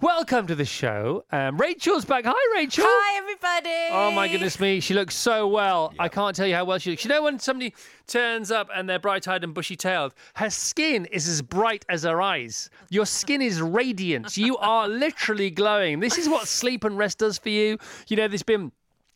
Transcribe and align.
Welcome 0.00 0.48
to 0.48 0.56
the 0.56 0.64
show. 0.64 1.24
Um, 1.30 1.56
Rachel's 1.56 2.04
back. 2.04 2.24
Hi, 2.26 2.54
Rachel. 2.56 2.84
Hi, 2.84 3.16
everybody. 3.16 3.92
Oh 3.92 4.10
my 4.10 4.26
goodness 4.26 4.58
me, 4.58 4.80
she 4.80 4.92
looks 4.92 5.14
so 5.14 5.46
well. 5.46 5.94
I 6.00 6.08
can't 6.08 6.34
tell 6.34 6.48
you 6.48 6.54
how 6.56 6.64
well 6.64 6.78
she 6.78 6.90
looks. 6.90 7.04
You 7.04 7.10
know 7.10 7.22
when 7.22 7.38
somebody 7.38 7.72
turns 8.08 8.50
up 8.50 8.68
and 8.74 8.90
they're 8.90 8.98
bright-eyed 8.98 9.44
and 9.44 9.54
bushy-tailed, 9.54 10.12
her 10.34 10.50
skin 10.50 11.04
is 11.06 11.28
as 11.28 11.42
bright 11.42 11.84
as 11.88 12.02
her 12.02 12.20
eyes. 12.20 12.70
Your 12.90 13.06
skin 13.06 13.40
is 13.40 13.62
radiant. 13.62 14.36
You 14.36 14.56
are 14.56 14.88
literally 14.88 15.50
glowing. 15.50 16.00
This 16.00 16.18
is 16.18 16.28
what 16.28 16.48
sleep 16.48 16.82
and 16.82 16.98
rest 16.98 17.18
does 17.18 17.38
for 17.38 17.50
you. 17.50 17.78
You 18.08 18.16
know, 18.16 18.26
there's 18.26 18.42
been 18.42 18.72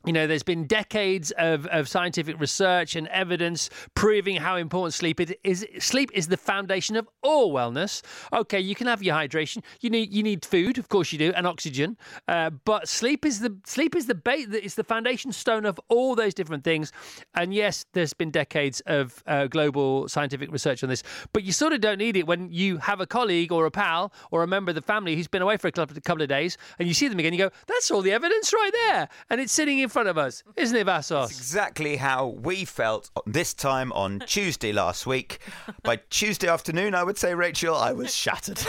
you 0.06 0.12
know, 0.12 0.26
there's 0.26 0.44
been 0.44 0.66
decades 0.66 1.32
of, 1.32 1.66
of 1.66 1.88
scientific 1.88 2.38
research 2.40 2.94
and 2.94 3.08
evidence 3.08 3.68
proving 3.94 4.36
how 4.36 4.56
important 4.56 4.94
sleep 4.94 5.20
is. 5.20 5.34
is. 5.42 5.66
Sleep 5.80 6.10
is 6.14 6.28
the 6.28 6.36
foundation 6.36 6.94
of 6.94 7.08
all 7.22 7.52
wellness. 7.52 8.02
Okay, 8.32 8.60
you 8.60 8.74
can 8.74 8.86
have 8.86 9.02
your 9.02 9.14
hydration. 9.14 9.62
You 9.80 9.90
need 9.90 10.12
you 10.12 10.22
need 10.22 10.44
food, 10.44 10.78
of 10.78 10.88
course 10.88 11.12
you 11.12 11.18
do, 11.18 11.32
and 11.34 11.46
oxygen. 11.46 11.96
Uh, 12.28 12.50
but 12.50 12.88
sleep 12.88 13.26
is 13.26 13.40
the 13.40 13.56
sleep 13.66 13.96
is 13.96 14.06
the 14.06 14.14
base. 14.14 14.46
It's 14.50 14.76
the 14.76 14.84
foundation 14.84 15.32
stone 15.32 15.66
of 15.66 15.80
all 15.88 16.14
those 16.14 16.32
different 16.32 16.62
things. 16.62 16.92
And 17.34 17.52
yes, 17.52 17.84
there's 17.92 18.14
been 18.14 18.30
decades 18.30 18.80
of 18.86 19.22
uh, 19.26 19.48
global 19.48 20.08
scientific 20.08 20.52
research 20.52 20.84
on 20.84 20.90
this. 20.90 21.02
But 21.32 21.42
you 21.42 21.52
sort 21.52 21.72
of 21.72 21.80
don't 21.80 21.98
need 21.98 22.16
it 22.16 22.26
when 22.26 22.50
you 22.52 22.78
have 22.78 23.00
a 23.00 23.06
colleague 23.06 23.50
or 23.50 23.66
a 23.66 23.70
pal 23.70 24.12
or 24.30 24.44
a 24.44 24.46
member 24.46 24.70
of 24.70 24.76
the 24.76 24.82
family 24.82 25.16
who's 25.16 25.28
been 25.28 25.42
away 25.42 25.56
for 25.56 25.66
a 25.66 25.72
couple 25.72 26.22
of 26.22 26.28
days, 26.28 26.56
and 26.78 26.86
you 26.86 26.94
see 26.94 27.08
them 27.08 27.18
again. 27.18 27.32
You 27.32 27.38
go, 27.40 27.50
"That's 27.66 27.90
all 27.90 28.00
the 28.00 28.12
evidence 28.12 28.52
right 28.52 28.72
there," 28.72 29.08
and 29.28 29.40
it's 29.40 29.52
sitting 29.52 29.80
in 29.80 29.87
front 29.88 30.08
of 30.08 30.16
us, 30.18 30.42
isn't 30.56 30.76
it, 30.76 30.84
Vassos? 30.84 31.30
exactly 31.30 31.96
how 31.96 32.26
we 32.28 32.64
felt 32.64 33.10
this 33.26 33.54
time 33.54 33.92
on 33.92 34.20
Tuesday 34.26 34.72
last 34.72 35.06
week. 35.06 35.38
By 35.82 35.96
Tuesday 36.10 36.48
afternoon, 36.48 36.94
I 36.94 37.04
would 37.04 37.18
say, 37.18 37.34
Rachel, 37.34 37.74
I 37.74 37.92
was 37.92 38.14
shattered. 38.14 38.60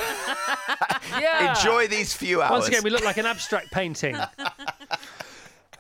Yeah. 1.20 1.50
Enjoy 1.58 1.88
these 1.88 2.14
few 2.14 2.42
hours. 2.42 2.52
Once 2.52 2.68
again, 2.68 2.84
we 2.84 2.92
look 2.92 3.04
like 3.04 3.18
an 3.18 3.26
abstract 3.26 3.72
painting. 3.72 4.16
Uh, 4.16 4.28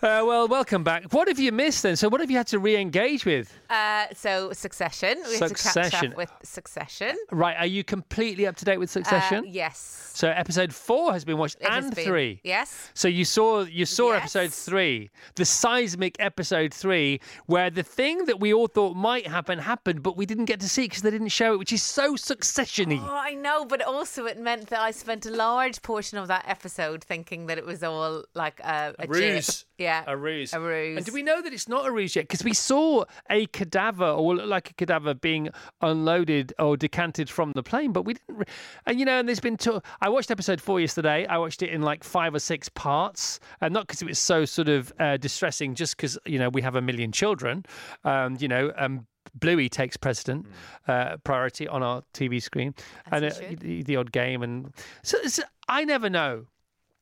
well, 0.02 0.48
welcome 0.48 0.84
back. 0.84 1.04
What 1.14 1.28
have 1.28 1.40
you 1.40 1.52
missed 1.52 1.84
then? 1.84 1.96
So, 1.96 2.10
what 2.10 2.20
have 2.20 2.32
you 2.32 2.38
had 2.38 2.48
to 2.48 2.60
re-engage 2.60 3.26
with? 3.26 3.54
Uh, 3.70 4.08
so, 4.16 4.52
Succession. 4.54 5.18
We 5.28 5.38
had 5.38 5.50
to 5.50 5.50
catch 5.50 5.58
Succession. 5.60 6.12
up 6.12 6.18
with 6.18 6.32
Succession. 6.44 7.16
Right, 7.32 7.56
are 7.58 7.66
you 7.66 7.84
completely 7.84 8.48
up 8.48 8.56
to 8.58 8.66
date 8.66 8.78
with 8.80 8.90
Succession? 8.90 9.40
Uh, 9.40 9.48
yes. 9.50 10.12
So, 10.14 10.28
episode 10.30 10.74
four 10.74 11.14
has 11.14 11.24
been 11.24 11.38
watched, 11.38 11.58
It 11.62 11.68
and 11.70 11.94
been. 11.96 12.04
three. 12.06 12.42
Yes. 12.44 12.90
So 12.94 13.08
you 13.08 13.24
saw 13.26 13.62
you 13.62 13.86
saw 13.86 14.12
Yes. 14.14 14.22
episode 14.36 14.52
three, 14.54 15.12
the 15.36 15.46
seismic 15.46 16.16
episode 16.20 16.74
three, 16.74 17.22
where 17.46 17.70
the 17.70 17.84
thing 17.84 18.26
that 18.26 18.40
we 18.40 18.54
all 18.54 18.68
thought 18.68 18.96
might 18.96 19.28
happen 19.28 19.60
happened, 19.60 20.04
but 20.04 20.18
we 20.18 20.26
didn't 20.26 20.46
get 20.46 20.60
to 20.62 20.68
see 20.70 20.86
because 20.86 21.04
they 21.04 21.12
didn't 21.12 21.30
show 21.30 21.54
it, 21.54 21.60
which 21.60 21.72
is 21.72 21.84
so 21.84 22.16
successiony. 22.16 23.00
Oh, 23.02 23.08
I 23.16 23.34
know, 23.36 23.66
but 23.66 23.82
also 23.82 24.26
it 24.26 24.40
meant 24.40 24.68
that 24.70 24.80
I 24.82 24.92
spent 24.92 25.26
a 25.26 25.32
large 25.32 25.82
portion 25.82 26.18
of 26.18 26.28
that 26.28 26.44
episode 26.48 27.04
thinking 27.04 27.46
that 27.48 27.58
it 27.58 27.66
was 27.66 27.84
all 27.84 28.24
like 28.34 28.60
a, 28.62 28.96
a, 29.00 29.04
jib. 29.08 29.16
ruse. 29.16 29.66
Yeah. 29.78 30.04
A 30.08 30.18
ruse. 30.18 30.54
A 30.54 30.60
ruse. 30.60 30.98
And 30.98 31.06
do 31.06 31.14
we 31.14 31.24
know 31.24 31.42
that 31.42 31.54
it's 31.54 31.68
not 31.70 31.86
a 31.86 31.92
ruse 31.92 32.16
yet? 32.16 32.24
Because 32.28 32.44
we 32.44 32.54
saw 32.54 33.06
a 33.30 33.46
cadaver, 33.60 34.06
or 34.06 34.26
what 34.26 34.38
looked 34.38 34.48
like 34.48 34.70
a 34.72 34.74
cadaver, 34.74 35.14
being 35.14 35.50
unloaded 35.82 36.54
or 36.60 36.78
decanted 36.78 37.30
from 37.30 37.52
the 37.52 37.62
plane, 37.62 37.92
but 37.92 38.04
we 38.04 38.14
didn't. 38.14 38.38
Re- 38.38 38.46
and 38.86 38.98
you 39.00 39.06
know, 39.06 39.20
and 39.20 39.28
there's 39.28 39.42
been. 39.42 39.58
Two, 39.58 39.82
I 40.00 40.08
watched 40.08 40.32
episode 40.32 40.62
four 40.62 40.80
yesterday. 40.80 41.26
I 41.26 41.38
watched 41.38 41.62
it 41.62 41.72
in 41.72 41.82
like 41.82 42.06
five 42.06 42.34
or 42.34 42.40
six 42.40 42.70
parts, 42.70 43.42
and 43.60 43.74
not 43.74 43.86
because 43.86 44.02
it 44.02 44.06
was 44.06 44.18
so 44.18 44.46
sort 44.46 44.70
of 44.70 44.94
uh, 44.98 45.18
distressing, 45.18 45.76
just 45.76 45.98
because 45.98 46.18
you 46.26 46.40
know 46.40 46.48
we 46.48 46.62
have 46.62 46.76
a 46.76 46.82
million 46.82 47.12
children. 47.12 47.66
Um, 48.04 48.38
you 48.40 48.48
know. 48.48 48.72
Um, 48.78 49.06
Bluey 49.36 49.70
takes 49.70 49.96
precedent, 49.96 50.48
uh, 50.88 51.18
priority 51.18 51.68
on 51.68 51.84
our 51.84 52.02
TV 52.16 52.42
screen, 52.42 52.74
and 53.12 53.26
he 53.26 53.30
uh, 53.30 53.56
the, 53.60 53.84
the 53.84 53.96
odd 53.96 54.12
game, 54.12 54.42
and 54.42 54.74
so, 55.04 55.22
so 55.28 55.44
I 55.68 55.86
never 55.86 56.10
know 56.10 56.48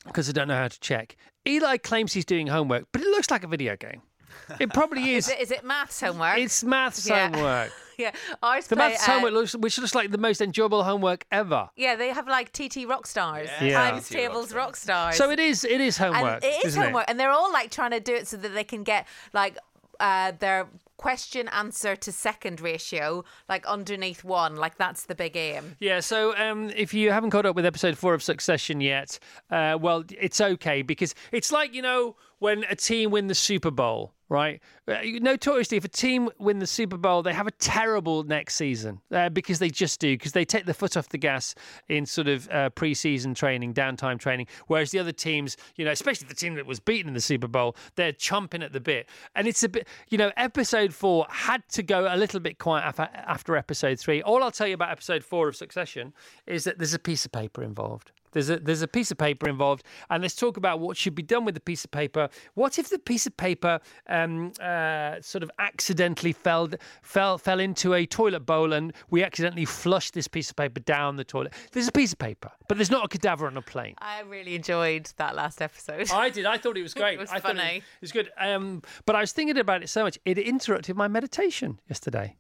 because 0.04 0.28
I 0.28 0.34
don't 0.34 0.50
know 0.50 0.58
how 0.58 0.68
to 0.68 0.80
check. 0.82 1.16
Eli 1.48 1.78
claims 1.78 2.12
he's 2.12 2.26
doing 2.26 2.48
homework, 2.48 2.86
but 2.92 3.02
it 3.02 3.08
looks 3.08 3.32
like 3.32 3.46
a 3.46 3.48
video 3.48 3.78
game. 3.78 4.02
It 4.60 4.74
probably 4.74 5.14
is. 5.16 5.28
Is 5.28 5.34
it, 5.34 5.40
is 5.42 5.52
it 5.52 5.64
maths 5.64 6.00
homework? 6.02 6.38
It's 6.38 6.64
maths 6.64 7.08
Yeah. 7.08 7.30
homework. 7.30 7.72
yeah. 7.98 8.12
Ours 8.44 8.68
The 8.68 8.76
play, 8.76 8.90
maths 8.90 9.08
uh, 9.08 9.12
homework 9.12 9.34
looks, 9.34 9.56
which 9.56 9.78
looks 9.80 9.96
like 9.96 10.12
the 10.12 10.18
most 10.18 10.42
enjoyable 10.42 10.84
homework 10.84 11.26
ever. 11.32 11.70
Yeah, 11.76 11.96
they 11.96 12.10
have 12.10 12.28
like 12.28 12.52
TT 12.52 12.88
rock 12.88 13.08
stars, 13.08 13.50
Yeah. 13.62 13.92
times 13.92 14.08
TT 14.08 14.12
tables 14.14 14.54
rock 14.54 14.68
rock 14.68 14.76
stars. 14.76 15.16
So 15.16 15.30
it 15.32 15.40
is. 15.40 15.64
It 15.64 15.82
is 15.82 15.98
homework. 15.98 16.36
And 16.36 16.44
it 16.44 16.58
is 16.66 16.66
isn't 16.74 16.84
homework, 16.84 17.06
and 17.08 17.20
they're 17.20 17.32
all 17.32 17.52
like 17.52 17.72
trying 17.72 17.92
to 17.92 18.00
do 18.00 18.14
it 18.16 18.28
so 18.28 18.38
that 18.38 18.54
they 18.54 18.64
can 18.64 18.84
get 18.84 19.08
like 19.34 19.58
uh, 20.00 20.32
their 20.40 20.68
question 20.98 21.48
answer 21.50 21.96
to 21.96 22.12
second 22.12 22.60
ratio 22.60 23.24
like 23.48 23.66
underneath 23.68 24.24
one. 24.24 24.56
Like 24.56 24.78
that's 24.78 25.06
the 25.06 25.16
big 25.16 25.38
aim. 25.38 25.76
Yeah, 25.80 26.00
so 26.00 26.36
um, 26.38 26.72
if 26.76 26.94
you 26.94 27.12
haven't 27.12 27.30
caught 27.30 27.46
up 27.46 27.56
with 27.56 27.66
episode 27.66 27.98
four 27.98 28.14
of 28.14 28.24
Succession 28.24 28.82
yet, 28.82 29.20
uh, 29.52 29.78
well, 29.80 30.04
it's 30.20 30.42
okay 30.42 30.82
because 30.82 31.14
it's 31.32 31.52
like, 31.52 31.74
you 31.74 31.82
know, 31.82 32.16
when 32.40 32.64
a 32.70 32.76
team 32.76 33.12
win 33.12 33.28
the 33.28 33.36
Super 33.36 33.72
Bowl, 33.72 34.14
right? 34.30 34.62
Uh, 34.88 34.98
notoriously, 35.04 35.78
if 35.78 35.86
a 35.86 35.90
team 35.90 36.30
win 36.38 36.60
the 36.60 36.68
Super 36.68 36.98
Bowl, 36.98 37.24
they 37.24 37.34
have 37.34 37.48
a 37.48 37.52
terrible 37.52 38.24
next 38.24 38.56
season 38.56 39.00
uh, 39.12 39.30
because 39.30 39.60
they 39.60 39.70
just 39.70 40.00
do, 40.00 40.14
because 40.16 40.34
they 40.34 40.46
take 40.46 40.66
the 40.66 40.74
foot 40.74 40.98
off 40.98 41.10
the 41.10 41.18
gas 41.18 41.56
in 41.88 42.06
sort 42.06 42.28
of 42.28 42.50
uh, 42.50 42.70
pre-season 42.72 43.34
training, 43.34 43.74
downtime 43.74 44.20
training, 44.20 44.48
whereas 44.68 44.92
the 44.92 45.00
other 45.00 45.12
teams, 45.12 45.58
you 45.76 45.86
know, 45.86 45.92
especially 45.92 46.28
the 46.28 46.36
team 46.36 46.56
that 46.56 46.66
was 46.66 46.80
beaten 46.80 47.08
in 47.08 47.14
the 47.14 47.22
Super 47.22 47.48
Bowl, 47.48 47.76
they're 47.96 48.14
chomping 48.14 48.64
at 48.64 48.74
the 48.74 48.80
bit. 48.80 49.08
And 49.36 49.48
it's 49.48 49.64
a 49.64 49.70
bit, 49.70 49.88
you 50.10 50.18
know, 50.18 50.32
episode 50.38 50.94
four 50.94 51.26
had 51.30 51.68
to 51.70 51.84
go 51.84 52.08
a 52.14 52.18
little 52.18 52.40
bit 52.40 52.60
quiet 52.60 52.88
af- 52.88 53.00
after 53.00 53.56
episode 53.56 54.00
three. 54.00 54.22
All 54.22 54.44
I'll 54.44 54.52
tell 54.52 54.68
you 54.68 54.74
about 54.74 54.92
episode 54.92 55.24
four 55.24 55.48
of 55.48 55.56
Succession 55.56 56.14
is 56.46 56.64
that 56.66 56.78
there's 56.78 56.94
a 56.94 57.00
piece 57.00 57.26
of 57.26 57.32
paper 57.32 57.64
involved. 57.64 58.12
There's 58.38 58.52
a 58.52 58.60
there's 58.60 58.84
a 58.84 58.88
piece 58.88 59.10
of 59.10 59.18
paper 59.18 59.50
involved, 59.50 59.84
and 60.12 60.22
let's 60.22 60.36
talk 60.36 60.58
about 60.58 60.80
what 60.80 60.96
should 60.96 61.16
be 61.16 61.24
done 61.24 61.44
with 61.44 61.56
the 61.56 61.60
piece 61.60 61.84
of 61.84 61.90
paper. 61.90 62.30
What 62.54 62.78
if 62.78 62.88
the 62.90 63.00
piece 63.00 63.26
of 63.26 63.36
paper 63.36 63.80
um, 64.08 64.52
uh, 64.62 65.16
sort 65.22 65.42
of 65.42 65.50
accidentally 65.58 66.34
fell 66.34 66.70
fell 67.02 67.40
fell 67.40 67.60
into 67.60 67.96
a 67.96 68.06
toilet 68.06 68.42
bowl, 68.42 68.74
and 68.74 68.94
we 69.10 69.24
accidentally 69.24 69.66
flushed 69.66 70.14
this 70.14 70.28
piece 70.28 70.52
of 70.52 70.56
paper 70.56 70.80
down 70.82 71.16
the 71.16 71.24
toilet? 71.24 71.56
There's 71.72 71.88
a 71.88 71.92
piece 71.92 72.14
of 72.14 72.20
paper, 72.20 72.52
but 72.68 72.78
there's 72.78 72.92
not 72.92 73.06
a 73.06 73.08
cadaver 73.08 73.48
on 73.48 73.58
a 73.58 73.62
plane. 73.64 73.96
I 73.98 74.22
really 74.22 74.54
enjoyed 74.54 75.12
that 75.18 75.36
last 75.36 75.60
episode. 75.60 76.12
I 76.12 76.30
did. 76.30 76.46
I 76.46 76.60
thought 76.60 76.78
it 76.78 76.84
was 76.84 76.94
great. 77.02 77.16
It 77.16 77.22
was 77.22 77.32
I 77.32 77.40
funny. 77.40 77.78
It 77.78 78.02
was 78.02 78.12
good. 78.12 78.30
Um, 78.40 78.84
but 79.08 79.16
I 79.16 79.22
was 79.22 79.32
thinking 79.32 79.58
about 79.58 79.82
it 79.82 79.90
so 79.90 80.04
much, 80.04 80.20
it 80.26 80.38
interrupted 80.38 80.96
my 80.96 81.08
meditation 81.08 81.80
yesterday. 81.90 82.36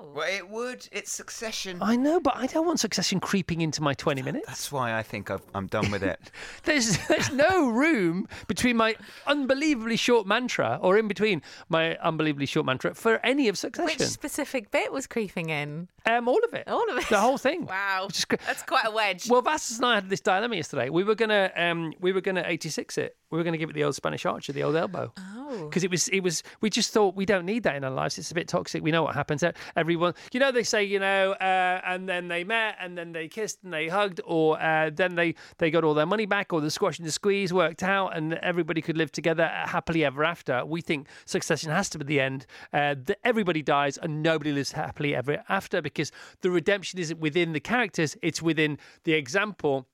Oh. 0.00 0.08
Well, 0.14 0.28
it 0.28 0.48
would. 0.48 0.88
It's 0.92 1.12
succession. 1.12 1.78
I 1.80 1.96
know, 1.96 2.20
but 2.20 2.36
I 2.36 2.46
don't 2.46 2.66
want 2.66 2.80
Succession 2.80 3.20
creeping 3.20 3.60
into 3.60 3.82
my 3.82 3.94
20 3.94 4.22
minutes. 4.22 4.46
That's 4.46 4.72
why 4.72 4.96
I 4.96 5.02
think 5.02 5.30
I've, 5.30 5.42
I'm 5.54 5.66
done 5.66 5.90
with 5.90 6.02
it. 6.02 6.18
There's 6.64 6.98
there's 7.08 7.30
no 7.32 7.68
room 7.68 8.28
between 8.46 8.76
my 8.76 8.94
unbelievably 9.26 9.96
short 9.96 10.26
mantra 10.26 10.78
or 10.82 10.98
in 10.98 11.08
between 11.08 11.42
my 11.68 11.96
unbelievably 11.96 12.46
short 12.46 12.66
mantra 12.66 12.94
for 12.94 13.18
any 13.24 13.48
of 13.48 13.56
Succession. 13.58 13.98
Which 13.98 14.08
specific 14.08 14.70
bit 14.70 14.92
was 14.92 15.06
creeping 15.06 15.50
in? 15.50 15.88
Um, 16.06 16.28
all 16.28 16.40
of 16.44 16.54
it. 16.54 16.66
All 16.68 16.90
of 16.90 16.96
it. 16.98 17.08
The 17.08 17.20
whole 17.20 17.38
thing. 17.38 17.66
Wow, 17.78 18.06
Which 18.06 18.18
is 18.18 18.24
great. 18.24 18.40
that's 18.46 18.62
quite 18.62 18.86
a 18.86 18.90
wedge. 18.90 19.28
Well, 19.28 19.42
Vassos 19.42 19.76
and 19.76 19.86
I 19.86 19.96
had 19.96 20.08
this 20.08 20.20
dilemma 20.20 20.56
yesterday. 20.56 20.88
We 20.88 21.04
were 21.04 21.14
gonna 21.14 21.50
um, 21.54 21.92
we 22.00 22.12
were 22.12 22.20
gonna 22.22 22.42
86 22.46 22.96
it. 22.98 23.16
We 23.30 23.36
were 23.36 23.44
gonna 23.44 23.58
give 23.58 23.68
it 23.68 23.74
the 23.74 23.84
old 23.84 23.94
Spanish 23.94 24.24
Archer, 24.24 24.52
the 24.52 24.62
old 24.62 24.74
elbow. 24.74 25.12
Oh. 25.18 25.66
Because 25.68 25.84
it 25.84 25.90
was 25.90 26.08
it 26.08 26.20
was 26.20 26.42
we 26.60 26.70
just 26.70 26.92
thought 26.92 27.14
we 27.14 27.26
don't 27.26 27.44
need 27.44 27.64
that 27.64 27.76
in 27.76 27.84
our 27.84 27.90
lives. 27.90 28.16
It's 28.18 28.30
a 28.30 28.34
bit 28.34 28.48
toxic. 28.48 28.82
We 28.82 28.90
know 28.90 29.02
what 29.02 29.14
happens. 29.14 29.42
Everyone, 29.88 30.12
you 30.34 30.40
know, 30.40 30.52
they 30.52 30.64
say 30.64 30.84
you 30.84 30.98
know, 30.98 31.32
uh, 31.32 31.80
and 31.82 32.06
then 32.06 32.28
they 32.28 32.44
met, 32.44 32.76
and 32.78 32.98
then 32.98 33.12
they 33.12 33.26
kissed, 33.26 33.60
and 33.64 33.72
they 33.72 33.88
hugged, 33.88 34.20
or 34.26 34.60
uh, 34.60 34.90
then 34.94 35.14
they 35.14 35.34
they 35.56 35.70
got 35.70 35.82
all 35.82 35.94
their 35.94 36.04
money 36.04 36.26
back, 36.26 36.52
or 36.52 36.60
the 36.60 36.70
squash 36.70 36.98
and 36.98 37.08
the 37.08 37.10
squeeze 37.10 37.54
worked 37.54 37.82
out, 37.82 38.14
and 38.14 38.34
everybody 38.34 38.82
could 38.82 38.98
live 38.98 39.10
together 39.10 39.46
happily 39.46 40.04
ever 40.04 40.24
after. 40.24 40.62
We 40.66 40.82
think 40.82 41.08
Succession 41.24 41.70
has 41.70 41.88
to 41.88 41.98
be 41.98 42.04
the 42.04 42.20
end. 42.20 42.44
Uh, 42.70 42.96
that 43.06 43.16
everybody 43.24 43.62
dies 43.62 43.96
and 43.96 44.22
nobody 44.22 44.52
lives 44.52 44.72
happily 44.72 45.14
ever 45.14 45.42
after 45.48 45.80
because 45.80 46.12
the 46.42 46.50
redemption 46.50 46.98
isn't 46.98 47.18
within 47.18 47.54
the 47.54 47.60
characters; 47.60 48.14
it's 48.20 48.42
within 48.42 48.76
the 49.04 49.14
example 49.14 49.86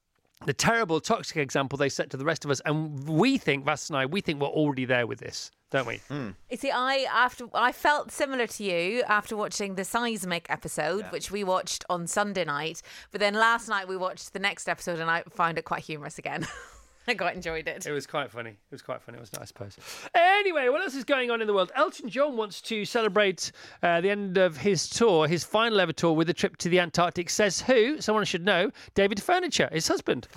the 0.47 0.53
terrible 0.53 1.01
toxic 1.01 1.37
example 1.37 1.77
they 1.77 1.89
set 1.89 2.11
to 2.11 2.17
the 2.17 2.25
rest 2.25 2.45
of 2.45 2.51
us. 2.51 2.61
And 2.65 3.09
we 3.09 3.39
think, 3.39 3.65
Vas 3.65 3.89
and 3.89 3.97
I, 3.97 4.07
we 4.07 4.21
think 4.21 4.41
we're 4.41 4.49
already 4.49 4.85
there 4.85 5.07
with 5.07 5.19
this, 5.19 5.51
don't 5.71 5.87
we? 5.87 5.97
Hmm. 6.09 6.31
You 6.51 6.57
see, 6.57 6.71
I 6.71 7.07
after 7.11 7.47
I 7.55 7.73
felt 7.73 8.13
similar 8.13 8.47
to 8.47 8.65
you 8.65 9.03
after 9.09 9.37
watching 9.37 9.75
the 9.75 9.85
seismic 9.85 10.47
episode, 10.49 11.07
which 11.11 11.31
we 11.31 11.45
watched 11.45 11.85
on 11.89 12.07
Sunday 12.07 12.45
night. 12.45 12.83
But 13.11 13.21
then 13.21 13.35
last 13.35 13.69
night 13.69 13.89
we 13.89 13.97
watched 13.97 14.33
the 14.33 14.39
next 14.39 14.69
episode, 14.69 15.01
and 15.01 15.11
I 15.11 15.23
found 15.31 15.59
it 15.59 15.65
quite 15.65 15.83
humorous 15.83 16.19
again. 16.19 16.47
I 17.09 17.15
quite 17.15 17.37
enjoyed 17.37 17.69
it. 17.69 17.87
It 17.87 17.93
was 17.93 18.07
quite 18.07 18.31
funny. 18.31 18.51
It 18.51 18.57
was 18.71 18.81
quite 18.83 19.03
funny, 19.03 19.19
It 19.19 19.21
was 19.21 19.33
nice? 19.33 19.43
I 19.43 19.45
suppose. 19.45 19.77
Anyway, 20.15 20.69
what 20.69 20.81
else 20.81 20.95
is 20.95 21.05
going 21.05 21.31
on 21.31 21.41
in 21.41 21.47
the 21.47 21.53
world? 21.53 21.71
Elton 21.75 22.09
John 22.09 22.37
wants 22.37 22.61
to 22.63 22.85
celebrate 22.85 23.53
uh, 23.83 24.01
the 24.01 24.11
end 24.11 24.39
of 24.39 24.57
his 24.57 24.89
tour, 24.89 25.29
his 25.29 25.45
final 25.45 25.81
ever 25.81 25.93
tour, 25.93 26.13
with 26.15 26.31
a 26.31 26.35
trip 26.35 26.57
to 26.59 26.69
the 26.69 26.81
Antarctic. 26.81 27.29
Says 27.29 27.61
who? 27.61 28.01
Someone 28.01 28.25
should 28.25 28.45
know. 28.45 28.71
David 28.95 29.23
Furnish, 29.23 29.61
his 29.73 29.87
husband. 29.89 30.29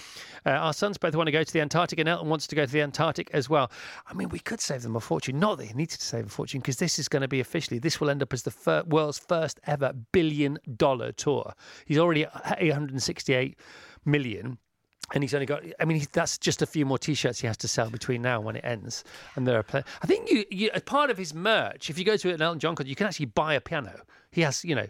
Uh, 0.45 0.51
our 0.51 0.73
sons 0.73 0.97
both 0.97 1.15
want 1.15 1.27
to 1.27 1.31
go 1.31 1.43
to 1.43 1.53
the 1.53 1.61
Antarctic, 1.61 1.99
and 1.99 2.09
Elton 2.09 2.29
wants 2.29 2.47
to 2.47 2.55
go 2.55 2.65
to 2.65 2.71
the 2.71 2.81
Antarctic 2.81 3.29
as 3.33 3.49
well. 3.49 3.71
I 4.05 4.13
mean, 4.13 4.29
we 4.29 4.39
could 4.39 4.59
save 4.59 4.81
them 4.81 4.95
a 4.95 4.99
fortune. 4.99 5.39
Not 5.39 5.57
that 5.57 5.65
he 5.65 5.73
needed 5.73 5.99
to 5.99 6.05
save 6.05 6.25
a 6.25 6.29
fortune, 6.29 6.59
because 6.59 6.77
this 6.77 6.99
is 6.99 7.07
going 7.07 7.21
to 7.21 7.27
be 7.27 7.39
officially. 7.39 7.79
This 7.79 7.99
will 8.01 8.09
end 8.09 8.21
up 8.21 8.33
as 8.33 8.43
the 8.43 8.51
fir- 8.51 8.83
world's 8.87 9.19
first 9.19 9.59
ever 9.67 9.93
billion 10.11 10.59
dollar 10.75 11.11
tour. 11.11 11.53
He's 11.85 11.97
already 11.97 12.25
at 12.25 12.57
868 12.59 13.57
million 14.05 14.57
and 15.13 15.23
he's 15.23 15.33
only 15.33 15.45
got 15.45 15.63
i 15.79 15.85
mean 15.85 15.99
he, 15.99 16.07
that's 16.11 16.37
just 16.37 16.61
a 16.61 16.65
few 16.65 16.85
more 16.85 16.97
t-shirts 16.97 17.39
he 17.39 17.47
has 17.47 17.57
to 17.57 17.67
sell 17.67 17.89
between 17.89 18.21
now 18.21 18.37
and 18.37 18.45
when 18.45 18.55
it 18.55 18.65
ends 18.65 19.03
and 19.35 19.47
there 19.47 19.57
are 19.57 19.63
plenty 19.63 19.87
i 20.01 20.07
think 20.07 20.29
you, 20.29 20.43
you 20.51 20.69
as 20.73 20.81
part 20.83 21.09
of 21.09 21.17
his 21.17 21.33
merch 21.33 21.89
if 21.89 21.97
you 21.97 22.05
go 22.05 22.17
to 22.17 22.33
an 22.33 22.41
elton 22.41 22.59
john 22.59 22.75
concert 22.75 22.89
you 22.89 22.95
can 22.95 23.07
actually 23.07 23.25
buy 23.25 23.53
a 23.53 23.61
piano 23.61 24.01
he 24.31 24.41
has 24.41 24.63
you 24.65 24.75
know 24.75 24.87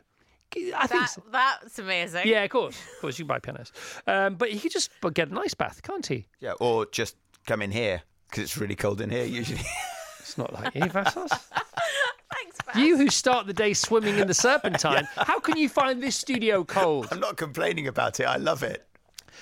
i 0.75 0.87
think 0.87 1.07
so. 1.07 1.21
that's 1.31 1.77
amazing. 1.77 2.25
yeah 2.25 2.43
of 2.43 2.49
course 2.49 2.79
of 2.95 3.01
course 3.01 3.19
you 3.19 3.25
can 3.25 3.27
buy 3.27 3.39
pianos 3.39 3.71
um, 4.07 4.35
but 4.35 4.49
he 4.49 4.59
could 4.59 4.71
just 4.71 4.89
get 5.13 5.29
an 5.29 5.37
ice 5.37 5.53
bath 5.53 5.81
can't 5.83 6.05
he 6.05 6.25
Yeah, 6.39 6.53
or 6.59 6.85
just 6.85 7.15
come 7.45 7.61
in 7.61 7.71
here 7.71 8.01
because 8.29 8.43
it's 8.43 8.57
really 8.57 8.75
cold 8.75 9.01
in 9.01 9.09
here 9.09 9.25
usually. 9.25 9.61
it's 10.19 10.37
not 10.37 10.53
like 10.53 10.75
you 10.75 10.85
Vassos. 10.85 11.31
Thanks, 12.33 12.57
you 12.75 12.97
who 12.97 13.09
start 13.09 13.47
the 13.47 13.53
day 13.53 13.73
swimming 13.73 14.19
in 14.19 14.27
the 14.27 14.33
serpentine 14.33 15.07
how 15.15 15.39
can 15.39 15.57
you 15.57 15.69
find 15.69 16.01
this 16.01 16.15
studio 16.15 16.63
cold 16.63 17.07
I'm 17.11 17.19
not 17.19 17.37
complaining 17.37 17.87
about 17.87 18.19
it. 18.19 18.25
I 18.25 18.37
love 18.37 18.63
it. 18.63 18.85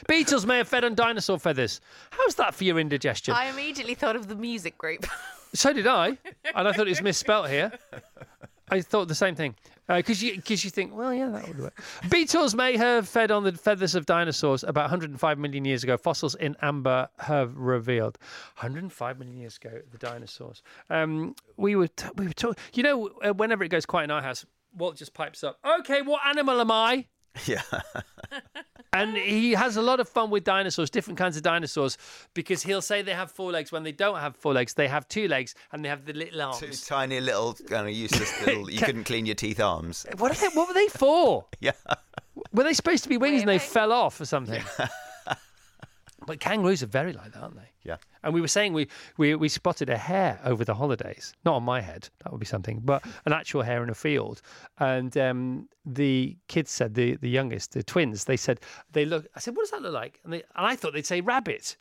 Beatles 0.07 0.45
may 0.45 0.57
have 0.57 0.67
fed 0.67 0.83
on 0.83 0.95
dinosaur 0.95 1.39
feathers 1.39 1.81
how's 2.11 2.35
that 2.35 2.53
for 2.53 2.63
your 2.63 2.79
indigestion 2.79 3.33
I 3.33 3.45
immediately 3.45 3.95
thought 3.95 4.15
of 4.15 4.27
the 4.27 4.35
music 4.35 4.77
group. 4.77 5.05
So 5.53 5.71
did 5.71 5.87
I, 5.87 6.17
and 6.53 6.67
I 6.67 6.73
thought 6.73 6.87
it 6.87 6.89
was 6.89 7.01
misspelt 7.01 7.49
here. 7.49 7.71
I 8.69 8.81
thought 8.81 9.07
the 9.07 9.15
same 9.15 9.35
thing 9.35 9.55
because 9.87 10.21
you 10.21 10.35
because 10.35 10.65
you 10.65 10.69
think, 10.69 10.93
well, 10.93 11.13
yeah, 11.13 11.29
that 11.29 11.47
would 11.47 11.59
work. 11.59 11.83
Beetles 12.09 12.55
may 12.55 12.75
have 12.75 13.07
fed 13.07 13.31
on 13.31 13.43
the 13.43 13.53
feathers 13.53 13.95
of 13.95 14.05
dinosaurs 14.05 14.63
about 14.63 14.83
105 14.83 15.37
million 15.37 15.63
years 15.63 15.83
ago. 15.83 15.95
Fossils 15.97 16.35
in 16.35 16.57
amber 16.61 17.07
have 17.19 17.55
revealed 17.55 18.17
105 18.57 19.17
million 19.19 19.37
years 19.37 19.55
ago 19.57 19.79
the 19.91 19.97
dinosaurs. 19.97 20.61
Um, 20.89 21.35
we 21.57 21.75
were 21.75 21.87
t- 21.87 22.09
we 22.15 22.27
were 22.27 22.33
talking. 22.33 22.61
You 22.73 22.83
know, 22.83 23.09
uh, 23.23 23.33
whenever 23.33 23.63
it 23.63 23.69
goes 23.69 23.85
quiet 23.85 24.05
in 24.05 24.11
our 24.11 24.21
house, 24.21 24.45
Walt 24.75 24.97
just 24.97 25.13
pipes 25.13 25.43
up. 25.43 25.59
Okay, 25.79 26.01
what 26.01 26.21
animal 26.27 26.59
am 26.59 26.71
I? 26.71 27.05
Yeah. 27.45 27.61
And 28.93 29.17
he 29.17 29.51
has 29.51 29.75
a 29.75 29.81
lot 29.81 29.99
of 29.99 30.07
fun 30.07 30.29
with 30.29 30.45
dinosaurs, 30.45 30.89
different 30.89 31.19
kinds 31.19 31.35
of 31.35 31.43
dinosaurs, 31.43 31.97
because 32.33 32.63
he'll 32.63 32.81
say 32.81 33.01
they 33.01 33.13
have 33.13 33.29
four 33.29 33.51
legs 33.51 33.69
when 33.69 33.83
they 33.83 33.91
don't 33.91 34.19
have 34.19 34.37
four 34.37 34.53
legs. 34.53 34.73
They 34.73 34.87
have 34.87 35.05
two 35.09 35.27
legs 35.27 35.53
and 35.73 35.83
they 35.83 35.89
have 35.89 36.05
the 36.05 36.13
little 36.13 36.41
arms. 36.41 36.59
Two 36.61 36.71
tiny 36.71 37.19
little, 37.19 37.55
kind 37.67 37.89
of 37.89 37.93
useless 37.93 38.31
little. 38.45 38.69
You 38.69 38.79
couldn't 38.79 39.03
clean 39.03 39.25
your 39.25 39.35
teeth 39.35 39.59
arms. 39.59 40.05
What, 40.17 40.31
are 40.31 40.35
they, 40.35 40.47
what 40.55 40.69
were 40.69 40.73
they 40.73 40.87
for? 40.87 41.45
Yeah. 41.59 41.71
Were 42.53 42.63
they 42.63 42.73
supposed 42.73 43.03
to 43.03 43.09
be 43.09 43.17
wings 43.17 43.41
and 43.41 43.49
they 43.49 43.59
fell 43.59 43.91
off 43.91 44.21
or 44.21 44.25
something? 44.25 44.63
But 46.25 46.39
kangaroos 46.39 46.83
are 46.83 46.87
very 46.87 47.13
like 47.13 47.33
that, 47.33 47.41
aren't 47.41 47.55
they? 47.55 47.69
Yeah. 47.83 47.97
And 48.23 48.33
we 48.33 48.41
were 48.41 48.47
saying 48.47 48.73
we, 48.73 48.87
we, 49.17 49.35
we 49.35 49.49
spotted 49.49 49.89
a 49.89 49.97
hare 49.97 50.39
over 50.43 50.65
the 50.65 50.73
holidays. 50.73 51.33
Not 51.45 51.55
on 51.55 51.63
my 51.63 51.81
head, 51.81 52.09
that 52.23 52.31
would 52.31 52.39
be 52.39 52.45
something, 52.45 52.81
but 52.83 53.05
an 53.25 53.33
actual 53.33 53.61
hare 53.61 53.83
in 53.83 53.89
a 53.89 53.95
field. 53.95 54.41
And 54.79 55.15
um, 55.17 55.69
the 55.85 56.37
kids 56.47 56.71
said, 56.71 56.95
the, 56.95 57.15
the 57.17 57.29
youngest, 57.29 57.73
the 57.73 57.83
twins, 57.83 58.25
they 58.25 58.37
said, 58.37 58.59
they 58.91 59.05
look, 59.05 59.27
I 59.35 59.39
said, 59.39 59.55
what 59.55 59.63
does 59.63 59.71
that 59.71 59.81
look 59.81 59.93
like? 59.93 60.19
And, 60.23 60.33
they, 60.33 60.43
and 60.55 60.65
I 60.65 60.75
thought 60.75 60.93
they'd 60.93 61.05
say 61.05 61.21
rabbit. 61.21 61.77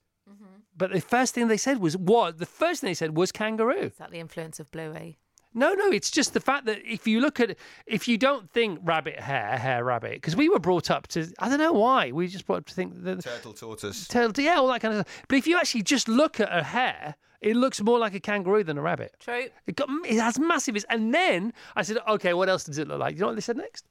But 0.76 0.92
the 0.92 1.00
first 1.00 1.34
thing 1.34 1.48
they 1.48 1.56
said 1.56 1.78
was 1.78 1.96
what? 1.96 2.38
The 2.38 2.46
first 2.46 2.80
thing 2.80 2.88
they 2.88 2.94
said 2.94 3.16
was 3.16 3.30
kangaroo. 3.30 3.90
Is 3.92 3.98
that 3.98 4.10
the 4.10 4.18
influence 4.18 4.58
of 4.58 4.70
Bluey? 4.70 5.18
No, 5.56 5.72
no, 5.72 5.90
it's 5.90 6.10
just 6.10 6.34
the 6.34 6.40
fact 6.40 6.66
that 6.66 6.80
if 6.84 7.06
you 7.06 7.20
look 7.20 7.38
at, 7.38 7.56
if 7.86 8.08
you 8.08 8.18
don't 8.18 8.50
think 8.50 8.80
rabbit 8.82 9.20
hair, 9.20 9.56
hare 9.56 9.84
rabbit, 9.84 10.14
because 10.14 10.34
we 10.34 10.48
were 10.48 10.58
brought 10.58 10.90
up 10.90 11.06
to, 11.08 11.32
I 11.38 11.48
don't 11.48 11.58
know 11.58 11.72
why, 11.72 12.10
we 12.10 12.26
just 12.26 12.44
brought 12.44 12.58
up 12.58 12.66
to 12.66 12.74
think 12.74 13.04
that 13.04 13.22
Turtle, 13.22 13.52
tortoise. 13.52 14.08
turtle, 14.08 14.42
yeah, 14.42 14.56
all 14.56 14.66
that 14.68 14.80
kind 14.82 14.94
of 14.94 15.06
stuff. 15.06 15.24
But 15.28 15.38
if 15.38 15.46
you 15.46 15.56
actually 15.56 15.82
just 15.82 16.08
look 16.08 16.40
at 16.40 16.48
a 16.52 16.64
hare, 16.64 17.14
it 17.40 17.54
looks 17.54 17.80
more 17.80 18.00
like 18.00 18.14
a 18.14 18.20
kangaroo 18.20 18.64
than 18.64 18.78
a 18.78 18.82
rabbit. 18.82 19.14
True. 19.20 19.46
It 19.66 19.76
got, 19.76 19.88
it 20.04 20.18
has 20.18 20.40
massive, 20.40 20.74
ears. 20.74 20.84
and 20.88 21.14
then 21.14 21.52
I 21.76 21.82
said, 21.82 21.98
okay, 22.08 22.34
what 22.34 22.48
else 22.48 22.64
does 22.64 22.78
it 22.78 22.88
look 22.88 22.98
like? 22.98 23.14
You 23.14 23.20
know 23.20 23.26
what 23.28 23.36
they 23.36 23.40
said 23.40 23.56
next? 23.56 23.86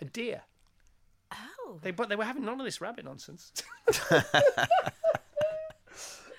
A 0.00 0.04
deer. 0.04 0.42
Oh. 1.32 1.80
They, 1.82 1.90
but 1.90 2.08
they 2.08 2.14
were 2.16 2.24
having 2.24 2.44
none 2.44 2.60
of 2.60 2.64
this 2.64 2.80
rabbit 2.80 3.04
nonsense. 3.04 3.52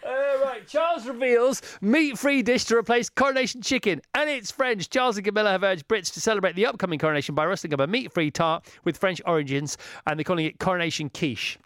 Uh, 0.06 0.44
right, 0.44 0.68
Charles 0.68 1.06
reveals 1.08 1.62
meat-free 1.82 2.42
dish 2.42 2.66
to 2.66 2.76
replace 2.76 3.10
coronation 3.10 3.62
chicken, 3.62 4.02
and 4.14 4.30
it's 4.30 4.52
French. 4.52 4.90
Charles 4.90 5.16
and 5.16 5.26
Camilla 5.26 5.52
have 5.52 5.64
urged 5.64 5.88
Brits 5.88 6.14
to 6.14 6.20
celebrate 6.20 6.56
the 6.56 6.66
upcoming 6.66 7.00
coronation 7.00 7.36
by 7.36 7.46
rustling 7.46 7.74
up 7.74 7.80
a 7.80 7.88
meat-free 7.88 8.32
tart 8.32 8.66
with 8.84 8.98
French 8.98 9.22
origins, 9.26 9.78
and 10.06 10.20
they're 10.20 10.26
calling 10.26 10.46
it 10.46 10.60
coronation 10.60 11.10
quiche. 11.10 11.58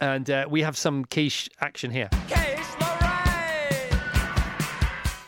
And 0.00 0.28
uh, 0.30 0.46
we 0.48 0.62
have 0.62 0.76
some 0.78 1.04
quiche 1.04 1.48
action 1.60 1.90
here 1.90 2.08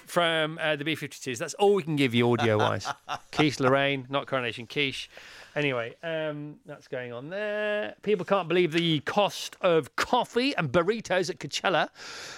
from 0.07 0.59
uh, 0.63 0.77
the 0.77 0.85
B52s. 0.85 1.37
That's 1.37 1.53
all 1.55 1.75
we 1.75 1.83
can 1.83 1.95
give 1.95 2.15
you 2.15 2.33
audio-wise. 2.33 2.89
quiche 3.33 3.61
Lorraine, 3.61 4.07
not 4.09 4.27
coronation 4.27 4.67
quiche. 4.67 5.11
Anyway, 5.57 5.95
um, 6.03 6.57
that's 6.67 6.87
going 6.87 7.15
on 7.15 7.31
there. 7.31 7.95
People 8.03 8.27
can't 8.27 8.47
believe 8.47 8.73
the 8.73 9.01
cost 9.01 9.57
of 9.63 9.97
coffee 9.97 10.55
and 10.55 10.71
burritos 10.71 11.31
at 11.31 11.39
Coachella. 11.39 11.89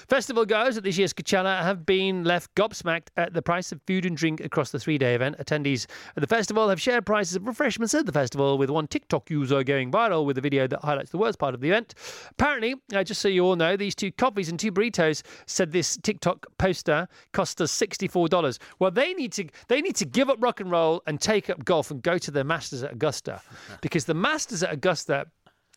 Festival 0.09 0.47
goers 0.47 0.76
at 0.76 0.85
this 0.85 0.97
year's 0.97 1.12
Coachella 1.12 1.61
have 1.62 1.85
been 1.85 2.23
left 2.23 2.55
gobsmacked 2.55 3.09
at 3.17 3.35
the 3.35 3.43
price 3.43 3.73
of 3.73 3.81
food 3.88 4.06
and 4.06 4.17
drink 4.17 4.41
across 4.41 4.70
the 4.70 4.79
three 4.79 4.99
day 4.99 5.17
event. 5.17 5.37
Attendees 5.38 5.88
at 6.17 6.20
the 6.20 6.29
festival 6.29 6.69
have 6.69 6.81
shared 6.81 7.05
prices 7.05 7.35
of 7.35 7.44
refreshments 7.44 7.93
at 7.93 8.06
the 8.06 8.12
festival, 8.12 8.56
with 8.56 8.70
one 8.70 8.87
TikTok 8.87 9.29
user 9.31 9.64
going 9.64 9.91
viral 9.91 10.25
with 10.25 10.38
a 10.38 10.41
video 10.41 10.69
that 10.69 10.81
highlights 10.82 11.11
the 11.11 11.19
worst 11.19 11.41
part 11.41 11.55
of 11.55 11.61
the 11.61 11.67
event. 11.67 11.94
Apparently, 12.31 12.76
uh, 12.94 13.03
just 13.03 13.21
so 13.21 13.26
you 13.26 13.44
all 13.44 13.56
know, 13.56 13.76
these 13.76 13.97
two 13.97 14.12
coffees 14.12 14.49
and 14.49 14.61
two 14.61 14.71
burritos 14.71 15.23
said 15.47 15.73
this 15.73 15.97
TikTok 15.97 16.47
poster 16.56 17.09
cost 17.32 17.61
us 17.61 17.76
$64. 17.76 18.61
Well, 18.79 18.93
they 18.93 19.12
need 19.14 19.32
to 19.32 19.49
they 19.67 19.81
need 19.81 19.97
to 19.97 20.05
give 20.05 20.31
up 20.31 20.37
rock 20.41 20.61
and 20.61 20.71
roll 20.71 21.03
and 21.09 21.21
take 21.21 21.50
up 21.50 21.64
golf 21.64 21.90
and 21.90 22.00
go 22.00 22.16
to 22.16 22.31
their 22.31 22.45
Masters 22.45 22.85
at 22.85 22.97
Augusta 23.09 23.41
because 23.81 24.05
the 24.05 24.15
Masters 24.15 24.62
at 24.62 24.73
Augusta 24.73 25.27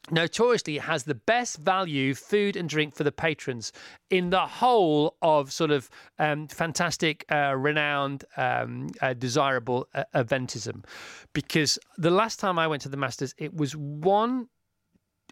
notoriously 0.09 0.79
has 0.79 1.03
the 1.03 1.15
best 1.15 1.57
value 1.57 2.13
food 2.13 2.57
and 2.57 2.67
drink 2.67 2.95
for 2.95 3.03
the 3.03 3.11
patrons 3.11 3.71
in 4.09 4.31
the 4.31 4.45
whole 4.45 5.15
of 5.21 5.51
sort 5.51 5.71
of 5.71 5.89
um, 6.17 6.47
fantastic, 6.47 7.23
uh, 7.31 7.53
renowned, 7.55 8.25
um, 8.35 8.89
uh, 9.01 9.13
desirable 9.13 9.87
uh, 9.93 10.03
eventism. 10.15 10.83
Because 11.33 11.79
the 11.97 12.09
last 12.09 12.39
time 12.39 12.57
I 12.59 12.67
went 12.67 12.81
to 12.81 12.89
the 12.89 12.97
Masters, 12.97 13.33
it 13.37 13.53
was 13.55 13.75
one, 13.75 14.47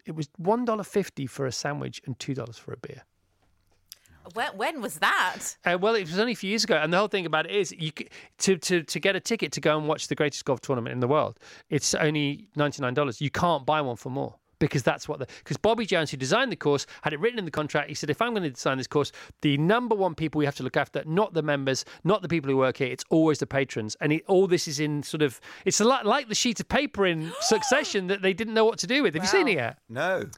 it 0.06 0.14
was 0.14 0.28
one 0.36 0.64
dollar 0.64 0.84
fifty 0.84 1.26
for 1.26 1.46
a 1.46 1.52
sandwich 1.52 2.00
and 2.06 2.18
two 2.18 2.34
dollars 2.34 2.56
for 2.56 2.72
a 2.72 2.78
beer. 2.78 3.02
When, 4.34 4.56
when 4.56 4.80
was 4.80 4.98
that? 4.98 5.56
Uh, 5.64 5.78
well, 5.80 5.94
it 5.94 6.02
was 6.02 6.18
only 6.18 6.32
a 6.32 6.36
few 6.36 6.50
years 6.50 6.64
ago, 6.64 6.76
and 6.76 6.92
the 6.92 6.98
whole 6.98 7.08
thing 7.08 7.26
about 7.26 7.46
it 7.46 7.52
is 7.52 7.72
you 7.72 7.92
c- 7.96 8.08
to 8.38 8.56
to 8.56 8.82
to 8.82 9.00
get 9.00 9.16
a 9.16 9.20
ticket 9.20 9.52
to 9.52 9.60
go 9.60 9.76
and 9.78 9.88
watch 9.88 10.08
the 10.08 10.14
greatest 10.14 10.44
golf 10.44 10.60
tournament 10.60 10.92
in 10.92 11.00
the 11.00 11.08
world. 11.08 11.38
It's 11.68 11.94
only 11.94 12.48
ninety 12.56 12.82
nine 12.82 12.94
dollars. 12.94 13.20
You 13.20 13.30
can't 13.30 13.66
buy 13.66 13.80
one 13.80 13.96
for 13.96 14.10
more 14.10 14.36
because 14.60 14.82
that's 14.84 15.08
what 15.08 15.18
the 15.18 15.26
because 15.38 15.56
Bobby 15.56 15.84
Jones, 15.84 16.12
who 16.12 16.16
designed 16.16 16.52
the 16.52 16.56
course, 16.56 16.86
had 17.02 17.12
it 17.12 17.18
written 17.18 17.40
in 17.40 17.44
the 17.44 17.50
contract. 17.50 17.88
He 17.88 17.94
said, 17.94 18.10
if 18.10 18.22
I'm 18.22 18.30
going 18.30 18.44
to 18.44 18.50
design 18.50 18.78
this 18.78 18.86
course, 18.86 19.10
the 19.40 19.58
number 19.58 19.96
one 19.96 20.14
people 20.14 20.38
we 20.38 20.44
have 20.44 20.54
to 20.56 20.62
look 20.62 20.76
after, 20.76 21.02
not 21.04 21.34
the 21.34 21.42
members, 21.42 21.84
not 22.04 22.22
the 22.22 22.28
people 22.28 22.48
who 22.50 22.56
work 22.56 22.76
here, 22.76 22.88
it's 22.88 23.04
always 23.10 23.38
the 23.38 23.46
patrons. 23.46 23.96
And 24.00 24.12
it, 24.12 24.22
all 24.28 24.46
this 24.46 24.68
is 24.68 24.78
in 24.78 25.02
sort 25.02 25.22
of 25.22 25.40
it's 25.64 25.80
a 25.80 25.84
lot 25.84 26.06
like 26.06 26.28
the 26.28 26.34
sheet 26.34 26.60
of 26.60 26.68
paper 26.68 27.06
in 27.06 27.32
Succession 27.40 28.06
that 28.06 28.22
they 28.22 28.32
didn't 28.32 28.54
know 28.54 28.64
what 28.64 28.78
to 28.78 28.86
do 28.86 29.02
with. 29.02 29.14
Have 29.14 29.24
you 29.24 29.28
seen 29.28 29.48
it 29.48 29.54
yet? 29.54 29.78
No. 29.88 30.28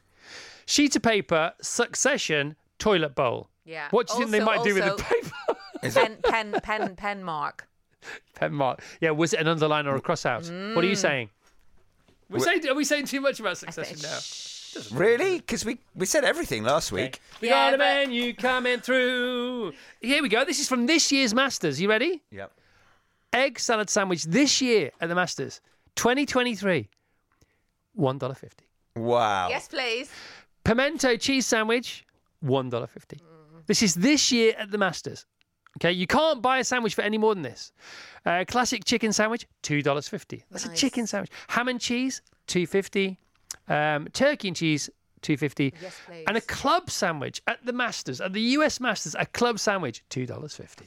Sheet 0.65 0.95
of 0.95 1.01
paper, 1.01 1.53
Succession, 1.61 2.55
toilet 2.79 3.15
bowl. 3.15 3.49
Yeah. 3.65 3.87
What 3.91 4.07
do 4.07 4.13
you 4.13 4.19
think 4.19 4.31
they 4.31 4.39
Also- 4.39 4.57
might 4.57 4.63
do 4.63 4.73
with 4.73 4.85
the 4.85 5.03
paper? 5.03 5.59
pen, 5.99 6.17
pen, 6.23 6.59
pen, 6.63 6.95
pen 6.95 7.23
mark. 7.23 7.67
Pen 8.35 8.53
mark. 8.53 8.81
Yeah, 8.99 9.11
was 9.11 9.33
it 9.33 9.39
an 9.39 9.47
underline 9.47 9.87
or 9.87 9.95
a 9.95 10.01
cross 10.01 10.25
out? 10.25 10.43
What 10.43 10.83
are 10.83 10.87
you 10.87 10.93
mm. 10.93 10.97
saying? 10.97 11.29
We're 12.29 12.39
saying 12.39 12.67
are 12.67 12.73
we 12.73 12.83
saying 12.83 13.05
too 13.05 13.21
much 13.21 13.39
about 13.39 13.57
succession 13.57 13.97
now? 14.01 14.19
Really? 14.91 15.37
Because 15.37 15.63
we, 15.65 15.77
we 15.95 16.05
said 16.05 16.23
everything 16.23 16.63
last 16.63 16.91
week. 16.91 17.21
We 17.41 17.49
Yeah, 17.49 17.67
got 17.67 17.75
a 17.75 17.77
but- 17.77 17.83
menu 17.83 18.33
coming 18.33 18.79
through. 18.79 19.73
Here 20.01 20.21
we 20.21 20.29
go. 20.29 20.43
This 20.43 20.59
is 20.59 20.67
from 20.67 20.87
this 20.87 21.11
year's 21.11 21.33
Masters. 21.33 21.79
You 21.79 21.89
ready? 21.89 22.23
Yep. 22.31 22.51
Egg 23.33 23.59
salad 23.59 23.89
sandwich 23.89 24.25
this 24.25 24.61
year 24.61 24.91
at 25.01 25.09
the 25.09 25.15
Masters, 25.15 25.59
2023, 25.95 26.87
one 27.95 28.17
dollar 28.17 28.35
fifty. 28.35 28.65
Wow. 28.95 29.49
Yes, 29.49 29.67
please. 29.67 30.11
Pimento 30.63 31.17
cheese 31.17 31.45
sandwich, 31.47 32.05
one 32.41 32.69
dollar 32.69 32.87
fifty. 32.87 33.19
This 33.67 33.81
is 33.81 33.95
this 33.95 34.31
year 34.31 34.53
at 34.57 34.71
the 34.71 34.77
Masters. 34.77 35.25
Okay, 35.77 35.91
you 35.91 36.05
can't 36.05 36.41
buy 36.41 36.59
a 36.59 36.63
sandwich 36.63 36.93
for 36.93 37.01
any 37.01 37.17
more 37.17 37.33
than 37.33 37.41
this. 37.43 37.71
Uh, 38.25 38.45
classic 38.47 38.85
chicken 38.85 39.11
sandwich, 39.11 39.47
two 39.63 39.81
dollars 39.81 40.07
fifty. 40.07 40.43
That's 40.51 40.65
a 40.65 40.73
chicken 40.75 41.07
sandwich. 41.07 41.31
Ham 41.47 41.67
and 41.67 41.79
cheese, 41.79 42.21
two 42.47 42.67
fifty. 42.67 43.17
Um, 43.67 44.07
turkey 44.13 44.49
and 44.49 44.57
cheese, 44.57 44.89
two 45.21 45.35
fifty. 45.35 45.73
Yes, 45.81 45.99
please. 46.05 46.25
And 46.27 46.37
a 46.37 46.41
club 46.41 46.91
sandwich 46.91 47.41
at 47.47 47.65
the 47.65 47.73
Masters, 47.73 48.21
at 48.21 48.33
the 48.33 48.41
US 48.41 48.79
Masters, 48.79 49.15
a 49.17 49.25
club 49.25 49.59
sandwich, 49.59 50.03
two 50.09 50.25
dollars 50.27 50.55
fifty. 50.55 50.85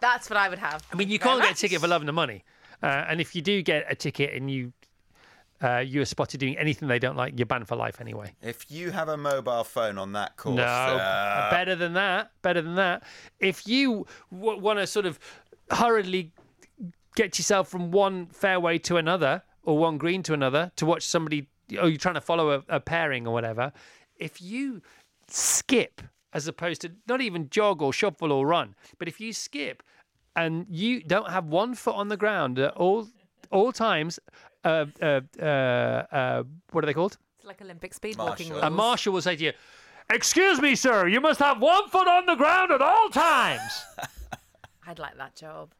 That's 0.00 0.30
what 0.30 0.36
I 0.38 0.48
would 0.48 0.58
have. 0.58 0.84
I 0.92 0.96
mean, 0.96 1.10
you 1.10 1.18
Very 1.18 1.30
can't 1.30 1.42
get 1.42 1.52
a 1.52 1.60
ticket 1.60 1.80
for 1.80 1.88
love 1.88 2.02
nor 2.02 2.12
money. 2.12 2.44
Uh, 2.82 3.04
and 3.08 3.20
if 3.20 3.36
you 3.36 3.42
do 3.42 3.62
get 3.62 3.84
a 3.88 3.94
ticket 3.94 4.34
and 4.34 4.50
you 4.50 4.72
uh, 5.62 5.78
you 5.78 6.00
are 6.00 6.04
spotted 6.04 6.40
doing 6.40 6.56
anything 6.58 6.88
they 6.88 6.98
don't 6.98 7.16
like, 7.16 7.38
you're 7.38 7.46
banned 7.46 7.68
for 7.68 7.76
life 7.76 8.00
anyway. 8.00 8.34
If 8.42 8.70
you 8.70 8.90
have 8.90 9.08
a 9.08 9.16
mobile 9.16 9.64
phone 9.64 9.98
on 9.98 10.12
that 10.12 10.36
course, 10.36 10.56
No, 10.56 10.64
uh, 10.64 11.50
better 11.50 11.74
than 11.76 11.92
that. 11.94 12.32
Better 12.42 12.60
than 12.62 12.74
that. 12.74 13.04
If 13.38 13.66
you 13.66 14.06
w- 14.32 14.58
want 14.58 14.78
to 14.78 14.86
sort 14.86 15.06
of 15.06 15.18
hurriedly 15.70 16.32
get 17.14 17.38
yourself 17.38 17.68
from 17.68 17.90
one 17.90 18.26
fairway 18.26 18.78
to 18.78 18.96
another 18.96 19.42
or 19.62 19.78
one 19.78 19.98
green 19.98 20.22
to 20.24 20.34
another 20.34 20.72
to 20.76 20.86
watch 20.86 21.04
somebody, 21.04 21.48
or 21.80 21.88
you're 21.88 21.98
trying 21.98 22.14
to 22.14 22.20
follow 22.20 22.50
a, 22.50 22.62
a 22.68 22.80
pairing 22.80 23.26
or 23.26 23.32
whatever, 23.32 23.72
if 24.16 24.42
you 24.42 24.82
skip 25.28 26.02
as 26.32 26.46
opposed 26.48 26.80
to 26.80 26.90
not 27.06 27.20
even 27.20 27.48
jog 27.50 27.82
or 27.82 27.92
shuffle 27.92 28.32
or 28.32 28.46
run, 28.46 28.74
but 28.98 29.06
if 29.06 29.20
you 29.20 29.32
skip 29.32 29.82
and 30.34 30.66
you 30.68 31.02
don't 31.02 31.30
have 31.30 31.44
one 31.46 31.74
foot 31.74 31.94
on 31.94 32.08
the 32.08 32.16
ground 32.16 32.58
at 32.58 32.74
all 32.74 33.06
all 33.50 33.70
times, 33.70 34.18
uh, 34.64 34.86
uh, 35.00 35.20
uh, 35.40 35.44
uh, 35.44 36.42
what 36.70 36.84
are 36.84 36.86
they 36.86 36.94
called? 36.94 37.18
It's 37.38 37.46
like 37.46 37.60
Olympic 37.62 37.94
speed 37.94 38.16
walking 38.16 38.48
Marshall. 38.48 38.62
rules. 38.62 38.64
A 38.64 38.70
marshal 38.70 39.12
will 39.12 39.22
say 39.22 39.36
to 39.36 39.44
you, 39.44 39.52
Excuse 40.10 40.60
me, 40.60 40.74
sir, 40.74 41.08
you 41.08 41.20
must 41.20 41.40
have 41.40 41.60
one 41.60 41.88
foot 41.88 42.06
on 42.08 42.26
the 42.26 42.34
ground 42.34 42.70
at 42.70 42.82
all 42.82 43.08
times. 43.08 43.84
I'd 44.86 44.98
like 44.98 45.16
that 45.16 45.36
job. 45.36 45.70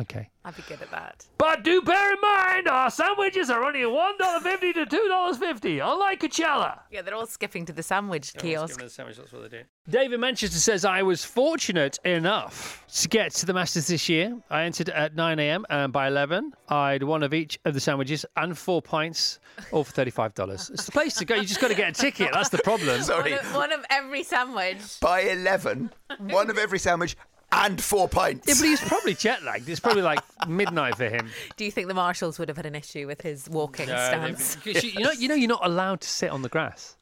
Okay. 0.00 0.28
I'd 0.44 0.54
be 0.56 0.62
good 0.68 0.80
at 0.80 0.90
that. 0.92 1.26
But 1.38 1.64
do 1.64 1.82
bear 1.82 2.12
in 2.12 2.20
mind, 2.22 2.68
our 2.68 2.88
sandwiches 2.90 3.50
are 3.50 3.64
only 3.64 3.80
$1.50 3.80 4.74
to 4.74 4.86
$2.50, 4.86 5.92
unlike 5.92 6.20
Coachella. 6.20 6.78
Yeah, 6.90 7.02
they're 7.02 7.14
all 7.16 7.26
skipping 7.26 7.64
to 7.66 7.72
the 7.72 7.82
sandwich 7.82 8.32
kiosk. 8.34 8.80
Sandwich, 8.88 9.16
that's 9.16 9.32
what 9.32 9.42
they 9.50 9.58
do. 9.58 9.64
David 9.88 10.20
Manchester 10.20 10.58
says, 10.58 10.84
I 10.84 11.02
was 11.02 11.24
fortunate 11.24 11.98
enough 12.04 12.84
to 13.00 13.08
get 13.08 13.32
to 13.32 13.46
the 13.46 13.54
Masters 13.54 13.88
this 13.88 14.08
year. 14.08 14.36
I 14.50 14.62
entered 14.62 14.88
at 14.90 15.16
9 15.16 15.38
a.m. 15.40 15.66
and 15.70 15.92
by 15.92 16.06
11, 16.08 16.52
I'd 16.68 17.02
one 17.02 17.22
of 17.24 17.34
each 17.34 17.58
of 17.64 17.74
the 17.74 17.80
sandwiches 17.80 18.24
and 18.36 18.56
four 18.56 18.80
pints, 18.82 19.40
all 19.72 19.82
for 19.84 19.92
$35. 19.92 20.70
It's 20.70 20.86
the 20.86 20.92
place 20.92 21.14
to 21.16 21.24
go. 21.24 21.34
You 21.34 21.42
just 21.44 21.60
got 21.60 21.68
to 21.68 21.74
get 21.74 21.88
a 21.90 21.92
ticket. 22.00 22.30
That's 22.32 22.50
the 22.50 22.58
problem. 22.58 23.02
sorry, 23.02 23.32
One 23.32 23.40
of, 23.40 23.54
one 23.54 23.72
of 23.72 23.84
every 23.90 24.22
sandwich. 24.22 25.00
by 25.00 25.20
11, 25.22 25.90
one 26.30 26.50
of 26.50 26.58
every 26.58 26.78
sandwich 26.78 27.16
and 27.56 27.82
four 27.82 28.08
pints. 28.08 28.46
Yeah, 28.46 28.54
but 28.58 28.66
he's 28.68 28.80
probably 28.80 29.14
jet 29.14 29.42
lagged. 29.42 29.68
It's 29.68 29.80
probably 29.80 30.02
like 30.02 30.20
midnight 30.48 30.96
for 30.96 31.08
him. 31.08 31.30
Do 31.56 31.64
you 31.64 31.70
think 31.70 31.88
the 31.88 31.94
marshals 31.94 32.38
would 32.38 32.48
have 32.48 32.56
had 32.56 32.66
an 32.66 32.74
issue 32.74 33.06
with 33.06 33.22
his 33.22 33.48
walking 33.48 33.86
stance? 33.86 34.56
Because 34.56 34.84
you, 34.84 34.90
you 34.90 35.00
know, 35.00 35.10
you 35.12 35.28
know, 35.28 35.34
you're 35.34 35.48
not 35.48 35.64
allowed 35.64 36.00
to 36.02 36.08
sit 36.08 36.30
on 36.30 36.42
the 36.42 36.48
grass. 36.48 36.96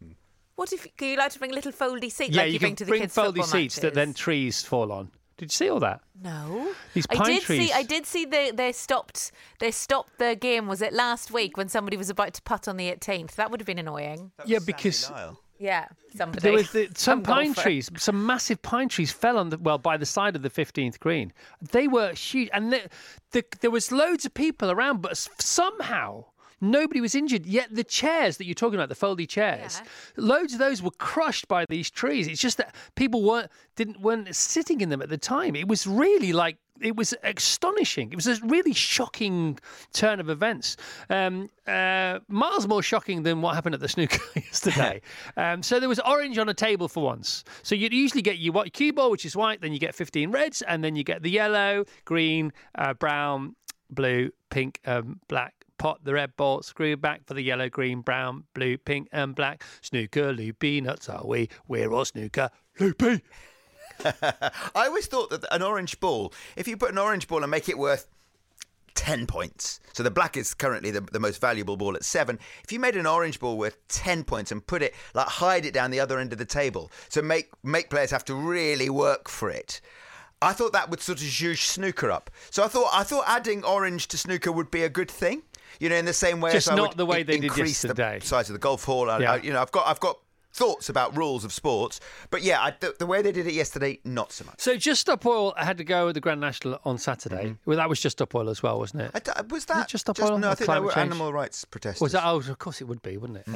What 0.56 0.72
if 0.72 0.86
are 0.86 1.04
you 1.04 1.16
allowed 1.16 1.32
to 1.32 1.38
bring 1.40 1.50
a 1.50 1.54
little 1.54 1.72
foldy 1.72 2.10
seats 2.12 2.30
Yeah, 2.34 2.42
like 2.42 2.46
you, 2.48 2.52
you 2.54 2.58
bring 2.60 2.70
can 2.70 2.76
to 2.76 2.84
the 2.84 2.90
bring 2.90 3.00
kids' 3.02 3.14
foldy 3.14 3.24
football 3.26 3.44
seats 3.46 3.76
that 3.80 3.94
then 3.94 4.10
matches? 4.10 4.20
trees 4.20 4.62
fall 4.62 4.92
on. 4.92 5.10
Did 5.36 5.46
you 5.46 5.56
see 5.56 5.68
all 5.68 5.80
that? 5.80 6.00
No, 6.22 6.72
These 6.94 7.06
I 7.10 7.16
pine 7.16 7.26
did 7.26 7.42
trees. 7.42 7.66
see. 7.66 7.72
I 7.72 7.82
did 7.82 8.06
see 8.06 8.24
they 8.24 8.52
they 8.52 8.70
stopped. 8.70 9.32
They 9.58 9.72
stopped 9.72 10.18
the 10.18 10.36
game. 10.36 10.68
Was 10.68 10.80
it 10.80 10.92
last 10.92 11.32
week 11.32 11.56
when 11.56 11.68
somebody 11.68 11.96
was 11.96 12.08
about 12.08 12.34
to 12.34 12.42
putt 12.42 12.68
on 12.68 12.76
the 12.76 12.84
18th? 12.88 13.34
That 13.34 13.50
would 13.50 13.58
have 13.58 13.66
been 13.66 13.80
annoying. 13.80 14.30
That 14.36 14.44
was 14.46 14.50
Yeah, 14.52 14.58
Sandy 14.58 14.72
because- 14.72 15.10
Lyle. 15.10 15.40
Yeah, 15.58 15.86
somebody. 16.16 16.40
There 16.40 16.52
was 16.52 16.70
the, 16.72 16.88
some 16.94 17.22
pine 17.22 17.46
golfer. 17.46 17.62
trees, 17.62 17.90
some 17.96 18.26
massive 18.26 18.60
pine 18.62 18.88
trees 18.88 19.12
fell 19.12 19.38
on 19.38 19.50
the 19.50 19.58
well 19.58 19.78
by 19.78 19.96
the 19.96 20.06
side 20.06 20.36
of 20.36 20.42
the 20.42 20.50
15th 20.50 20.98
green. 20.98 21.32
They 21.60 21.88
were 21.88 22.12
huge, 22.12 22.50
and 22.52 22.72
the, 22.72 22.88
the, 23.30 23.44
there 23.60 23.70
was 23.70 23.92
loads 23.92 24.24
of 24.24 24.34
people 24.34 24.70
around, 24.70 25.00
but 25.02 25.16
somehow 25.38 26.26
nobody 26.60 27.00
was 27.00 27.14
injured. 27.14 27.46
Yet 27.46 27.68
the 27.74 27.84
chairs 27.84 28.36
that 28.38 28.46
you're 28.46 28.54
talking 28.54 28.78
about, 28.78 28.88
the 28.88 28.94
foldy 28.94 29.28
chairs, 29.28 29.80
loads 30.16 30.52
of 30.54 30.58
those 30.58 30.82
were 30.82 30.90
crushed 30.90 31.46
by 31.48 31.66
these 31.68 31.90
trees. 31.90 32.26
It's 32.26 32.40
just 32.40 32.56
that 32.58 32.74
people 32.96 33.22
weren't 33.22 33.50
didn't 33.76 34.00
weren't 34.00 34.34
sitting 34.34 34.80
in 34.80 34.88
them 34.88 35.02
at 35.02 35.08
the 35.08 35.18
time. 35.18 35.54
It 35.54 35.68
was 35.68 35.86
really 35.86 36.32
like 36.32 36.56
it 36.80 36.96
was 36.96 37.14
astonishing. 37.22 38.12
It 38.12 38.16
was 38.16 38.26
a 38.26 38.36
really 38.44 38.72
shocking 38.72 39.58
turn 39.92 40.20
of 40.20 40.28
events. 40.28 40.76
Um, 41.08 41.48
uh, 41.66 42.20
miles 42.28 42.66
more 42.66 42.82
shocking 42.82 43.22
than 43.22 43.40
what 43.40 43.54
happened 43.54 43.74
at 43.74 43.80
the 43.80 43.88
snooker 43.88 44.20
yesterday. 44.36 45.00
um, 45.36 45.62
so 45.62 45.78
there 45.78 45.88
was 45.88 46.00
orange 46.00 46.38
on 46.38 46.48
a 46.48 46.54
table 46.54 46.88
for 46.88 47.02
once. 47.02 47.44
So 47.62 47.74
you'd 47.74 47.92
usually 47.92 48.22
get 48.22 48.38
your 48.38 48.52
white 48.52 48.72
cue 48.72 48.92
ball, 48.92 49.10
which 49.10 49.24
is 49.24 49.36
white, 49.36 49.60
then 49.60 49.72
you 49.72 49.78
get 49.78 49.94
15 49.94 50.30
reds, 50.30 50.62
and 50.62 50.82
then 50.82 50.96
you 50.96 51.04
get 51.04 51.22
the 51.22 51.30
yellow, 51.30 51.84
green, 52.04 52.52
uh, 52.74 52.94
brown, 52.94 53.54
blue, 53.90 54.30
pink, 54.50 54.80
um, 54.86 55.20
black. 55.28 55.54
Pot 55.76 56.04
the 56.04 56.14
red 56.14 56.36
ball, 56.36 56.62
screw 56.62 56.96
back 56.96 57.26
for 57.26 57.34
the 57.34 57.42
yellow, 57.42 57.68
green, 57.68 58.00
brown, 58.00 58.44
blue, 58.54 58.78
pink, 58.78 59.08
and 59.10 59.34
black. 59.34 59.64
Snooker, 59.82 60.32
loopy, 60.32 60.80
nuts 60.80 61.08
are 61.08 61.26
we? 61.26 61.48
We're 61.66 61.92
all 61.92 62.04
snooker, 62.04 62.50
loopy. 62.78 63.22
I 64.74 64.86
always 64.86 65.06
thought 65.06 65.30
that 65.30 65.44
an 65.50 65.62
orange 65.62 65.98
ball, 66.00 66.32
if 66.56 66.68
you 66.68 66.76
put 66.76 66.90
an 66.90 66.98
orange 66.98 67.28
ball 67.28 67.42
and 67.42 67.50
make 67.50 67.68
it 67.68 67.78
worth 67.78 68.06
10 68.94 69.26
points, 69.26 69.80
so 69.92 70.02
the 70.02 70.10
black 70.10 70.36
is 70.36 70.54
currently 70.54 70.90
the, 70.90 71.00
the 71.00 71.18
most 71.18 71.40
valuable 71.40 71.76
ball 71.76 71.96
at 71.96 72.04
seven. 72.04 72.38
If 72.62 72.70
you 72.72 72.78
made 72.78 72.94
an 72.96 73.06
orange 73.06 73.40
ball 73.40 73.56
worth 73.58 73.76
10 73.88 74.22
points 74.24 74.52
and 74.52 74.64
put 74.64 74.82
it, 74.82 74.94
like 75.14 75.26
hide 75.26 75.64
it 75.66 75.74
down 75.74 75.90
the 75.90 76.00
other 76.00 76.18
end 76.18 76.32
of 76.32 76.38
the 76.38 76.44
table, 76.44 76.90
so 77.08 77.20
make, 77.20 77.50
make 77.64 77.90
players 77.90 78.10
have 78.12 78.24
to 78.26 78.34
really 78.34 78.88
work 78.88 79.28
for 79.28 79.50
it. 79.50 79.80
I 80.42 80.52
thought 80.52 80.72
that 80.74 80.90
would 80.90 81.00
sort 81.00 81.18
of 81.20 81.24
zhuzh 81.26 81.58
snooker 81.58 82.10
up. 82.10 82.30
So 82.50 82.62
I 82.62 82.68
thought 82.68 82.90
I 82.92 83.02
thought 83.02 83.24
adding 83.26 83.64
orange 83.64 84.08
to 84.08 84.18
snooker 84.18 84.52
would 84.52 84.70
be 84.70 84.82
a 84.82 84.90
good 84.90 85.10
thing. 85.10 85.42
You 85.80 85.88
know, 85.88 85.96
in 85.96 86.04
the 86.04 86.12
same 86.12 86.40
way 86.40 86.52
Just 86.52 86.68
as 86.68 86.72
I 86.72 86.76
not 86.76 86.90
would 86.90 86.98
the 86.98 87.06
way 87.06 87.20
i- 87.20 87.22
they 87.22 87.34
did 87.36 87.44
increase 87.44 87.82
yesterday. 87.82 88.18
the 88.20 88.26
size 88.26 88.50
of 88.50 88.52
the 88.52 88.58
golf 88.58 88.84
hall. 88.84 89.08
I, 89.10 89.18
Yeah. 89.20 89.32
I- 89.32 89.36
you 89.36 89.52
know, 89.52 89.62
I've 89.62 89.72
got 89.72 89.86
I've 89.86 90.00
got 90.00 90.18
thoughts 90.54 90.88
about 90.88 91.16
rules 91.16 91.44
of 91.44 91.52
sports, 91.52 91.98
but 92.30 92.40
yeah, 92.42 92.60
I, 92.62 92.72
the, 92.78 92.94
the 92.98 93.06
way 93.06 93.22
they 93.22 93.32
did 93.32 93.46
it 93.48 93.54
yesterday, 93.54 93.98
not 94.04 94.30
so 94.32 94.44
much. 94.44 94.60
So 94.60 94.76
Just 94.76 95.00
Stop 95.00 95.26
Oil 95.26 95.52
had 95.56 95.78
to 95.78 95.84
go 95.84 96.08
at 96.08 96.14
the 96.14 96.20
Grand 96.20 96.40
National 96.40 96.78
on 96.84 96.96
Saturday. 96.96 97.56
Well, 97.66 97.76
that 97.76 97.88
was 97.88 98.00
Just 98.00 98.18
Stop 98.18 98.34
Oil 98.36 98.48
as 98.48 98.62
well, 98.62 98.78
wasn't 98.78 99.02
it? 99.02 99.10
I 99.14 99.18
d- 99.18 99.32
was 99.50 99.64
that 99.66 99.88
just 99.88 100.02
Stop 100.02 100.20
Oil 100.20 100.38
no? 100.38 100.50
I 100.50 100.54
think 100.54 100.60
they 100.60 100.64
climate 100.66 100.84
were 100.84 100.92
change? 100.92 101.06
animal 101.10 101.32
rights 101.32 101.64
protesters. 101.64 102.00
Was 102.00 102.12
that? 102.12 102.22
Oh, 102.24 102.36
of 102.38 102.58
course 102.58 102.80
it 102.80 102.84
would 102.84 103.02
be, 103.02 103.16
wouldn't 103.16 103.40
it? 103.40 103.46
Hmm. 103.46 103.54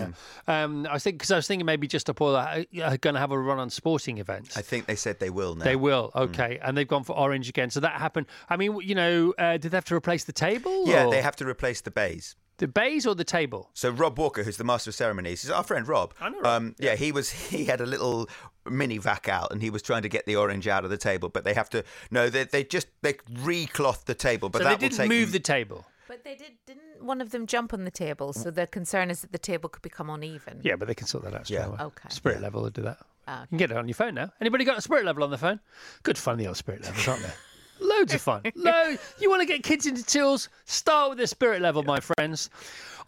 Yeah. 0.48 0.64
Um, 0.64 0.86
I 0.90 0.98
think 0.98 1.18
because 1.18 1.30
I 1.30 1.36
was 1.36 1.46
thinking 1.46 1.64
maybe 1.64 1.86
Just 1.86 2.06
Stop 2.06 2.20
Oil 2.20 2.34
are, 2.36 2.64
going 2.98 3.14
to 3.14 3.20
have 3.20 3.30
a 3.30 3.38
run 3.38 3.60
on 3.60 3.70
sporting 3.70 4.18
events. 4.18 4.56
I 4.56 4.62
think 4.62 4.86
they 4.86 4.96
said 4.96 5.20
they 5.20 5.30
will 5.30 5.54
now. 5.54 5.64
They 5.64 5.76
will, 5.76 6.10
Hmm. 6.14 6.18
okay, 6.22 6.58
and 6.62 6.76
they've 6.76 6.88
gone 6.88 7.04
for 7.04 7.16
orange 7.16 7.48
again. 7.48 7.70
So 7.70 7.78
that 7.80 7.92
happened. 7.92 8.26
I 8.48 8.56
mean, 8.56 8.80
you 8.82 8.96
know, 8.96 9.34
uh, 9.38 9.56
did 9.56 9.70
they 9.70 9.76
have 9.76 9.84
to 9.86 9.94
replace 9.94 10.24
the 10.24 10.32
table? 10.32 10.88
Yeah, 10.88 11.04
or- 11.06 11.10
they 11.12 11.22
have 11.22 11.36
to 11.36 11.46
replace 11.46 11.80
the 11.80 11.92
bays. 11.92 12.34
The 12.58 12.68
bays 12.68 13.06
or 13.06 13.14
the 13.14 13.24
table. 13.24 13.70
So 13.74 13.90
Rob 13.90 14.18
Walker, 14.18 14.42
who's 14.44 14.56
the 14.56 14.64
master 14.64 14.90
of 14.90 14.94
ceremonies, 14.94 15.44
is 15.44 15.50
our 15.50 15.62
friend 15.64 15.88
Rob. 15.88 16.14
I 16.20 16.28
know 16.28 16.40
Rob, 16.40 16.46
Um, 16.46 16.74
yeah, 16.78 16.94
he 16.96 17.10
was. 17.12 17.30
He 17.58 17.64
had 17.64 17.80
a 17.80 17.86
little 17.86 18.28
mini 18.68 18.98
vac 18.98 19.28
out, 19.28 19.50
and 19.52 19.62
he 19.62 19.70
was 19.70 19.82
trying 19.82 20.02
to 20.02 20.08
get 20.08 20.26
the 20.26 20.36
orange 20.36 20.68
out 20.68 20.84
of 20.84 20.90
the 20.90 20.96
table. 20.98 21.28
But 21.28 21.44
they 21.44 21.54
have 21.54 21.70
to. 21.70 21.82
No, 22.10 22.28
they 22.28 22.44
they 22.44 22.64
just 22.64 22.88
they 23.02 23.14
recloth 23.42 24.04
the 24.04 24.14
table. 24.14 24.48
But 24.48 24.58
so 24.58 24.64
that 24.64 24.80
they 24.80 24.88
didn't 24.88 24.98
take 24.98 25.08
move 25.08 25.28
them- 25.28 25.32
the 25.32 25.40
table. 25.40 25.86
But 26.08 26.24
they 26.24 26.36
did. 26.36 26.52
Didn't 26.66 27.04
one 27.04 27.20
of 27.20 27.30
them 27.30 27.46
jump 27.46 27.72
on 27.74 27.84
the 27.84 27.90
table? 27.90 28.32
So 28.32 28.50
the 28.50 28.66
concern 28.66 29.10
is 29.10 29.20
that 29.20 29.32
the 29.32 29.38
table 29.38 29.68
could 29.68 29.82
become 29.82 30.08
uneven. 30.10 30.60
Yeah, 30.62 30.76
but 30.76 30.88
they 30.88 30.94
can 30.94 31.06
sort 31.06 31.24
that 31.24 31.34
out 31.34 31.46
straight 31.46 31.58
Yeah. 31.58 31.66
away. 31.66 31.78
Okay. 31.80 32.08
Spirit 32.08 32.40
level 32.40 32.62
will 32.62 32.70
do 32.70 32.82
that. 32.82 32.98
Ah, 33.26 33.42
You 33.42 33.46
can 33.48 33.58
get 33.58 33.70
it 33.70 33.76
on 33.76 33.86
your 33.86 33.94
phone 33.94 34.14
now. 34.14 34.32
Anybody 34.40 34.64
got 34.64 34.78
a 34.78 34.80
spirit 34.80 35.04
level 35.04 35.22
on 35.22 35.30
the 35.30 35.36
phone? 35.36 35.60
Good 36.02 36.16
fun, 36.16 36.38
the 36.38 36.46
old 36.46 36.56
spirit 36.56 36.82
levels, 36.82 37.06
aren't 37.06 37.22
they? 37.22 37.32
Loads 37.80 38.14
of 38.14 38.20
fun. 38.20 38.42
Load. 38.54 38.98
You 39.18 39.30
want 39.30 39.42
to 39.42 39.46
get 39.46 39.62
kids 39.62 39.86
into 39.86 40.04
tools? 40.04 40.48
Start 40.64 41.10
with 41.10 41.18
the 41.18 41.26
spirit 41.26 41.62
level, 41.62 41.82
my 41.82 42.00
friends. 42.00 42.50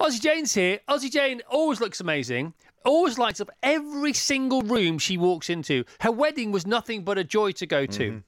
Aussie 0.00 0.20
Jayne's 0.20 0.54
here. 0.54 0.80
Aussie 0.88 1.10
Jayne 1.10 1.42
always 1.48 1.80
looks 1.80 2.00
amazing. 2.00 2.54
Always 2.84 3.18
lights 3.18 3.40
up 3.40 3.50
every 3.62 4.12
single 4.14 4.62
room 4.62 4.98
she 4.98 5.18
walks 5.18 5.50
into. 5.50 5.84
Her 6.00 6.10
wedding 6.10 6.50
was 6.52 6.66
nothing 6.66 7.04
but 7.04 7.18
a 7.18 7.24
joy 7.24 7.52
to 7.52 7.66
go 7.66 7.86
to. 7.86 8.10
Mm-hmm. 8.10 8.18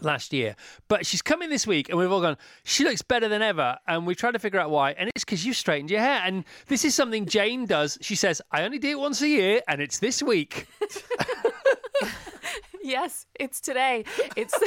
Last 0.00 0.32
year, 0.32 0.56
but 0.88 1.06
she's 1.06 1.22
coming 1.22 1.50
this 1.50 1.68
week, 1.68 1.88
and 1.88 1.96
we've 1.96 2.10
all 2.10 2.20
gone. 2.20 2.36
She 2.64 2.82
looks 2.82 3.00
better 3.00 3.28
than 3.28 3.42
ever, 3.42 3.78
and 3.86 4.04
we 4.08 4.16
tried 4.16 4.32
to 4.32 4.40
figure 4.40 4.58
out 4.58 4.68
why. 4.68 4.90
And 4.90 5.08
it's 5.14 5.24
because 5.24 5.46
you've 5.46 5.54
straightened 5.54 5.88
your 5.88 6.00
hair. 6.00 6.20
And 6.24 6.44
this 6.66 6.84
is 6.84 6.96
something 6.96 7.26
Jayne 7.26 7.64
does. 7.64 7.96
She 8.00 8.16
says, 8.16 8.42
"I 8.50 8.64
only 8.64 8.80
do 8.80 8.88
it 8.88 8.98
once 8.98 9.22
a 9.22 9.28
year, 9.28 9.62
and 9.68 9.80
it's 9.80 10.00
this 10.00 10.20
week." 10.20 10.66
Yes, 12.84 13.26
it's 13.40 13.62
today. 13.62 14.04
It's 14.36 14.54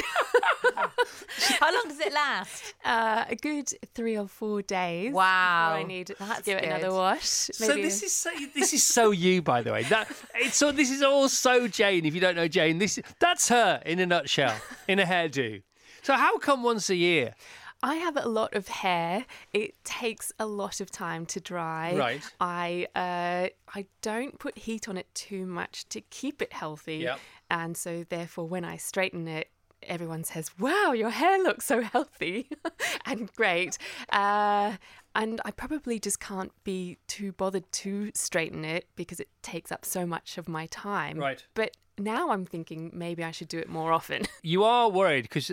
How 1.60 1.72
long 1.74 1.84
does 1.88 2.00
it 2.00 2.12
last? 2.12 2.74
uh, 2.84 3.26
a 3.30 3.36
good 3.36 3.70
three 3.94 4.18
or 4.18 4.28
four 4.28 4.64
days. 4.64 5.14
Wow. 5.14 5.74
I 5.76 5.84
need 5.84 6.08
to 6.08 6.16
That's 6.18 6.42
give 6.42 6.58
it 6.58 6.66
another 6.66 6.88
good. 6.90 6.96
wash. 6.96 7.28
So 7.54 7.76
this 7.76 8.02
is 8.02 8.14
so 8.14 8.32
this 8.56 8.74
is 8.74 8.84
so 8.84 9.12
you, 9.12 9.44
by 9.44 9.62
the 9.62 9.72
way. 9.72 9.84
That 9.84 10.10
it's 10.36 10.58
so 10.58 10.72
this 10.72 10.90
is 10.90 11.04
all 11.04 11.30
so 11.30 11.68
Jayne. 11.68 12.06
If 12.06 12.16
you 12.16 12.22
don't 12.22 12.36
know 12.36 12.48
Jayne, 12.48 12.80
this 12.80 13.00
that's 13.20 13.50
her 13.50 13.82
in 13.86 14.00
a 14.00 14.06
nutshell, 14.08 14.56
in 14.88 14.98
a 15.00 15.06
hairdo. 15.06 15.62
So 16.02 16.14
how 16.14 16.38
come 16.40 16.64
once 16.64 16.90
a 16.90 16.96
year? 16.96 17.36
I 17.84 17.96
have 17.96 18.18
a 18.18 18.28
lot 18.28 18.56
of 18.56 18.68
hair. 18.68 19.26
It 19.54 19.76
takes 19.84 20.32
a 20.40 20.48
lot 20.48 20.82
of 20.82 20.90
time 20.90 21.28
to 21.28 21.40
dry. 21.40 21.96
Right. 21.96 22.22
I 22.42 22.88
uh, 22.96 23.50
I 23.76 23.86
don't 24.02 24.40
put 24.40 24.58
heat 24.58 24.90
on 24.90 24.98
it 24.98 25.08
too 25.14 25.46
much 25.46 25.88
to 25.90 26.02
keep 26.02 26.42
it 26.42 26.54
healthy. 26.54 26.98
Yep. 26.98 27.20
And 27.50 27.77
so 27.77 28.06
therefore, 28.08 28.48
when 28.48 28.66
I 28.66 28.77
straighten 28.77 29.27
it, 29.27 29.50
everyone 29.84 30.24
says, 30.24 30.51
"Wow, 30.60 30.92
your 30.92 31.10
hair 31.10 31.42
looks 31.42 31.66
so 31.66 31.82
healthy 31.82 32.50
and 33.06 33.32
great." 33.34 33.77
Uh, 34.10 34.77
and 35.16 35.42
I 35.46 35.51
probably 35.51 36.00
just 36.00 36.20
can't 36.20 36.51
be 36.63 36.98
too 37.08 37.32
bothered 37.32 37.72
to 37.72 38.12
straighten 38.13 38.66
it 38.66 38.88
because 38.96 39.20
it 39.20 39.30
takes 39.42 39.72
up 39.72 39.86
so 39.86 40.06
much 40.06 40.38
of 40.38 40.48
my 40.48 40.68
time. 40.68 41.18
Right. 41.18 41.44
But 41.54 41.75
now 41.98 42.30
I'm 42.32 42.46
thinking 42.46 42.92
maybe 42.94 43.24
I 43.24 43.32
should 43.32 43.48
do 43.48 43.58
it 43.60 43.70
more 43.70 43.92
often. 43.92 44.24
You 44.44 44.63
are 44.63 44.89
worried 44.89 45.24
because 45.24 45.51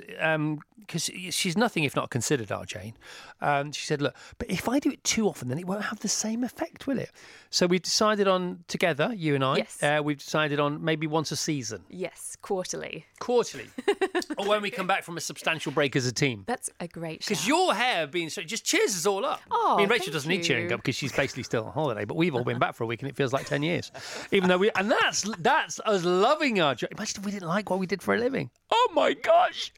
because 0.78 1.10
she's 1.30 1.56
nothing 1.56 1.82
if 1.84 1.96
not 1.96 2.10
considered, 2.10 2.52
our 2.52 2.64
Jayne. 2.64 2.94
Um, 3.40 3.72
she 3.72 3.86
said, 3.86 4.00
"Look, 4.00 4.14
but 4.38 4.48
if 4.50 4.68
I 4.68 4.78
do 4.78 4.90
it 4.90 5.02
too 5.02 5.26
often, 5.26 5.48
then 5.48 5.58
it 5.58 5.66
won't 5.66 5.84
have 5.84 5.98
the 6.00 6.08
same 6.08 6.44
effect, 6.44 6.86
will 6.86 6.98
it?" 6.98 7.10
So 7.50 7.66
we've 7.66 7.82
decided 7.82 8.28
on 8.28 8.64
together, 8.68 9.12
you 9.16 9.34
and 9.34 9.42
I. 9.42 9.56
Yes. 9.56 9.82
Uh, 9.82 10.00
we've 10.04 10.18
decided 10.18 10.60
on 10.60 10.84
maybe 10.84 11.06
once 11.06 11.32
a 11.32 11.36
season, 11.36 11.82
yes, 11.88 12.36
quarterly. 12.40 13.06
quarterly, 13.18 13.66
or 14.38 14.46
when 14.46 14.62
we 14.62 14.70
come 14.70 14.86
back 14.86 15.02
from 15.02 15.16
a 15.16 15.20
substantial 15.20 15.72
break 15.72 15.96
as 15.96 16.06
a 16.06 16.12
team. 16.12 16.44
That's 16.46 16.70
a 16.78 16.86
great 16.86 17.20
Because 17.20 17.48
your 17.48 17.74
hair 17.74 18.06
being 18.06 18.28
so 18.28 18.42
just 18.42 18.64
cheers 18.64 18.94
us 18.94 19.06
all 19.06 19.24
up. 19.24 19.40
Oh, 19.50 19.74
I 19.76 19.78
mean, 19.78 19.88
Rachel 19.88 20.12
doesn't 20.12 20.28
need 20.28 20.42
cheering 20.42 20.72
up 20.72 20.80
because 20.80 20.94
she's 20.94 21.12
basically 21.12 21.42
still 21.42 21.64
on 21.64 21.72
holiday, 21.72 22.04
but 22.04 22.16
we've 22.16 22.34
all 22.34 22.44
been 22.44 22.58
back 22.58 22.74
for 22.74 22.84
a 22.84 22.86
week 22.86 23.02
and 23.02 23.10
it 23.10 23.16
feels 23.16 23.32
like 23.32 23.46
ten 23.46 23.62
years. 23.62 23.90
Even 24.30 24.48
though 24.48 24.58
we 24.58 24.70
and 24.76 24.90
that's 24.90 25.22
that's 25.38 25.80
us 25.80 26.04
loving 26.04 26.33
our 26.42 26.74
job. 26.74 26.90
Imagine 26.92 27.20
if 27.20 27.24
we 27.26 27.32
didn't 27.32 27.48
like 27.48 27.70
what 27.70 27.78
we 27.78 27.86
did 27.86 28.02
for 28.02 28.14
a 28.14 28.18
living. 28.18 28.50
Oh 28.70 28.90
my 28.94 29.12
gosh. 29.14 29.72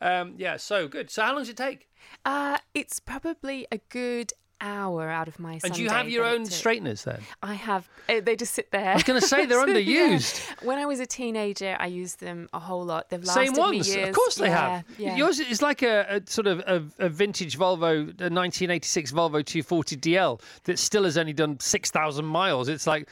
Um, 0.00 0.34
yeah, 0.36 0.56
so 0.56 0.88
good. 0.88 1.10
So 1.10 1.22
how 1.22 1.32
long 1.32 1.40
does 1.40 1.48
it 1.48 1.56
take? 1.56 1.88
Uh, 2.24 2.58
it's 2.74 3.00
probably 3.00 3.66
a 3.72 3.78
good 3.88 4.32
hour 4.60 5.08
out 5.08 5.26
of 5.26 5.40
my. 5.40 5.58
And 5.64 5.72
do 5.72 5.82
you 5.82 5.88
have 5.90 6.08
your 6.08 6.24
own 6.24 6.44
took. 6.44 6.52
straighteners 6.52 7.02
then? 7.02 7.20
I 7.42 7.54
have. 7.54 7.88
Uh, 8.08 8.20
they 8.20 8.36
just 8.36 8.54
sit 8.54 8.70
there. 8.70 8.90
I 8.90 8.94
was 8.94 9.02
gonna 9.02 9.20
say, 9.20 9.44
they're 9.46 9.58
underused. 9.66 10.40
When 10.64 10.78
I 10.78 10.86
was 10.86 11.00
a 11.00 11.06
teenager, 11.06 11.76
I 11.80 11.86
used 11.86 12.20
them 12.20 12.48
a 12.52 12.60
whole 12.60 12.84
lot. 12.84 13.08
They've 13.10 13.22
lasted 13.24 13.40
the 13.40 13.44
Same 13.46 13.52
me 13.54 13.58
ones, 13.78 13.88
years. 13.94 14.08
of 14.10 14.14
course 14.14 14.36
they 14.36 14.46
Yeah, 14.46 14.68
have. 14.76 14.84
Yeah. 14.98 15.16
Yours 15.16 15.40
is 15.40 15.62
like 15.62 15.82
a, 15.82 16.06
a 16.08 16.30
sort 16.30 16.46
of 16.46 16.60
a, 16.60 16.82
a 17.04 17.08
vintage 17.08 17.58
Volvo, 17.58 18.02
a 18.20 18.30
1986 18.30 19.10
Volvo 19.12 19.44
240 19.44 19.96
DL 19.96 20.40
that 20.64 20.78
still 20.78 21.04
has 21.04 21.18
only 21.18 21.32
done 21.32 21.58
6,000 21.58 22.24
miles. 22.24 22.68
It's 22.68 22.86
like, 22.86 23.08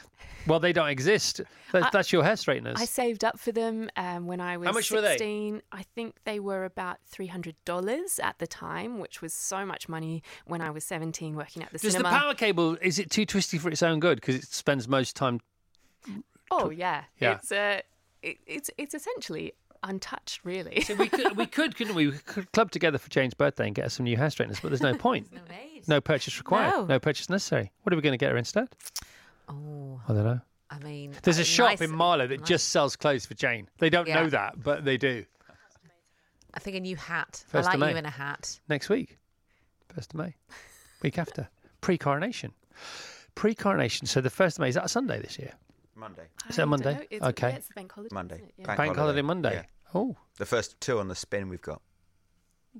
well, 0.47 0.59
they 0.59 0.73
don't 0.73 0.89
exist. 0.89 1.41
That, 1.71 1.91
that's 1.91 2.11
your 2.11 2.23
hair 2.23 2.35
straighteners. 2.35 2.75
I 2.79 2.85
saved 2.85 3.23
up 3.23 3.39
for 3.39 3.51
them 3.51 3.89
um, 3.95 4.27
when 4.27 4.41
I 4.41 4.57
was 4.57 4.73
much 4.73 4.91
were 4.91 5.01
they? 5.01 5.11
16. 5.17 5.61
I 5.71 5.83
think 5.83 6.15
they 6.25 6.39
were 6.39 6.65
about 6.65 6.97
$300 7.13 8.19
at 8.23 8.39
the 8.39 8.47
time, 8.47 8.99
which 8.99 9.21
was 9.21 9.33
so 9.33 9.65
much 9.65 9.87
money 9.87 10.23
when 10.45 10.61
I 10.61 10.69
was 10.69 10.83
17 10.83 11.35
working 11.35 11.63
at 11.63 11.71
the 11.71 11.79
Does 11.79 11.93
cinema. 11.93 12.09
the 12.09 12.15
power 12.17 12.33
cable 12.33 12.77
is 12.81 12.99
it 12.99 13.09
too 13.09 13.25
twisty 13.25 13.57
for 13.57 13.69
its 13.69 13.83
own 13.83 13.99
good 13.99 14.19
because 14.19 14.35
it 14.35 14.45
spends 14.45 14.87
most 14.87 15.15
time? 15.15 15.39
oh, 16.51 16.69
yeah. 16.69 17.03
Yeah. 17.19 17.35
It's, 17.35 17.51
uh, 17.51 17.81
it, 18.21 18.37
it's, 18.45 18.69
it's 18.77 18.93
essentially 18.93 19.53
untouched, 19.83 20.41
really. 20.43 20.83
We 20.97 21.07
could, 21.07 21.37
we 21.37 21.45
could, 21.45 21.75
couldn't 21.75 21.95
we? 21.95 22.07
We 22.07 22.17
could 22.17 22.51
club 22.51 22.71
together 22.71 22.97
for 22.97 23.09
Jayne's 23.09 23.33
birthday 23.33 23.65
and 23.67 23.75
get 23.75 23.83
her 23.83 23.89
some 23.89 24.03
new 24.03 24.17
hair 24.17 24.29
straighteners, 24.29 24.59
but 24.59 24.69
there's 24.69 24.81
no 24.81 24.93
point. 24.97 25.31
No. 25.33 25.41
No 25.87 25.99
purchase 26.01 26.37
required. 26.37 26.71
No. 26.71 26.85
No 26.85 26.99
purchase 26.99 27.29
necessary. 27.29 27.71
What 27.83 27.93
are 27.93 27.95
we 27.95 28.01
going 28.03 28.13
to 28.13 28.17
get 28.17 28.31
her 28.31 28.37
instead? 28.37 28.67
Oh, 29.51 30.01
I 30.07 30.13
don't 30.13 30.23
know. 30.23 30.41
I 30.69 30.79
mean, 30.79 31.13
There's 31.23 31.37
a 31.39 31.43
shop 31.43 31.71
nice- 31.71 31.81
in 31.81 31.91
Marlow 31.91 32.27
that 32.27 32.39
nice- 32.39 32.47
just 32.47 32.69
sells 32.69 32.95
clothes 32.95 33.25
for 33.25 33.33
Jayne. 33.33 33.67
They 33.79 33.89
don't 33.89 34.07
know 34.07 34.29
that, 34.29 34.63
but 34.63 34.85
they 34.85 34.97
do. 34.97 35.25
I 36.53 36.59
think 36.59 36.75
a 36.77 36.79
new 36.79 36.95
hat. 36.95 37.43
First 37.47 37.69
I 37.69 37.75
like 37.75 37.91
you 37.91 37.97
in 37.97 38.05
a 38.05 38.09
hat. 38.09 38.59
next 38.69 38.89
week, 38.89 39.17
first 39.93 40.13
of 40.13 40.17
May, 40.19 40.35
week 41.01 41.17
after 41.17 41.47
pre-coronation. 41.81 42.53
Pre-coronation. 43.35 44.07
So 44.07 44.21
the 44.21 44.29
first 44.29 44.57
of 44.57 44.61
May 44.61 44.69
is 44.69 44.75
that 44.75 44.85
a 44.85 44.89
Sunday 44.89 45.21
this 45.21 45.37
year? 45.39 45.53
Monday. 45.95 46.27
Is 46.49 46.57
it 46.59 46.65
Monday? 46.65 47.07
It's, 47.09 47.23
Okay. 47.23 47.49
Yeah, 47.49 47.55
it's 47.55 47.67
the 47.67 47.73
bank 47.75 47.91
holiday. 47.91 48.13
Monday. 48.13 48.35
isn't 48.35 48.47
it? 48.49 48.53
Yeah. 48.57 48.65
Bank 48.65 48.77
Bank 48.77 48.95
holiday, 48.95 49.01
holiday, 49.01 49.21
Monday. 49.21 49.53
yeah. 49.53 49.63
Oh, 49.93 50.17
The 50.37 50.45
first 50.45 50.79
two 50.81 50.99
on 50.99 51.07
the 51.09 51.15
spin 51.15 51.47
we've 51.49 51.61
got. 51.61 51.81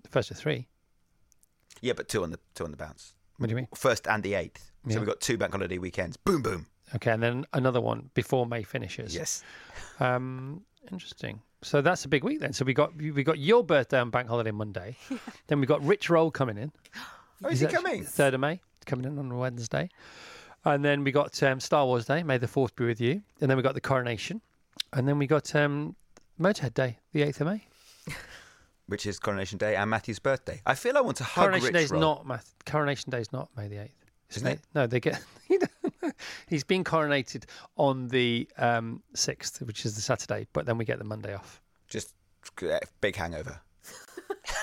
the 0.01 0.09
first 0.09 0.31
of 0.31 0.37
three. 0.37 0.67
Yeah, 1.81 1.93
but 1.93 2.07
two 2.09 2.23
on 2.23 2.31
the 2.31 2.39
two 2.55 2.63
on 2.63 2.71
the 2.71 2.77
bounce. 2.77 3.13
What 3.37 3.47
do 3.47 3.51
you 3.51 3.55
mean? 3.57 3.67
First 3.75 4.07
and 4.07 4.23
the 4.23 4.33
eighth. 4.35 4.70
Yeah. 4.85 4.93
So 4.93 4.99
we've 4.99 5.07
got 5.07 5.21
two 5.21 5.37
bank 5.37 5.53
holiday 5.53 5.77
weekends. 5.77 6.17
Boom, 6.17 6.41
boom. 6.41 6.67
Okay, 6.95 7.11
and 7.11 7.21
then 7.23 7.45
another 7.53 7.79
one 7.79 8.09
before 8.13 8.45
May 8.45 8.63
finishes. 8.63 9.15
Yes. 9.15 9.43
Um, 9.99 10.61
interesting. 10.91 11.41
So 11.61 11.81
that's 11.81 12.03
a 12.05 12.07
big 12.07 12.23
week 12.23 12.39
then. 12.39 12.53
So 12.53 12.65
we 12.65 12.73
got 12.73 12.95
we 12.95 13.23
got 13.23 13.37
your 13.37 13.63
birthday 13.63 13.99
on 13.99 14.09
Bank 14.09 14.27
Holiday 14.27 14.51
Monday. 14.51 14.97
then 15.47 15.59
we 15.59 15.67
got 15.67 15.83
Rich 15.83 16.09
Roll 16.09 16.31
coming 16.31 16.57
in. 16.57 16.71
Oh, 17.43 17.47
is 17.49 17.59
he 17.59 17.65
coming? 17.65 18.03
Third 18.03 18.35
of 18.35 18.39
May 18.39 18.61
coming 18.85 19.03
in 19.05 19.17
on 19.17 19.35
Wednesday. 19.35 19.89
And 20.63 20.85
then 20.85 21.03
we 21.03 21.11
got 21.11 21.41
um, 21.41 21.59
Star 21.59 21.87
Wars 21.87 22.05
Day, 22.05 22.21
May 22.21 22.37
the 22.37 22.47
Fourth 22.47 22.75
be 22.75 22.85
with 22.85 23.01
you. 23.01 23.23
And 23.41 23.49
then 23.49 23.57
we 23.57 23.63
got 23.63 23.73
the 23.73 23.81
coronation, 23.81 24.41
and 24.93 25.07
then 25.07 25.17
we 25.17 25.25
got 25.25 25.55
um, 25.55 25.95
Motorhead 26.39 26.75
Day, 26.75 26.99
the 27.13 27.23
eighth 27.23 27.41
of 27.41 27.47
May. 27.47 27.65
Which 28.85 29.07
is 29.07 29.17
Coronation 29.17 29.57
Day 29.57 29.75
and 29.75 29.89
Matthew's 29.89 30.19
birthday. 30.19 30.61
I 30.67 30.75
feel 30.75 30.97
I 30.97 31.01
want 31.01 31.17
to 31.17 31.23
hug 31.23 31.45
Coronation 31.45 31.65
Rich 31.65 31.73
Day 31.73 31.83
is 31.85 31.91
Roll. 31.91 32.01
not 32.01 32.27
Math- 32.27 32.53
Coronation 32.65 33.09
Day 33.09 33.21
is 33.21 33.33
not 33.33 33.49
May 33.57 33.67
the 33.67 33.77
eighth, 33.77 34.00
Isn't 34.35 34.47
it? 34.47 34.59
No, 34.73 34.87
they 34.87 34.99
get. 34.99 35.21
He's 36.47 36.63
been 36.63 36.83
coronated 36.83 37.45
on 37.75 38.07
the 38.07 38.47
um, 38.57 39.01
sixth, 39.13 39.61
which 39.61 39.85
is 39.85 39.95
the 39.95 40.01
Saturday, 40.01 40.47
but 40.53 40.65
then 40.65 40.77
we 40.77 40.85
get 40.85 40.97
the 40.99 41.03
Monday 41.03 41.33
off. 41.33 41.61
Just 41.89 42.13
uh, 42.63 42.79
big 43.01 43.15
hangover. 43.15 43.59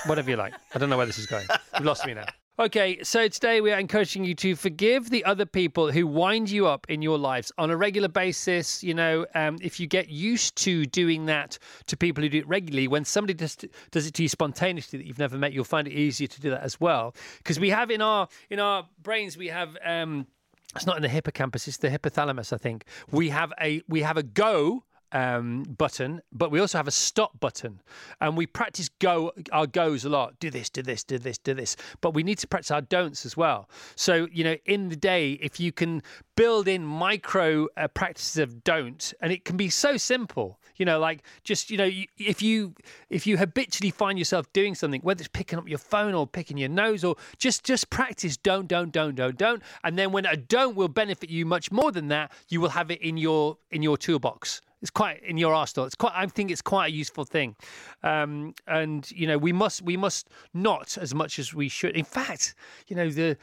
Whatever 0.07 0.31
you 0.31 0.37
like. 0.37 0.55
I 0.75 0.79
don't 0.79 0.91
know 0.91 0.97
where 0.97 1.07
this 1.07 1.19
is 1.19 1.27
going. 1.27 1.47
You've 1.75 1.85
lost 1.85 2.07
me 2.07 2.15
now. 2.15 2.27
Okay, 2.61 3.05
so 3.05 3.29
today 3.29 3.61
we 3.61 3.71
are 3.71 3.79
encouraging 3.79 4.25
you 4.25 4.35
to 4.35 4.57
forgive 4.57 5.11
the 5.11 5.25
other 5.25 5.47
people 5.47 5.93
who 5.93 6.09
wind 6.09 6.51
you 6.51 6.67
up 6.67 6.89
in 6.89 7.03
your 7.03 7.17
lives 7.17 7.53
on 7.57 7.71
a 7.71 7.77
regular 7.77 8.09
basis. 8.09 8.83
You 8.83 8.95
know, 8.95 9.27
um, 9.37 9.59
if 9.63 9.79
you 9.79 9.87
get 9.87 10.09
used 10.09 10.57
to 10.57 10.85
doing 10.85 11.27
that 11.27 11.57
to 11.87 11.97
people 11.97 12.21
who 12.21 12.29
do 12.29 12.39
it 12.39 12.49
regularly, 12.49 12.89
when 12.89 13.05
somebody 13.05 13.35
does, 13.35 13.57
does 13.93 14.09
it 14.09 14.15
to 14.15 14.25
you 14.25 14.29
spontaneously 14.29 14.99
that 14.99 15.07
you've 15.07 15.21
never 15.21 15.39
met, 15.39 15.53
you'll 15.53 15.63
find 15.63 15.87
it 15.87 15.93
easier 15.93 16.27
to 16.27 16.41
do 16.41 16.51
that 16.51 16.65
as 16.65 16.81
well. 16.81 17.15
Because 17.37 17.61
we 17.61 17.71
have 17.71 17.93
in 17.93 18.03
our 18.03 18.27
in 18.51 18.59
our 18.59 18.89
brains, 19.05 19.37
we 19.37 19.47
have. 19.47 19.77
Um, 19.85 20.27
it's 20.75 20.85
not 20.85 20.97
in 20.97 21.03
the 21.03 21.09
hippocampus; 21.09 21.69
it's 21.69 21.77
the 21.77 21.91
hypothalamus. 21.91 22.53
I 22.53 22.57
think 22.57 22.87
we 23.13 23.29
have 23.29 23.53
a 23.61 23.83
we 23.87 24.03
have 24.03 24.17
a 24.17 24.25
go 24.25 24.83
um, 25.13 25.63
button, 25.63 26.23
but 26.33 26.51
we 26.51 26.61
also 26.61 26.79
have 26.79 26.89
a 26.89 26.93
stop 26.93 27.39
button, 27.41 27.81
and 28.21 28.37
we 28.37 28.47
practice 28.47 28.89
go 28.89 29.33
our 29.53 29.67
goes 29.67 30.05
a 30.05 30.09
lot. 30.09 30.39
Do 30.41 30.51
this, 30.51 30.71
do 30.71 30.83
this, 30.83 31.05
do 31.05 31.19
this, 31.19 31.39
do 31.39 31.55
this. 31.55 31.77
But 32.01 32.15
we 32.15 32.23
need 32.23 32.39
to 32.39 32.47
practice 32.47 32.71
our 32.71 32.81
don'ts 32.81 33.25
as 33.25 33.37
well. 33.37 33.69
So 33.97 34.29
you 34.33 34.45
know, 34.45 34.57
in 34.67 34.89
the 34.89 34.97
day, 34.97 35.33
if 35.33 35.61
you 35.61 35.73
can 35.73 36.03
build 36.37 36.69
in 36.69 36.85
micro 36.85 37.69
uh, 37.77 37.89
practices 37.89 38.39
of 38.39 38.65
don't, 38.65 39.13
and 39.21 39.33
it 39.33 39.45
can 39.45 39.57
be 39.57 39.71
so 39.71 39.97
simple. 39.97 40.59
You 40.79 40.87
know, 40.87 40.99
like 40.99 41.23
just 41.45 41.71
you 41.71 41.77
know, 41.77 41.91
if 42.17 42.41
you 42.41 42.75
if 43.11 43.27
you 43.27 43.37
habitually 43.37 43.91
find 43.91 44.19
yourself 44.19 44.53
doing 44.53 44.75
something, 44.75 45.01
whether 45.03 45.21
it's 45.21 45.29
picking 45.29 45.59
up 45.59 45.69
your 45.69 45.79
phone 45.79 46.15
or 46.15 46.27
picking 46.27 46.57
your 46.57 46.69
nose, 46.69 47.05
or 47.05 47.17
just 47.37 47.65
just 47.65 47.91
practice 47.91 48.37
don't, 48.37 48.67
don't, 48.69 48.93
don't, 48.93 49.15
don't, 49.15 49.37
don't, 49.37 49.63
and 49.85 49.99
then 49.99 50.13
when 50.13 50.25
a 50.25 50.37
don't 50.37 50.77
will 50.77 50.89
benefit 50.89 51.31
you 51.31 51.45
much 51.45 51.71
more 51.71 51.93
than 51.93 52.09
that, 52.09 52.33
you 52.49 52.61
will 52.61 52.71
have 52.71 52.91
it 52.91 53.03
in 53.03 53.17
your 53.17 53.59
in 53.71 53.83
your 53.83 53.99
toolbox. 53.99 54.63
It's 54.81 54.91
quite 54.91 55.23
in 55.25 55.37
your 55.39 55.55
arsenal. 55.55 55.87
It's 55.87 55.97
quite. 55.97 56.13
I 56.15 56.27
think 56.27 56.51
it's 56.53 56.63
quite 56.63 56.93
a 56.93 56.95
useful 56.95 57.25
thing, 57.25 57.57
um, 58.05 58.55
and 58.69 59.11
you 59.11 59.27
know 59.27 59.37
we 59.37 59.53
must 59.53 59.83
we 59.83 59.97
must 59.97 60.29
not 60.55 60.97
as 60.97 61.15
much 61.15 61.41
as 61.41 61.53
we 61.53 61.69
should. 61.69 61.97
In 61.97 62.05
fact, 62.05 62.55
you 62.87 62.95
know 62.95 63.11
the 63.11 63.37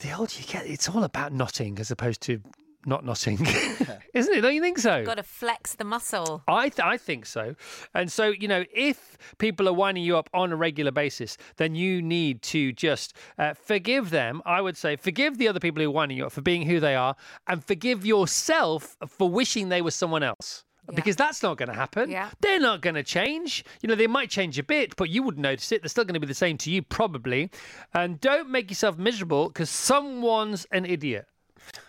the 0.00 0.12
older 0.12 0.32
you 0.38 0.44
get, 0.44 0.66
it's 0.66 0.88
all 0.88 1.02
about 1.02 1.32
knotting 1.32 1.78
as 1.78 1.90
opposed 1.90 2.20
to 2.22 2.40
not 2.86 3.04
knotting, 3.04 3.38
isn't 4.14 4.34
it? 4.34 4.40
Don't 4.40 4.54
you 4.54 4.60
think 4.60 4.78
so? 4.78 4.98
You've 4.98 5.06
Got 5.06 5.16
to 5.16 5.22
flex 5.22 5.74
the 5.74 5.84
muscle. 5.84 6.42
I 6.48 6.68
th- 6.68 6.84
I 6.84 6.96
think 6.96 7.26
so, 7.26 7.54
and 7.94 8.10
so 8.10 8.28
you 8.28 8.48
know, 8.48 8.64
if 8.74 9.18
people 9.38 9.68
are 9.68 9.72
winding 9.72 10.04
you 10.04 10.16
up 10.16 10.28
on 10.34 10.52
a 10.52 10.56
regular 10.56 10.90
basis, 10.90 11.36
then 11.56 11.74
you 11.74 12.02
need 12.02 12.42
to 12.42 12.72
just 12.72 13.14
uh, 13.38 13.54
forgive 13.54 14.10
them. 14.10 14.42
I 14.44 14.60
would 14.60 14.76
say 14.76 14.96
forgive 14.96 15.38
the 15.38 15.48
other 15.48 15.60
people 15.60 15.82
who 15.82 15.88
are 15.88 15.92
winding 15.92 16.18
you 16.18 16.26
up 16.26 16.32
for 16.32 16.42
being 16.42 16.62
who 16.62 16.80
they 16.80 16.94
are, 16.94 17.16
and 17.46 17.64
forgive 17.64 18.04
yourself 18.04 18.96
for 19.08 19.28
wishing 19.28 19.68
they 19.68 19.82
were 19.82 19.90
someone 19.90 20.22
else. 20.22 20.64
Yeah. 20.88 20.96
Because 20.96 21.16
that's 21.16 21.42
not 21.42 21.56
going 21.56 21.70
to 21.70 21.74
happen. 21.74 22.10
Yeah. 22.10 22.30
They're 22.40 22.60
not 22.60 22.82
going 22.82 22.94
to 22.94 23.02
change. 23.02 23.64
You 23.80 23.88
know, 23.88 23.94
they 23.94 24.06
might 24.06 24.28
change 24.28 24.58
a 24.58 24.62
bit, 24.62 24.96
but 24.96 25.08
you 25.08 25.22
wouldn't 25.22 25.42
notice 25.42 25.72
it. 25.72 25.80
They're 25.82 25.88
still 25.88 26.04
going 26.04 26.14
to 26.14 26.20
be 26.20 26.26
the 26.26 26.34
same 26.34 26.58
to 26.58 26.70
you, 26.70 26.82
probably. 26.82 27.50
And 27.94 28.20
don't 28.20 28.50
make 28.50 28.70
yourself 28.70 28.98
miserable 28.98 29.48
because 29.48 29.70
someone's 29.70 30.66
an 30.72 30.84
idiot 30.84 31.26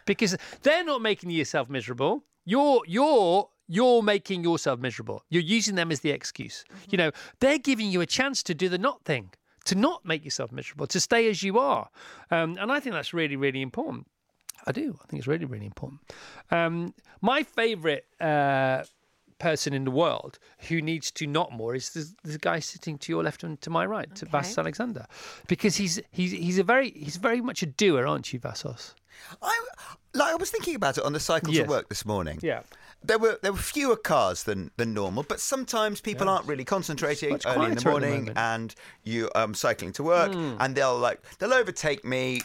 because 0.06 0.38
they're 0.62 0.84
not 0.84 1.02
making 1.02 1.30
yourself 1.30 1.70
miserable. 1.70 2.24
You're 2.46 2.82
you're 2.88 3.50
you're 3.68 4.04
making 4.04 4.44
yourself 4.44 4.80
miserable. 4.80 5.24
You're 5.30 5.42
using 5.42 5.76
them 5.76 5.92
as 5.92 6.02
the 6.02 6.12
excuse. 6.12 6.66
You 6.90 6.98
know, 6.98 7.12
they're 7.40 7.58
giving 7.58 7.90
you 7.90 8.02
a 8.02 8.06
chance 8.06 8.44
to 8.44 8.54
do 8.54 8.70
the 8.70 8.78
not 8.78 9.04
thing, 9.04 9.32
to 9.66 9.76
not 9.76 10.06
make 10.06 10.24
yourself 10.24 10.52
miserable, 10.52 10.88
to 10.88 11.00
stay 11.00 11.30
as 11.30 11.42
you 11.42 11.58
are. 11.58 11.90
Um, 12.32 12.58
and 12.60 12.72
I 12.72 12.80
think 12.80 12.94
that's 12.94 13.14
really, 13.14 13.36
really 13.36 13.62
important. 13.62 14.08
I 14.68 14.72
do. 14.72 14.98
I 15.04 15.06
think 15.08 15.20
it's 15.20 15.28
really, 15.28 15.46
really 15.46 15.66
important. 15.66 16.02
Um, 16.52 16.94
my 17.22 17.44
favourite 17.44 18.04
uh, 18.20 18.84
person 19.38 19.74
in 19.74 19.84
the 19.84 19.92
world 19.92 20.40
who 20.70 20.82
needs 20.82 21.12
to 21.12 21.28
not 21.28 21.52
more 21.52 21.76
is 21.76 21.92
the, 21.92 22.14
the 22.24 22.38
guy 22.38 22.60
sitting 22.60 22.98
to 23.00 23.12
your 23.12 23.24
left 23.24 23.44
and 23.44 23.60
to 23.62 23.70
my 23.70 23.86
right, 23.86 24.14
to 24.16 24.26
Vassos 24.26 24.58
Alexander, 24.58 25.06
because 25.48 25.76
he's 25.76 26.00
he's 26.12 26.32
he's 26.32 26.58
a 26.58 26.64
very 26.64 26.92
he's 26.92 27.18
very 27.18 27.42
much 27.42 27.62
a 27.62 27.66
doer, 27.66 28.08
aren't 28.08 28.32
you, 28.32 28.40
Vassos? 28.40 28.96
I 29.42 29.66
like 30.14 30.32
I 30.34 30.36
was 30.36 30.50
thinking 30.52 30.76
about 30.76 30.98
it 30.98 31.04
on 31.04 31.14
the 31.14 31.20
cycle 31.20 31.54
Yes. 31.54 31.64
to 31.66 31.70
work 31.70 31.90
this 31.90 32.06
morning. 32.06 32.40
Yeah. 32.42 32.62
There 33.04 33.20
were 33.20 33.38
there 33.44 33.52
were 33.52 33.60
fewer 33.60 33.96
cars 33.98 34.44
than, 34.44 34.72
than 34.78 34.94
normal, 34.94 35.24
but 35.24 35.40
sometimes 35.40 36.02
people 36.02 36.28
aren't 36.28 36.48
really 36.48 36.64
concentrating 36.66 37.40
early 37.46 37.66
in 37.66 37.72
the 37.72 37.78
at 37.78 37.84
the 37.84 37.90
morning, 37.90 38.32
and 38.36 38.74
you 39.04 39.30
um 39.36 39.54
cycling 39.54 39.92
to 39.94 40.04
work, 40.04 40.32
Hmm. 40.34 40.56
and 40.60 40.76
they'll 40.76 40.98
like 40.98 41.22
they'll 41.38 41.54
overtake 41.54 42.04
me 42.04 42.42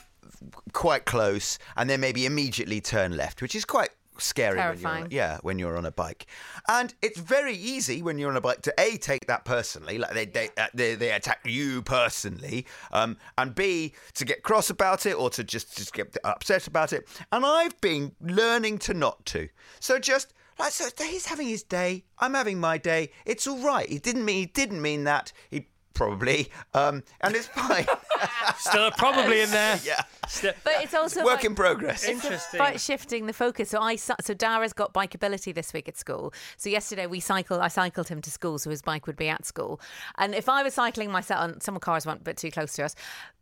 quite 0.73 1.05
close, 1.07 1.59
and 1.77 1.89
then 1.89 2.01
maybe 2.01 2.27
immediately 2.27 2.81
turn 2.81 3.17
left, 3.17 3.41
which 3.43 3.55
is 3.55 3.65
quite 3.65 3.91
scary. 4.21 4.59
When 4.59 4.79
you're 4.79 4.91
on, 4.91 5.09
yeah, 5.11 5.39
when 5.43 5.59
you're 5.59 5.77
on 5.77 5.87
a 5.87 5.91
bike, 5.91 6.27
and 6.69 6.95
it's 7.03 7.19
very 7.19 7.55
easy 7.55 8.03
when 8.03 8.19
you're 8.19 8.31
on 8.31 8.37
a 8.37 8.41
bike 8.41 8.63
to 8.63 8.75
a 8.79 8.97
take 8.97 9.27
that 9.27 9.45
personally, 9.45 9.99
like 9.99 10.13
they 10.13 10.27
they 10.27 10.51
uh, 10.57 10.69
they, 10.75 10.95
they 10.95 11.13
attack 11.13 11.41
you 11.45 11.83
personally, 11.83 12.67
um, 12.93 13.17
and 13.39 13.55
b 13.55 13.95
to 14.15 14.25
get 14.25 14.43
cross 14.43 14.71
about 14.71 15.07
it 15.07 15.15
or 15.15 15.31
to 15.31 15.45
just 15.45 15.77
just 15.77 15.93
get 15.93 16.17
upset 16.25 16.67
about 16.67 16.93
it. 16.93 17.09
And 17.33 17.45
I've 17.45 17.81
been 17.81 18.13
learning 18.21 18.79
to 18.79 18.95
not 18.95 19.25
to. 19.27 19.49
So 19.81 19.99
just 19.99 20.35
like 20.61 20.73
so, 20.73 20.89
he's 21.05 21.27
having 21.27 21.49
his 21.49 21.63
day. 21.63 22.05
I'm 22.19 22.35
having 22.35 22.61
my 22.61 22.77
day. 22.77 23.13
It's 23.25 23.47
all 23.47 23.59
right. 23.59 23.89
He 23.89 23.99
didn't 23.99 24.27
mean 24.27 24.37
he 24.41 24.47
didn't 24.47 24.83
mean 24.83 25.05
that. 25.05 25.33
He 25.51 25.69
probably 25.95 26.49
um, 26.75 27.03
and 27.21 27.35
it's 27.37 27.47
fine. 27.47 27.87
Still 28.59 28.87
a 28.87 28.91
probably 28.93 29.41
in 29.41 29.51
there. 29.51 29.79
yeah, 29.85 30.03
Still- 30.29 30.53
But 30.65 30.75
it's 30.83 30.95
also 30.95 31.25
work 31.25 31.37
like- 31.37 31.45
in 31.45 31.55
progress. 31.55 32.05
Interesting. 32.05 32.61
about 32.61 32.81
shifting 32.81 33.27
the 33.27 33.33
focus. 33.33 33.71
So 33.71 33.81
I 33.81 33.97
so 33.97 34.15
Dara's 34.37 34.73
got 34.73 34.93
bikeability 34.93 35.55
this 35.55 35.73
week 35.73 35.89
at 35.89 35.97
school. 35.97 36.33
So 36.57 36.69
yesterday 36.69 37.07
we 37.07 37.21
cycled. 37.21 37.61
I 37.61 37.69
cycled 37.69 38.09
him 38.09 38.21
to 38.23 38.31
school, 38.31 38.59
so 38.59 38.71
his 38.71 38.83
bike 38.83 39.07
would 39.07 39.17
be 39.17 39.29
at 39.29 39.45
school. 39.47 39.81
And 40.19 40.35
if 40.35 40.49
I 40.49 40.63
was 40.63 40.75
cycling 40.75 41.11
myself, 41.11 41.41
and 41.51 41.63
some 41.63 41.79
cars 41.79 42.07
went 42.07 42.21
a 42.21 42.25
bit 42.25 42.37
too 42.37 42.51
close 42.51 42.75
to 42.75 42.85
us. 42.85 42.95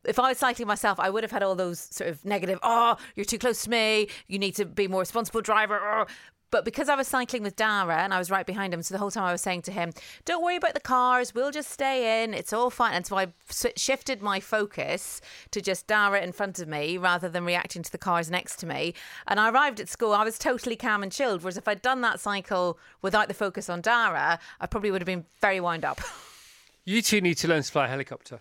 If 0.05 0.19
I 0.21 0.29
was 0.29 0.39
cycling 0.39 0.69
myself, 0.69 1.01
I 1.01 1.11
would 1.11 1.25
have 1.25 1.33
had 1.33 1.43
all 1.43 1.57
those 1.57 1.81
sort 1.81 2.09
of 2.09 2.25
negative. 2.25 2.59
Oh, 2.63 2.97
you're 3.17 3.25
too 3.25 3.39
close 3.39 3.65
to 3.65 3.71
me. 3.71 4.09
You 4.29 4.39
need 4.39 4.55
to 4.57 4.65
be 4.65 4.87
more 4.89 5.01
responsible 5.01 5.41
driver. 5.41 5.79
oh." 5.83 6.07
But 6.51 6.65
because 6.65 6.89
I 6.89 6.95
was 6.95 7.07
cycling 7.07 7.43
with 7.43 7.57
Dara 7.57 7.99
and 7.99 8.15
I 8.15 8.19
was 8.19 8.31
right 8.31 8.47
behind 8.47 8.73
him, 8.73 8.83
so 8.83 8.95
the 8.95 8.99
whole 8.99 9.11
time 9.11 9.25
I 9.25 9.33
was 9.33 9.43
saying 9.43 9.63
to 9.63 9.73
him, 9.73 9.93
"Don't 10.25 10.43
worry 10.43 10.57
about 10.57 10.73
the 10.75 10.81
cars. 10.81 11.35
We'll 11.35 11.51
just 11.51 11.71
stay 11.71 12.23
in. 12.25 12.33
It's 12.33 12.53
all 12.55 12.71
fine." 12.71 12.95
And 12.95 13.07
so 13.07 13.17
I 13.19 13.29
s- 13.51 13.67
shifted 13.77 14.23
my 14.23 14.41
focus 14.41 15.21
to 15.51 15.61
just 15.61 15.87
Dara 15.87 16.21
in 16.23 16.33
front 16.33 16.59
of 16.59 16.67
me 16.67 16.97
rather 16.97 17.29
than 17.29 17.45
reacting 17.45 17.83
to 17.83 17.93
the 17.93 17.99
cars 17.99 18.31
next 18.31 18.57
to 18.61 18.67
me. 18.67 18.95
And 19.27 19.39
I 19.39 19.51
arrived 19.51 19.79
at 19.79 19.89
school. 19.91 20.13
I 20.15 20.25
was 20.25 20.39
totally 20.39 20.77
calm 20.77 21.03
and 21.03 21.13
chilled. 21.13 21.43
Whereas 21.43 21.59
if 21.59 21.69
I'd 21.69 21.83
done 21.83 22.01
that 22.01 22.19
cycle 22.19 22.79
without 23.03 23.29
the 23.29 23.35
focus 23.35 23.69
on 23.69 23.81
Dara, 23.83 24.39
I 24.61 24.67
probably 24.67 24.91
would 24.91 25.03
have 25.03 25.07
been 25.07 25.27
very 25.41 25.61
wound 25.61 25.85
up. 25.85 26.01
You 26.85 27.03
two 27.03 27.21
need 27.21 27.35
to 27.39 27.49
learn 27.49 27.63
to 27.63 27.71
fly 27.71 27.85
a 27.85 27.89
helicopter. 27.89 28.41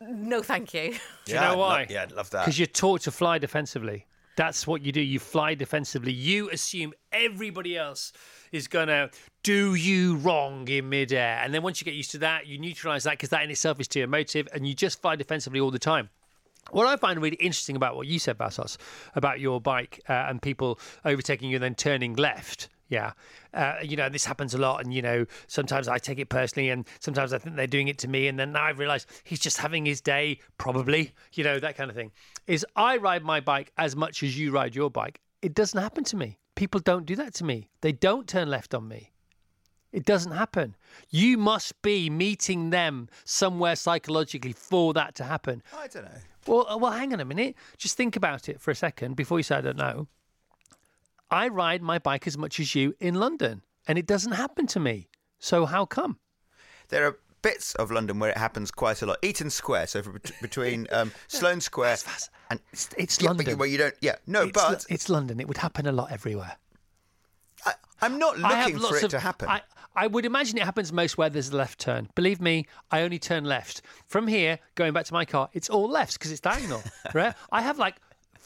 no, 0.00 0.42
thank 0.42 0.74
you. 0.74 0.96
Do 1.24 1.32
you 1.32 1.34
know 1.36 1.40
I'd 1.42 1.50
lo- 1.52 1.58
why? 1.58 1.86
yeah, 1.88 2.02
I'd 2.02 2.12
love 2.12 2.28
that. 2.30 2.40
Because 2.44 2.58
you're 2.58 2.66
taught 2.66 3.00
to 3.02 3.10
fly 3.10 3.38
defensively. 3.38 4.04
That's 4.38 4.68
what 4.68 4.82
you 4.82 4.92
do. 4.92 5.00
You 5.00 5.18
fly 5.18 5.56
defensively. 5.56 6.12
You 6.12 6.48
assume 6.50 6.92
everybody 7.10 7.76
else 7.76 8.12
is 8.52 8.68
going 8.68 8.86
to 8.86 9.10
do 9.42 9.74
you 9.74 10.14
wrong 10.18 10.68
in 10.68 10.88
midair. 10.88 11.40
And 11.42 11.52
then 11.52 11.64
once 11.64 11.80
you 11.80 11.84
get 11.84 11.94
used 11.94 12.12
to 12.12 12.18
that, 12.18 12.46
you 12.46 12.56
neutralize 12.56 13.02
that 13.02 13.14
because 13.14 13.30
that 13.30 13.42
in 13.42 13.50
itself 13.50 13.80
is 13.80 13.88
too 13.88 14.04
emotive 14.04 14.46
and 14.52 14.64
you 14.64 14.74
just 14.74 15.02
fly 15.02 15.16
defensively 15.16 15.58
all 15.58 15.72
the 15.72 15.78
time. 15.80 16.08
What 16.70 16.86
I 16.86 16.94
find 16.94 17.20
really 17.20 17.34
interesting 17.38 17.74
about 17.74 17.96
what 17.96 18.06
you 18.06 18.20
said, 18.20 18.38
Vassos, 18.38 18.78
about 19.16 19.40
your 19.40 19.60
bike 19.60 20.00
uh, 20.08 20.26
and 20.28 20.40
people 20.40 20.78
overtaking 21.04 21.50
you 21.50 21.56
and 21.56 21.64
then 21.64 21.74
turning 21.74 22.14
left. 22.14 22.68
Yeah. 22.88 23.14
Uh, 23.52 23.74
you 23.82 23.96
know, 23.96 24.08
this 24.08 24.24
happens 24.24 24.54
a 24.54 24.58
lot. 24.58 24.84
And, 24.84 24.94
you 24.94 25.02
know, 25.02 25.26
sometimes 25.48 25.88
I 25.88 25.98
take 25.98 26.20
it 26.20 26.28
personally 26.28 26.70
and 26.70 26.86
sometimes 27.00 27.32
I 27.32 27.38
think 27.38 27.56
they're 27.56 27.66
doing 27.66 27.88
it 27.88 27.98
to 27.98 28.08
me. 28.08 28.28
And 28.28 28.38
then 28.38 28.52
now 28.52 28.62
I've 28.62 28.78
realized 28.78 29.08
he's 29.24 29.40
just 29.40 29.58
having 29.58 29.84
his 29.84 30.00
day, 30.00 30.38
probably, 30.58 31.12
you 31.32 31.42
know, 31.42 31.58
that 31.58 31.76
kind 31.76 31.90
of 31.90 31.96
thing. 31.96 32.12
Is 32.48 32.64
I 32.74 32.96
ride 32.96 33.22
my 33.22 33.40
bike 33.40 33.72
as 33.76 33.94
much 33.94 34.22
as 34.22 34.38
you 34.38 34.50
ride 34.50 34.74
your 34.74 34.90
bike. 34.90 35.20
It 35.42 35.54
doesn't 35.54 35.80
happen 35.80 36.02
to 36.04 36.16
me. 36.16 36.38
People 36.56 36.80
don't 36.80 37.04
do 37.04 37.14
that 37.14 37.34
to 37.34 37.44
me. 37.44 37.68
They 37.82 37.92
don't 37.92 38.26
turn 38.26 38.48
left 38.48 38.74
on 38.74 38.88
me. 38.88 39.12
It 39.92 40.06
doesn't 40.06 40.32
happen. 40.32 40.74
You 41.10 41.36
must 41.36 41.80
be 41.82 42.08
meeting 42.08 42.70
them 42.70 43.10
somewhere 43.24 43.76
psychologically 43.76 44.54
for 44.54 44.94
that 44.94 45.14
to 45.16 45.24
happen. 45.24 45.62
I 45.76 45.88
don't 45.88 46.04
know. 46.04 46.20
Well, 46.46 46.66
uh, 46.68 46.78
well, 46.78 46.92
hang 46.92 47.12
on 47.12 47.20
a 47.20 47.24
minute. 47.26 47.54
Just 47.76 47.98
think 47.98 48.16
about 48.16 48.48
it 48.48 48.62
for 48.62 48.70
a 48.70 48.74
second 48.74 49.14
before 49.14 49.38
you 49.38 49.42
say 49.42 49.56
I 49.56 49.60
don't 49.60 49.76
know. 49.76 50.08
I 51.30 51.48
ride 51.48 51.82
my 51.82 51.98
bike 51.98 52.26
as 52.26 52.38
much 52.38 52.58
as 52.58 52.74
you 52.74 52.94
in 52.98 53.14
London, 53.14 53.62
and 53.86 53.98
it 53.98 54.06
doesn't 54.06 54.32
happen 54.32 54.66
to 54.68 54.80
me. 54.80 55.08
So 55.38 55.66
how 55.66 55.84
come? 55.84 56.18
There 56.88 57.06
are 57.06 57.18
bits 57.42 57.74
of 57.76 57.90
London 57.90 58.18
where 58.18 58.30
it 58.30 58.36
happens 58.38 58.70
quite 58.70 59.02
a 59.02 59.06
lot. 59.06 59.18
Eaton 59.22 59.50
Square, 59.50 59.86
so 59.88 60.02
for, 60.02 60.18
between 60.42 60.86
um, 60.92 61.12
Sloane 61.28 61.60
Square 61.60 61.98
and 62.50 62.60
It's, 62.72 62.88
it's 62.96 63.20
Yeah, 63.20 63.28
London. 63.30 63.58
where 63.58 63.68
you 63.68 63.78
don't. 63.78 63.94
Yeah, 64.00 64.16
no, 64.26 64.42
it's, 64.42 64.56
Lo- 64.56 64.68
but 64.70 64.86
it's 64.88 65.08
London. 65.08 65.40
It 65.40 65.48
would 65.48 65.58
happen 65.58 65.86
a 65.86 65.92
lot 65.92 66.10
everywhere. 66.12 66.56
I, 67.64 67.72
I'm 68.00 68.18
not 68.18 68.38
looking 68.38 68.78
for 68.78 68.96
it 68.96 69.04
of- 69.04 69.10
to 69.10 69.20
happen. 69.20 69.48
I, 69.48 69.62
I 69.96 70.06
would 70.06 70.24
imagine 70.26 70.58
it 70.58 70.64
happens 70.64 70.92
most 70.92 71.18
where 71.18 71.28
there's 71.28 71.48
a 71.48 71.56
left 71.56 71.80
turn. 71.80 72.08
Believe 72.14 72.40
me, 72.40 72.66
I 72.90 73.02
only 73.02 73.18
turn 73.18 73.44
left. 73.44 73.82
From 74.06 74.28
here, 74.28 74.60
going 74.76 74.92
back 74.92 75.06
to 75.06 75.12
my 75.12 75.24
car, 75.24 75.48
it's 75.52 75.68
all 75.68 75.88
lefts 75.88 76.16
because 76.16 76.30
it's 76.30 76.40
diagonal, 76.40 76.82
right? 77.14 77.34
I 77.50 77.62
have 77.62 77.78
like 77.78 77.96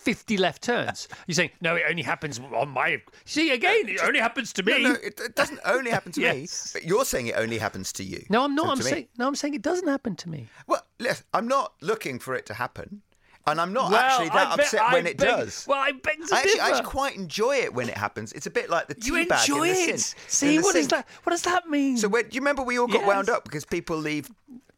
50 0.02 0.36
left 0.36 0.62
turns. 0.62 1.08
You're 1.26 1.34
saying, 1.34 1.50
no, 1.60 1.76
it 1.76 1.84
only 1.88 2.02
happens 2.02 2.40
on 2.54 2.68
my. 2.70 3.00
See, 3.24 3.50
again, 3.52 3.88
it 3.88 4.00
only 4.02 4.18
happens 4.20 4.52
to 4.54 4.62
me. 4.62 4.82
no, 4.82 4.92
it, 4.92 5.20
it 5.20 5.34
doesn't 5.36 5.60
only 5.64 5.90
happen 5.90 6.12
to 6.12 6.20
Yes. 6.28 6.74
me. 6.74 6.80
But 6.80 6.88
you're 6.88 7.04
saying 7.04 7.28
it 7.28 7.34
only 7.36 7.58
happens 7.58 7.92
to 7.94 8.04
you. 8.04 8.24
No, 8.28 8.44
I'm 8.44 8.54
not. 8.54 8.66
So 8.66 8.72
I'm 8.72 8.82
saying 8.82 9.08
no. 9.18 9.26
I'm 9.28 9.34
saying 9.34 9.54
it 9.54 9.62
doesn't 9.62 9.88
happen 9.88 10.16
to 10.16 10.28
me. 10.28 10.48
Well, 10.66 10.84
listen, 10.98 11.24
I'm 11.32 11.46
not 11.48 11.74
looking 11.80 12.18
for 12.18 12.34
it 12.34 12.46
to 12.46 12.54
happen, 12.54 13.02
and 13.46 13.60
I'm 13.60 13.72
not 13.72 13.90
Well, 13.90 14.00
actually 14.00 14.28
that 14.30 14.56
be- 14.56 14.62
upset 14.62 14.82
I 14.82 14.92
when 14.94 15.06
it 15.06 15.16
beg- 15.18 15.28
does. 15.28 15.64
Well, 15.68 15.78
I 15.78 15.92
beg 15.92 16.26
to 16.26 16.34
I 16.34 16.38
actually, 16.40 16.60
I 16.60 16.68
actually 16.70 16.84
quite 16.84 17.16
enjoy 17.16 17.56
it 17.56 17.72
when 17.72 17.88
it 17.88 17.96
happens. 17.96 18.32
It's 18.32 18.46
a 18.46 18.50
bit 18.50 18.70
like 18.70 18.88
the 18.88 18.94
tea 18.94 19.08
you 19.20 19.26
bag 19.28 19.48
enjoy 19.48 19.68
in 19.68 19.74
the 19.74 19.80
it. 19.94 20.00
sink. 20.00 20.18
See, 20.28 20.48
in 20.56 20.56
the 20.56 20.62
what 20.62 20.72
sink. 20.74 20.90
that? 20.90 21.06
What 21.22 21.30
does 21.30 21.42
that 21.42 21.68
mean? 21.68 21.96
So 21.96 22.08
when, 22.08 22.24
do 22.28 22.34
you 22.34 22.40
remember 22.40 22.62
we 22.62 22.78
all 22.78 22.86
got 22.88 23.06
wound 23.06 23.30
up 23.30 23.44
because 23.44 23.64
people 23.64 23.96
leave 23.96 24.30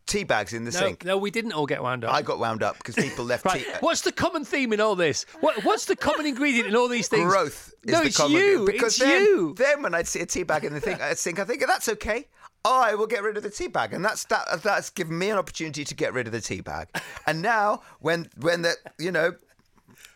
tea 0.07 0.25
bags 0.25 0.53
in 0.53 0.65
the 0.65 0.71
no, 0.71 0.79
sink? 0.79 1.05
no, 1.05 1.17
we 1.17 1.31
didn't 1.31 1.53
all 1.53 1.67
get 1.67 1.83
wound 1.83 2.05
up. 2.05 2.13
I 2.15 2.23
got 2.23 2.39
wound 2.39 2.63
up 2.63 2.77
because 2.79 2.95
people 2.95 3.25
left 3.25 3.45
Right. 3.47 3.65
tea. 3.65 3.71
uh, 3.73 3.79
What's 3.81 4.03
the 4.03 4.13
common 4.13 4.45
theme 4.45 4.73
in 4.73 4.81
all 4.81 4.95
this? 4.97 5.25
What, 5.41 5.65
what's 5.65 5.87
the 5.87 5.97
common 5.97 6.27
ingredient 6.27 6.69
in 6.69 6.77
all 6.77 6.89
these 6.89 7.09
things? 7.09 7.25
Growth 7.31 7.73
is 7.85 7.93
no, 7.93 8.01
the 8.01 8.07
it's 8.07 8.17
common 8.17 8.37
you. 8.41 8.65
because 8.67 8.97
it's 8.97 8.99
then, 8.99 9.23
you. 9.25 9.55
then 9.57 9.83
when 9.83 9.95
I'd 9.95 10.07
see 10.07 10.21
a 10.21 10.27
tea 10.27 10.43
bag 10.43 10.65
in 10.65 10.75
the 10.75 10.81
thing, 10.81 11.01
I'd 11.01 11.19
think, 11.19 11.39
I 11.39 11.45
think 11.45 11.67
that's 11.67 11.89
okay. 11.89 12.29
I 12.67 12.95
will 12.95 13.07
get 13.07 13.23
rid 13.23 13.37
of 13.37 13.43
the 13.43 13.51
tea 13.51 13.67
bag, 13.69 13.93
and 13.93 14.03
that's 14.03 14.25
that. 14.25 14.63
That's 14.63 14.89
given 14.89 15.19
me 15.19 15.29
an 15.29 15.37
opportunity 15.37 15.85
to 15.85 15.95
get 15.95 16.15
rid 16.15 16.27
of 16.27 16.33
the 16.33 16.41
tea 16.41 16.63
bag. 16.63 16.89
And 17.27 17.43
now, 17.43 17.83
when 18.01 18.29
when 18.41 18.63
the 18.63 18.75
you 18.99 19.13
know 19.13 19.35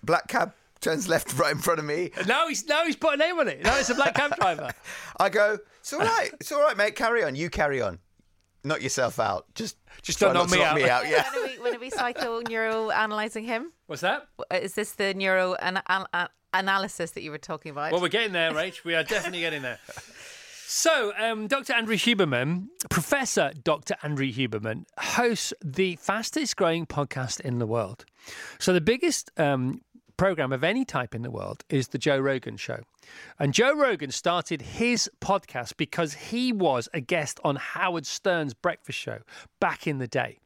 black 0.03 0.29
cab 0.29 0.55
turns 0.81 1.09
left 1.11 1.37
right 1.39 1.53
in 1.53 1.59
front 1.59 1.79
of 1.79 1.85
me, 1.85 2.11
Now 2.27 2.49
he's 2.49 2.67
now 2.67 2.85
he's 2.87 2.97
put 2.97 3.13
a 3.13 3.17
name 3.19 3.39
on 3.39 3.49
it. 3.49 3.63
Now 3.63 3.77
it's 3.79 3.91
a 3.91 3.95
black 3.95 4.15
cab 4.15 4.35
driver. 4.37 4.71
I 5.21 5.29
go, 5.29 5.59
"It's 5.81 5.93
all 5.93 5.99
right, 6.01 6.31
it's 6.41 6.51
all 6.51 6.63
right, 6.63 6.75
mate. 6.75 6.97
Carry 6.97 7.23
on. 7.23 7.35
You 7.35 7.51
carry 7.51 7.83
on. 7.83 7.99
Knock 8.65 8.83
yourself 8.83 9.19
out. 9.19 9.47
Just 9.55 9.77
Just 10.03 10.21
don't 10.21 10.35
knock 10.35 10.51
not 10.51 10.57
me 10.59 10.65
out." 10.65 10.77
me 10.77 10.89
out. 10.89 11.09
Yeah." 11.09 11.25
when, 11.35 11.43
are 11.43 11.47
we, 11.47 11.59
when 11.63 11.77
are 11.77 11.81
we 11.81 11.91
psycho 11.91 12.41
neuro 12.49 12.91
analysing 12.91 13.45
him? 13.45 13.73
What's 13.87 14.03
that? 14.03 14.29
Is 14.53 14.75
this 14.75 14.93
the 14.93 15.15
neuro 15.15 15.55
an- 15.55 15.81
an- 15.87 16.07
an- 16.13 16.29
analysis 16.53 17.13
that 17.13 17.23
you 17.23 17.31
were 17.31 17.39
talking 17.39 17.71
about? 17.71 17.93
Well, 17.93 18.01
we're 18.01 18.09
getting 18.09 18.33
there, 18.33 18.53
Rach. 18.53 18.85
We 18.85 18.95
are 18.95 19.05
definitely 19.05 19.41
getting 19.41 19.63
there. 19.63 19.79
So, 20.71 21.15
um, 21.19 21.47
Dr. 21.47 21.73
Andrew 21.73 21.97
Huberman, 21.97 22.67
Professor 22.91 23.53
Dr. 23.65 23.97
Andrew 24.03 24.31
Huberman, 24.31 24.85
hosts 24.99 25.55
the 25.65 25.97
fastest 25.97 26.57
growing 26.57 26.85
podcast 26.85 27.41
in 27.41 27.59
the 27.59 27.67
world. 27.67 28.05
So, 28.59 28.75
the 28.75 28.83
biggest 28.83 29.31
um, 29.39 29.81
program 30.19 30.53
of 30.53 30.63
any 30.63 30.85
type 30.85 31.15
in 31.15 31.23
the 31.23 31.31
world 31.31 31.65
is 31.71 31.89
the 31.89 31.97
Joe 31.97 32.19
Rogan 32.19 32.59
Show. 32.59 32.81
And 33.39 33.55
Joe 33.55 33.75
Rogan 33.75 34.11
started 34.11 34.61
his 34.61 35.11
podcast 35.23 35.79
because 35.79 36.13
he 36.13 36.53
was 36.53 36.89
a 36.93 37.01
guest 37.01 37.41
on 37.43 37.57
Howard 37.57 38.05
Stern's 38.05 38.53
breakfast 38.53 38.99
show 38.99 39.21
back 39.61 39.87
in 39.87 39.97
the 39.97 40.09
day. 40.09 40.39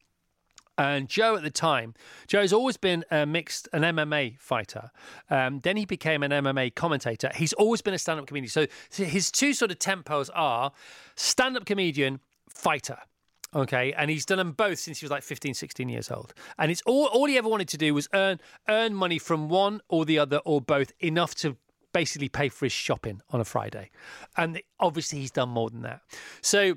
And 0.77 1.07
Joe 1.07 1.35
at 1.35 1.43
the 1.43 1.51
time, 1.51 1.93
Joe's 2.27 2.53
always 2.53 2.77
been 2.77 3.03
a 3.11 3.25
mixed, 3.25 3.67
an 3.73 3.81
MMA 3.81 4.39
fighter. 4.39 4.89
Um, 5.29 5.59
then 5.59 5.77
he 5.77 5.85
became 5.85 6.23
an 6.23 6.31
MMA 6.31 6.73
commentator. 6.73 7.31
He's 7.35 7.53
always 7.53 7.81
been 7.81 7.93
a 7.93 7.99
stand 7.99 8.19
up 8.19 8.25
comedian. 8.25 8.49
So, 8.49 8.65
his 9.03 9.29
two 9.29 9.53
sort 9.53 9.69
of 9.69 9.77
tempos 9.77 10.29
are 10.33 10.71
stand 11.15 11.57
up 11.57 11.65
comedian, 11.65 12.21
fighter. 12.49 12.97
Okay. 13.55 13.93
And 13.93 14.09
he's 14.09 14.25
done 14.25 14.37
them 14.37 14.51
both 14.51 14.79
since 14.79 14.99
he 14.99 15.05
was 15.05 15.11
like 15.11 15.23
15, 15.23 15.53
16 15.53 15.89
years 15.89 16.11
old. 16.11 16.33
And 16.57 16.71
it's 16.71 16.81
all, 16.85 17.05
all 17.05 17.25
he 17.25 17.37
ever 17.37 17.49
wanted 17.49 17.67
to 17.69 17.77
do 17.77 17.93
was 17.93 18.07
earn, 18.13 18.39
earn 18.67 18.95
money 18.95 19.19
from 19.19 19.49
one 19.49 19.81
or 19.89 20.05
the 20.05 20.19
other 20.19 20.37
or 20.45 20.61
both 20.61 20.91
enough 20.99 21.35
to 21.35 21.57
basically 21.93 22.29
pay 22.29 22.49
for 22.49 22.65
his 22.65 22.71
shopping 22.71 23.21
on 23.29 23.39
a 23.39 23.45
Friday. 23.45 23.89
And 24.35 24.61
obviously, 24.79 25.19
he's 25.19 25.31
done 25.31 25.49
more 25.49 25.69
than 25.69 25.81
that. 25.83 26.01
So, 26.41 26.75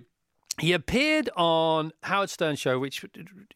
he 0.58 0.72
appeared 0.72 1.28
on 1.36 1.92
Howard 2.02 2.30
Stern 2.30 2.56
show, 2.56 2.78
which 2.78 3.04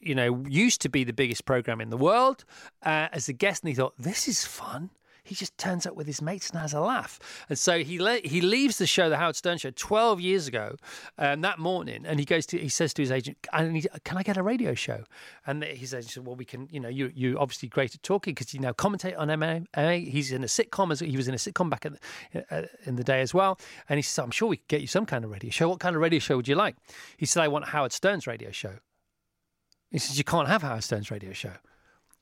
you 0.01 0.15
know 0.15 0.45
used 0.47 0.83
to 0.83 0.89
be 0.89 1.05
the 1.05 1.13
biggest 1.13 1.47
program 1.47 1.81
in 1.81 1.89
the 1.89 1.97
world, 1.97 2.45
uh, 2.83 3.09
as 3.13 3.29
a 3.29 3.33
guest, 3.33 3.63
and 3.63 3.71
he 3.71 3.75
thought 3.75 3.95
this 3.99 4.29
is 4.29 4.45
fun. 4.45 4.91
He 5.31 5.37
just 5.37 5.57
turns 5.59 5.87
up 5.87 5.95
with 5.95 6.09
his 6.09 6.21
mates 6.21 6.51
and 6.51 6.59
has 6.59 6.75
a 6.75 6.81
laugh. 6.81 7.21
And 7.49 7.57
so 7.57 7.85
he 7.85 8.01
le- 8.01 8.19
he 8.25 8.41
leaves 8.41 8.79
the 8.79 8.87
show, 8.87 9.09
the 9.09 9.17
Howard 9.17 9.37
Stern 9.37 9.59
show, 9.59 9.71
12 9.71 10.21
years 10.21 10.49
ago, 10.49 10.75
um, 11.19 11.41
that 11.43 11.61
morning, 11.61 12.05
and 12.05 12.19
he 12.19 12.25
goes 12.25 12.47
to 12.47 12.59
he 12.59 12.69
says 12.69 12.93
to 12.95 13.03
his 13.03 13.13
agent, 13.13 13.39
I 13.53 13.65
need, 13.69 13.87
"Can 14.03 14.19
I 14.19 14.25
get 14.25 14.37
a 14.37 14.43
radio 14.43 14.75
show?" 14.75 15.05
And 15.47 15.63
his 15.63 15.95
agent 15.95 16.11
said, 16.11 16.27
"Well, 16.27 16.35
we 16.35 16.45
can. 16.45 16.69
You 16.73 16.81
know, 16.81 16.89
you 16.89 17.13
you 17.15 17.39
obviously 17.39 17.69
great 17.69 17.95
at 17.95 18.03
talking 18.03 18.35
because 18.35 18.53
you 18.53 18.59
now 18.59 18.73
commentate 18.73 19.17
on 19.17 19.29
MMA. 19.29 20.09
He's 20.09 20.33
in 20.33 20.43
a 20.43 20.49
sitcom 20.49 20.91
as 20.91 20.99
he 20.99 21.17
was 21.17 21.29
in 21.29 21.35
a 21.35 21.39
sitcom 21.39 21.71
back 21.71 21.87
in 21.87 21.97
the, 22.33 22.45
uh, 22.51 22.67
in 22.87 22.97
the 22.97 23.05
day 23.05 23.21
as 23.21 23.33
well. 23.33 23.61
And 23.89 23.99
he 23.99 24.03
said, 24.03 24.25
I'm 24.25 24.33
sure 24.33 24.49
we 24.49 24.57
could 24.57 24.69
get 24.69 24.81
you 24.81 24.89
some 24.89 25.07
kind 25.07 25.25
of 25.25 25.31
radio 25.31 25.51
show. 25.51 25.69
What 25.69 25.79
kind 25.79 25.95
of 25.95 26.03
radio 26.03 26.19
show 26.19 26.37
would 26.37 26.49
you 26.49 26.57
like? 26.57 26.75
He 27.17 27.27
said, 27.27 27.45
I 27.45 27.49
want 27.49 27.67
Howard 27.67 27.93
Stern's 27.93 28.27
radio 28.27 28.51
show. 28.51 28.75
He 29.91 29.99
says, 29.99 30.19
You 30.19 30.25
can't 30.25 30.49
have 30.49 30.63
Howard 30.63 30.83
Stern's 30.83 31.11
radio 31.11 31.33
show. 31.33 31.53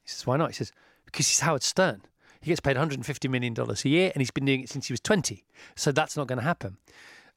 He 0.03 0.09
says, 0.09 0.27
Why 0.27 0.37
not? 0.37 0.51
He 0.51 0.55
says, 0.55 0.73
Because 1.07 1.27
he's 1.27 1.41
Howard 1.41 1.63
Stern. 1.63 2.03
He 2.41 2.51
gets 2.51 2.61
paid 2.61 2.77
$150 2.77 3.31
million 3.31 3.55
a 3.59 3.89
year 3.89 4.11
and 4.15 4.21
he's 4.21 4.31
been 4.31 4.45
doing 4.45 4.63
it 4.63 4.69
since 4.69 4.87
he 4.87 4.93
was 4.93 5.01
20. 5.01 5.45
So 5.77 5.93
that's 5.93 6.17
not 6.17 6.27
going 6.27 6.39
to 6.39 6.45
happen. 6.45 6.77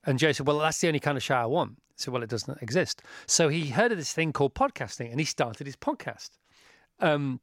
And 0.05 0.19
Joe 0.19 0.31
said, 0.31 0.47
Well, 0.47 0.59
that's 0.59 0.79
the 0.79 0.87
only 0.87 0.99
kind 0.99 1.17
of 1.17 1.23
show 1.23 1.35
I 1.35 1.45
want. 1.45 1.73
I 1.77 1.93
said, 1.97 2.13
Well, 2.13 2.23
it 2.23 2.29
doesn't 2.29 2.61
exist. 2.61 3.01
So 3.27 3.49
he 3.49 3.67
heard 3.67 3.91
of 3.91 3.97
this 3.97 4.13
thing 4.13 4.33
called 4.33 4.53
podcasting 4.53 5.11
and 5.11 5.19
he 5.19 5.25
started 5.25 5.67
his 5.67 5.75
podcast. 5.75 6.31
Um, 6.99 7.39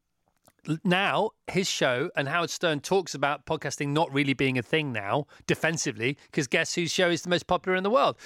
now 0.85 1.31
his 1.47 1.69
show 1.69 2.11
and 2.17 2.29
Howard 2.29 2.51
Stern 2.51 2.81
talks 2.81 3.15
about 3.15 3.47
podcasting 3.47 3.89
not 3.89 4.13
really 4.13 4.35
being 4.35 4.59
a 4.59 4.63
thing 4.63 4.93
now 4.93 5.27
defensively 5.47 6.19
because 6.27 6.47
guess 6.47 6.75
whose 6.75 6.93
show 6.93 7.09
is 7.09 7.23
the 7.23 7.31
most 7.31 7.47
popular 7.47 7.77
in 7.77 7.85
the 7.85 7.91
world? 7.91 8.17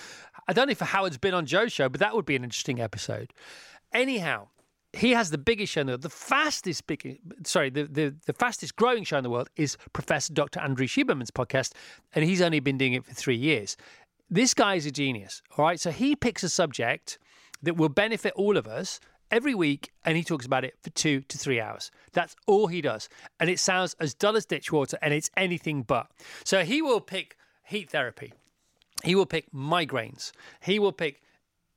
I 0.48 0.52
don't 0.52 0.66
know 0.66 0.72
if 0.72 0.80
Howard's 0.80 1.18
been 1.18 1.34
on 1.34 1.46
Joe's 1.46 1.72
show, 1.72 1.88
but 1.88 2.00
that 2.00 2.14
would 2.14 2.24
be 2.24 2.36
an 2.36 2.44
interesting 2.44 2.80
episode. 2.80 3.32
Anyhow, 3.92 4.48
he 4.92 5.12
has 5.12 5.30
the 5.30 5.38
biggest 5.38 5.72
show 5.72 5.80
in 5.80 5.86
the 5.86 5.92
world. 5.92 6.02
The 6.02 6.10
fastest 6.10 6.86
big, 6.86 7.18
sorry, 7.44 7.70
the, 7.70 7.84
the, 7.84 8.14
the 8.26 8.32
fastest 8.32 8.76
growing 8.76 9.04
show 9.04 9.16
in 9.16 9.24
the 9.24 9.30
world 9.30 9.48
is 9.56 9.76
Professor 9.92 10.32
Dr. 10.32 10.60
Andrew 10.60 10.86
Huberman's 10.86 11.30
podcast, 11.30 11.72
and 12.14 12.24
he's 12.24 12.42
only 12.42 12.60
been 12.60 12.78
doing 12.78 12.92
it 12.92 13.04
for 13.04 13.14
three 13.14 13.36
years. 13.36 13.76
This 14.30 14.54
guy 14.54 14.74
is 14.74 14.86
a 14.86 14.90
genius, 14.90 15.42
all 15.56 15.64
right? 15.64 15.80
So 15.80 15.90
he 15.90 16.14
picks 16.16 16.42
a 16.42 16.48
subject 16.48 17.18
that 17.62 17.76
will 17.76 17.88
benefit 17.88 18.32
all 18.34 18.56
of 18.56 18.66
us 18.66 19.00
every 19.30 19.54
week 19.54 19.90
and 20.04 20.16
he 20.16 20.22
talks 20.22 20.44
about 20.44 20.64
it 20.64 20.74
for 20.82 20.90
two 20.90 21.22
to 21.22 21.38
three 21.38 21.60
hours. 21.60 21.90
That's 22.12 22.36
all 22.46 22.66
he 22.66 22.80
does. 22.80 23.08
And 23.40 23.48
it 23.48 23.58
sounds 23.58 23.96
as 23.98 24.14
dull 24.14 24.36
as 24.36 24.44
ditch 24.44 24.70
water 24.70 24.98
and 25.00 25.14
it's 25.14 25.30
anything 25.36 25.82
but. 25.82 26.08
So 26.44 26.64
he 26.64 26.82
will 26.82 27.00
pick 27.00 27.36
heat 27.64 27.90
therapy, 27.90 28.32
he 29.02 29.14
will 29.14 29.26
pick 29.26 29.50
migraines, 29.52 30.32
he 30.60 30.78
will 30.78 30.92
pick 30.92 31.22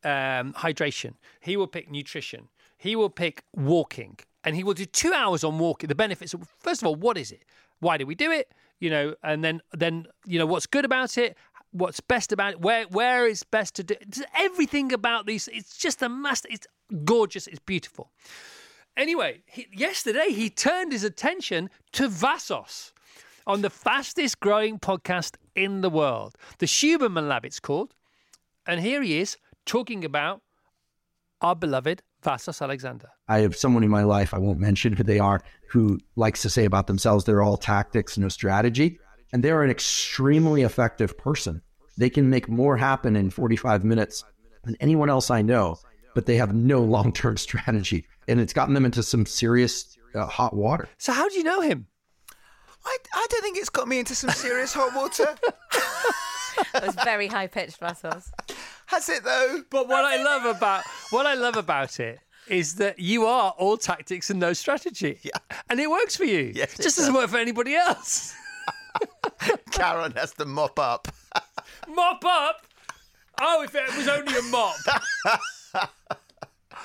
um, 0.04 0.54
hydration, 0.54 1.14
he 1.40 1.56
will 1.56 1.68
pick 1.68 1.90
nutrition, 1.90 2.50
he 2.78 2.96
will 2.96 3.10
pick 3.10 3.44
walking, 3.54 4.18
and 4.44 4.56
he 4.56 4.64
will 4.64 4.74
do 4.74 4.86
two 4.86 5.14
hours 5.14 5.44
on 5.44 5.58
walking. 5.60 5.88
The 5.88 5.96
benefits 5.96 6.34
of, 6.34 6.48
first 6.60 6.82
of 6.82 6.88
all, 6.88 6.96
what 6.96 7.18
is 7.18 7.32
it? 7.32 7.44
Why 7.80 7.98
do 7.98 8.06
we 8.06 8.16
do 8.16 8.32
it? 8.32 8.52
You 8.80 8.90
know, 8.90 9.16
and 9.24 9.44
then 9.44 9.62
then 9.74 10.08
you 10.26 10.40
know 10.40 10.46
what's 10.46 10.66
good 10.66 10.86
about 10.86 11.18
it, 11.18 11.38
what's 11.72 12.00
best 12.00 12.32
about 12.32 12.54
it, 12.54 12.62
where 12.62 12.86
where 12.86 13.28
is 13.28 13.44
best 13.44 13.76
to 13.76 13.84
do 13.84 13.96
everything 14.38 14.94
about 14.94 15.26
these. 15.26 15.48
It's 15.52 15.78
just 15.78 16.02
a 16.02 16.10
must. 16.10 16.46
It's 16.50 16.68
gorgeous. 17.04 17.48
It's 17.48 17.60
beautiful. 17.60 18.12
Anyway, 18.98 19.44
he, 19.46 19.68
yesterday 19.74 20.30
he 20.30 20.50
turned 20.50 20.94
his 20.94 21.04
attention 21.04 21.70
to 21.94 22.08
Vassos 22.08 22.94
on 23.46 23.62
the 23.62 23.70
fastest 23.70 24.40
growing 24.40 24.80
podcast 24.80 25.36
in 25.54 25.82
the 25.82 25.90
world, 25.90 26.36
the 26.60 26.66
Huberman 26.66 27.28
Lab. 27.28 27.46
It's 27.46 27.60
called, 27.60 27.94
and 28.66 28.80
here 28.80 29.02
he 29.02 29.20
is 29.20 29.38
talking 29.66 30.06
about 30.06 30.42
our 31.42 31.56
beloved 31.56 32.02
Vassos 32.26 32.62
Alexander. 32.62 33.08
I 33.28 33.40
have 33.40 33.56
someone 33.56 33.84
in 33.84 33.90
my 33.90 34.04
life, 34.04 34.34
I 34.34 34.40
won't 34.40 34.60
mention 34.60 34.94
who 34.94 35.04
they 35.04 35.20
are, 35.20 35.42
who 35.70 36.00
likes 36.16 36.42
to 36.42 36.50
say 36.50 36.66
about 36.66 36.88
themselves 36.88 37.24
they're 37.24 37.44
all 37.44 37.56
tactics, 37.56 38.18
no 38.18 38.30
strategy. 38.30 39.00
And 39.32 39.44
they're 39.44 39.64
an 39.64 39.70
extremely 39.70 40.64
effective 40.64 41.18
person. 41.18 41.62
They 41.98 42.10
can 42.10 42.30
make 42.30 42.50
more 42.50 42.78
happen 42.78 43.16
in 43.16 43.30
45 43.30 43.84
minutes 43.84 44.24
than 44.64 44.76
anyone 44.80 45.10
else 45.10 45.30
I 45.30 45.44
know, 45.44 45.78
but 46.16 46.26
they 46.26 46.38
have 46.38 46.54
no 46.54 46.82
long 46.96 47.14
term 47.14 47.38
strategy. 47.38 48.08
And 48.28 48.40
it's 48.40 48.54
gotten 48.54 48.74
them 48.74 48.86
into 48.86 49.04
some 49.04 49.26
serious 49.26 49.96
uh, 50.16 50.26
hot 50.26 50.56
water. 50.56 50.90
So, 50.98 51.14
how 51.14 51.30
do 51.30 51.36
you 51.36 51.44
know 51.44 51.62
him? 51.62 51.86
I, 52.84 52.98
I 53.14 53.28
don't 53.30 53.42
think 53.42 53.58
it's 53.58 53.70
got 53.70 53.88
me 53.88 54.00
into 54.00 54.16
some 54.16 54.32
serious 54.32 54.74
hot 54.74 54.96
water. 54.96 55.36
It 56.74 56.84
was 56.86 56.96
very 57.04 57.28
high 57.28 57.48
pitched, 57.48 57.80
Vassos. 57.80 58.32
Has 58.88 59.10
it 59.10 59.24
though? 59.24 59.64
But 59.70 59.88
what 59.88 60.06
I 60.06 60.22
love 60.22 60.46
about 60.46 60.84
what 61.10 61.26
I 61.26 61.34
love 61.34 61.58
about 61.58 62.00
it 62.00 62.20
is 62.48 62.76
that 62.76 63.00
you 63.00 63.26
are 63.26 63.52
all 63.58 63.78
tactics 63.78 64.30
and 64.30 64.40
no 64.40 64.54
strategy. 64.54 65.20
Yeah. 65.24 65.38
And 65.70 65.80
it 65.80 65.90
works 65.90 66.16
for 66.16 66.26
you. 66.26 66.52
Yes, 66.54 66.78
it 66.80 66.84
just 66.84 66.98
doesn't 66.98 67.14
does. 67.14 67.24
work 67.24 67.30
for 67.32 67.38
anybody 67.38 67.76
else. 67.76 68.36
Karen 69.72 70.12
has 70.14 70.34
to 70.34 70.46
mop 70.46 70.80
up. 70.80 71.08
mop 71.88 72.24
up. 72.26 72.68
Oh, 73.42 73.64
if 73.64 73.76
it 73.76 73.96
was 73.98 74.08
only 74.08 74.38
a 74.38 74.42
mop. 74.44 75.90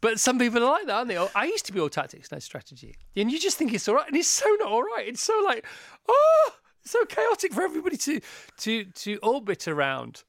but 0.00 0.20
some 0.20 0.38
people 0.38 0.62
are 0.62 0.70
like 0.70 0.86
that, 0.86 0.94
aren't 0.94 1.08
they? 1.08 1.18
Oh, 1.18 1.30
I 1.34 1.46
used 1.46 1.66
to 1.66 1.72
be 1.72 1.80
all 1.80 1.88
tactics, 1.88 2.30
no 2.30 2.38
strategy. 2.38 2.94
And 3.16 3.32
you 3.32 3.40
just 3.40 3.56
think 3.56 3.72
it's 3.72 3.88
all 3.88 3.96
right. 3.96 4.06
And 4.06 4.16
it's 4.16 4.28
so 4.28 4.46
not 4.60 4.70
all 4.70 4.82
right. 4.82 5.08
It's 5.08 5.22
so 5.22 5.40
like, 5.44 5.64
oh, 6.08 6.50
it's 6.82 6.92
so 6.92 7.04
chaotic 7.06 7.52
for 7.52 7.62
everybody 7.62 7.96
to 7.96 8.20
to 8.58 8.84
to 8.84 9.16
orbit 9.22 9.66
around. 9.66 10.22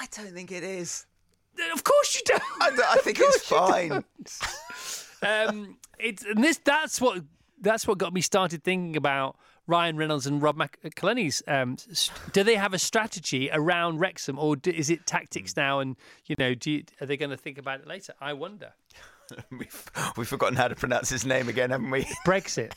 I 0.00 0.06
don't 0.16 0.32
think 0.32 0.52
it 0.52 0.62
is. 0.62 1.06
Of 1.74 1.82
course 1.84 2.14
you 2.16 2.22
don't. 2.24 2.42
I, 2.60 2.70
don't- 2.70 2.80
I 2.88 2.96
think 2.98 3.18
it's 3.20 3.42
fine. 3.44 4.04
um, 5.22 5.76
it's 5.98 6.24
and 6.24 6.42
this 6.42 6.58
that's 6.64 7.00
what 7.00 7.22
that's 7.60 7.86
what 7.86 7.98
got 7.98 8.12
me 8.12 8.20
started 8.20 8.62
thinking 8.62 8.96
about 8.96 9.36
Ryan 9.66 9.96
Reynolds 9.96 10.26
and 10.26 10.40
Rob 10.40 10.56
McElhenney's. 10.56 11.42
Um, 11.48 11.76
do 12.32 12.44
they 12.44 12.54
have 12.54 12.74
a 12.74 12.78
strategy 12.78 13.50
around 13.52 13.98
Wrexham, 13.98 14.38
or 14.38 14.54
do, 14.56 14.70
is 14.70 14.88
it 14.90 15.06
tactics 15.06 15.56
now? 15.56 15.80
And 15.80 15.96
you 16.26 16.36
know, 16.38 16.54
do 16.54 16.70
you, 16.70 16.84
are 17.00 17.06
they 17.06 17.16
going 17.16 17.30
to 17.30 17.36
think 17.36 17.58
about 17.58 17.80
it 17.80 17.86
later? 17.88 18.14
I 18.20 18.32
wonder. 18.34 18.72
We've, 19.50 19.90
we've 20.16 20.26
forgotten 20.26 20.56
how 20.56 20.68
to 20.68 20.74
pronounce 20.74 21.10
his 21.10 21.26
name 21.26 21.50
again, 21.50 21.68
haven't 21.68 21.90
we? 21.90 22.04
Brexit 22.26 22.72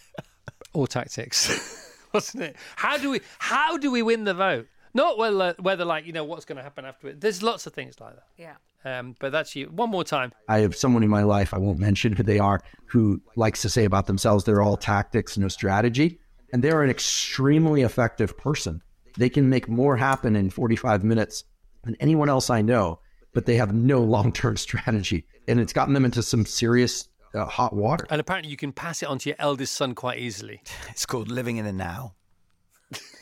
or 0.73 0.85
tactics, 0.85 1.93
wasn't 2.13 2.43
it? 2.43 2.55
How 2.75 2.97
do 2.97 3.09
we 3.11 3.21
how 3.39 3.77
do 3.77 3.89
we 3.89 4.01
win 4.01 4.25
the 4.25 4.33
vote? 4.33 4.67
Not 4.93 5.17
whether 5.17 5.55
whether 5.59 5.85
like 5.85 6.05
you 6.05 6.13
know 6.13 6.23
what's 6.23 6.45
going 6.45 6.57
to 6.57 6.63
happen 6.63 6.85
afterward. 6.85 7.21
There's 7.21 7.41
lots 7.41 7.65
of 7.67 7.73
things 7.73 7.99
like 7.99 8.15
that. 8.15 8.27
Yeah. 8.37 8.55
Um, 8.83 9.15
but 9.19 9.31
that's 9.31 9.55
you. 9.55 9.67
One 9.67 9.89
more 9.89 10.03
time. 10.03 10.31
I 10.47 10.59
have 10.59 10.75
someone 10.75 11.03
in 11.03 11.09
my 11.09 11.23
life, 11.23 11.53
I 11.53 11.57
won't 11.57 11.79
mention 11.79 12.13
who 12.13 12.23
they 12.23 12.39
are, 12.39 12.61
who 12.85 13.21
likes 13.35 13.61
to 13.61 13.69
say 13.69 13.85
about 13.85 14.07
themselves 14.07 14.43
they're 14.43 14.61
all 14.61 14.77
tactics, 14.77 15.37
no 15.37 15.47
strategy. 15.47 16.19
And 16.53 16.63
they're 16.63 16.83
an 16.83 16.89
extremely 16.89 17.83
effective 17.83 18.37
person. 18.37 18.81
They 19.17 19.29
can 19.29 19.49
make 19.49 19.69
more 19.69 19.95
happen 19.95 20.35
in 20.35 20.49
45 20.49 21.03
minutes 21.03 21.43
than 21.83 21.95
anyone 21.99 22.27
else 22.29 22.49
I 22.49 22.61
know, 22.61 22.99
but 23.33 23.45
they 23.45 23.55
have 23.55 23.73
no 23.73 24.01
long 24.01 24.31
term 24.31 24.57
strategy. 24.67 25.25
And 25.47 25.59
it's 25.59 25.73
gotten 25.73 25.93
them 25.93 26.05
into 26.05 26.23
some 26.23 26.45
serious 26.45 27.07
uh, 27.33 27.45
hot 27.45 27.73
water. 27.73 28.05
And 28.09 28.19
apparently, 28.19 28.51
you 28.51 28.57
can 28.57 28.71
pass 28.71 29.01
it 29.01 29.07
on 29.07 29.19
to 29.19 29.29
your 29.29 29.37
eldest 29.39 29.73
son 29.73 29.95
quite 29.95 30.19
easily. 30.19 30.61
It's 30.89 31.05
called 31.05 31.29
Living 31.29 31.57
in 31.57 31.65
the 31.65 31.73
Now. 31.73 32.15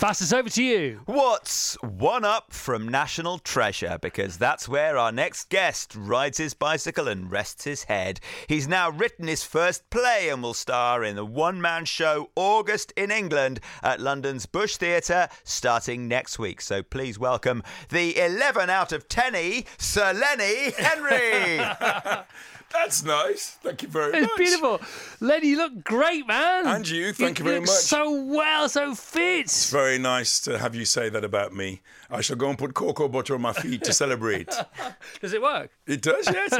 Vassos 0.00 0.32
over 0.32 0.48
to 0.48 0.62
you. 0.62 1.02
What's 1.04 1.74
one 1.82 2.24
up 2.24 2.54
from 2.54 2.88
National 2.88 3.38
Treasure? 3.38 3.98
Because 4.00 4.38
that's 4.38 4.66
where 4.66 4.96
our 4.96 5.12
next 5.12 5.50
guest 5.50 5.94
rides 5.94 6.38
his 6.38 6.54
bicycle 6.54 7.06
and 7.06 7.30
rests 7.30 7.64
his 7.64 7.84
head. 7.84 8.18
He's 8.46 8.66
now 8.66 8.88
written 8.88 9.28
his 9.28 9.44
first 9.44 9.90
play 9.90 10.30
and 10.30 10.42
will 10.42 10.54
star 10.54 11.04
in 11.04 11.16
the 11.16 11.24
one 11.26 11.60
man 11.60 11.84
show 11.84 12.30
August 12.34 12.94
in 12.96 13.10
England 13.10 13.60
at 13.82 14.00
London's 14.00 14.46
Bush 14.46 14.76
Theatre 14.76 15.28
starting 15.44 16.08
next 16.08 16.38
week. 16.38 16.62
So 16.62 16.82
please 16.82 17.18
welcome 17.18 17.62
the 17.90 18.18
11 18.18 18.70
out 18.70 18.92
of 18.92 19.06
10 19.06 19.64
Sir 19.76 20.14
Lenny 20.14 20.70
Henry. 20.78 21.60
That's 22.72 23.04
nice. 23.04 23.50
Thank 23.62 23.82
you 23.82 23.88
very 23.88 24.12
It's 24.12 24.20
much. 24.22 24.30
It's 24.30 24.36
beautiful. 24.60 24.80
Lenny, 25.20 25.48
you 25.48 25.56
look 25.56 25.82
great, 25.84 26.26
man. 26.26 26.66
And 26.66 26.88
you, 26.88 27.12
thank 27.12 27.38
you 27.38 27.44
very 27.44 27.56
look 27.58 27.66
much. 27.66 27.76
So 27.76 28.10
well, 28.24 28.68
so 28.68 28.94
fit. 28.94 29.40
It's 29.46 29.70
Very 29.70 29.98
nice 29.98 30.40
to 30.40 30.58
have 30.58 30.74
you 30.74 30.84
say 30.84 31.08
that 31.08 31.24
about 31.24 31.52
me. 31.52 31.82
I 32.12 32.20
shall 32.22 32.36
go 32.36 32.48
and 32.48 32.58
put 32.58 32.74
cocoa 32.74 33.08
butter 33.08 33.34
on 33.34 33.42
my 33.42 33.52
feet 33.52 33.84
to 33.84 33.92
celebrate. 33.92 34.48
Does 35.20 35.32
it 35.32 35.40
work? 35.42 35.70
It 35.86 36.02
does, 36.02 36.26
yeah, 36.26 36.46
it's 36.50 36.58